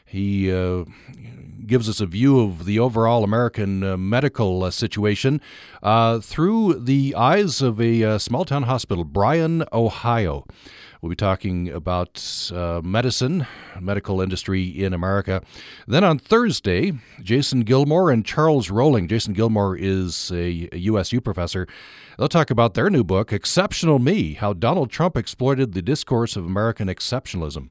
He 0.05 0.51
uh, 0.51 0.85
gives 1.71 1.87
us 1.87 2.01
a 2.01 2.05
view 2.05 2.41
of 2.41 2.65
the 2.65 2.77
overall 2.77 3.23
American 3.23 3.81
uh, 3.81 3.95
medical 3.95 4.61
uh, 4.61 4.69
situation 4.69 5.39
uh, 5.81 6.19
through 6.19 6.73
the 6.73 7.15
eyes 7.15 7.61
of 7.61 7.79
a 7.79 8.03
uh, 8.03 8.17
small 8.17 8.43
town 8.43 8.63
hospital, 8.63 9.05
Bryan, 9.05 9.63
Ohio. 9.71 10.45
We'll 11.01 11.11
be 11.11 11.15
talking 11.15 11.69
about 11.69 12.51
uh, 12.53 12.81
medicine, 12.83 13.47
medical 13.79 14.19
industry 14.19 14.67
in 14.67 14.93
America. 14.93 15.43
Then 15.87 16.03
on 16.03 16.19
Thursday, 16.19 16.91
Jason 17.23 17.61
Gilmore 17.61 18.11
and 18.11 18.25
Charles 18.25 18.69
Rowling. 18.69 19.07
Jason 19.07 19.31
Gilmore 19.31 19.77
is 19.77 20.29
a 20.33 20.67
USU 20.73 21.21
professor. 21.21 21.67
They'll 22.17 22.27
talk 22.27 22.51
about 22.51 22.73
their 22.73 22.89
new 22.89 23.05
book, 23.05 23.31
Exceptional 23.31 23.97
Me 23.97 24.33
How 24.33 24.51
Donald 24.51 24.91
Trump 24.91 25.15
Exploited 25.15 25.71
the 25.71 25.81
Discourse 25.81 26.35
of 26.35 26.45
American 26.45 26.89
Exceptionalism. 26.89 27.69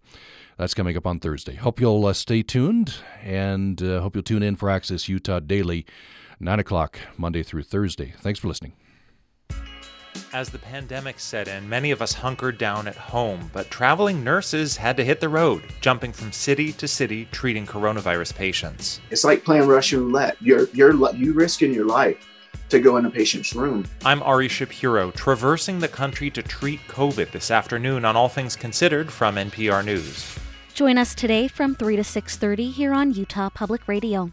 That's 0.61 0.75
coming 0.75 0.95
up 0.95 1.07
on 1.07 1.21
Thursday. 1.21 1.55
Hope 1.55 1.81
you'll 1.81 2.05
uh, 2.05 2.13
stay 2.13 2.43
tuned 2.43 2.97
and 3.23 3.83
uh, 3.83 4.03
hope 4.03 4.15
you'll 4.15 4.23
tune 4.23 4.43
in 4.43 4.57
for 4.57 4.69
Access 4.69 5.09
Utah 5.09 5.41
Daily, 5.41 5.87
9 6.39 6.61
o'clock, 6.61 6.99
Monday 7.17 7.43
through 7.43 7.63
Thursday. 7.63 8.13
Thanks 8.19 8.39
for 8.39 8.49
listening. 8.49 8.75
As 10.35 10.51
the 10.51 10.59
pandemic 10.59 11.19
set 11.19 11.49
in, 11.49 11.67
many 11.67 11.93
of 11.93 12.03
us 12.03 12.13
hunkered 12.13 12.59
down 12.59 12.87
at 12.87 12.97
home, 12.97 13.51
but 13.55 13.71
traveling 13.71 14.23
nurses 14.23 14.77
had 14.77 14.99
to 14.99 15.05
hit 15.05 15.21
the 15.21 15.31
road, 15.31 15.63
jumping 15.81 16.13
from 16.13 16.31
city 16.31 16.75
to 16.75 16.87
city 16.87 17.27
treating 17.33 17.67
coronavirus 17.67 18.37
patients. 18.37 19.01
It's 19.09 19.25
like 19.25 19.43
playing 19.43 19.67
Russian 19.67 20.01
roulette. 20.01 20.37
You're, 20.43 20.69
you're, 20.75 20.93
you 21.15 21.33
risking 21.33 21.73
your 21.73 21.87
life 21.87 22.29
to 22.69 22.81
go 22.81 22.99
in 22.99 23.07
a 23.07 23.11
patient's 23.11 23.55
room. 23.55 23.87
I'm 24.05 24.23
Ari 24.23 24.49
Shapiro, 24.49 25.11
traversing 25.13 25.79
the 25.79 25.89
country 25.89 26.29
to 26.33 26.43
treat 26.43 26.81
COVID 26.87 27.31
this 27.31 27.51
afternoon 27.51 28.05
on 28.05 28.15
All 28.15 28.29
Things 28.29 28.57
Considered 28.57 29.11
from 29.11 29.37
NPR 29.37 29.83
News. 29.83 30.39
Join 30.81 30.97
us 30.97 31.15
today 31.15 31.47
from 31.47 31.75
3 31.75 31.97
to 31.97 32.03
6:30 32.03 32.71
here 32.73 32.95
on 32.95 33.13
Utah 33.13 33.51
Public 33.51 33.87
Radio. 33.87 34.33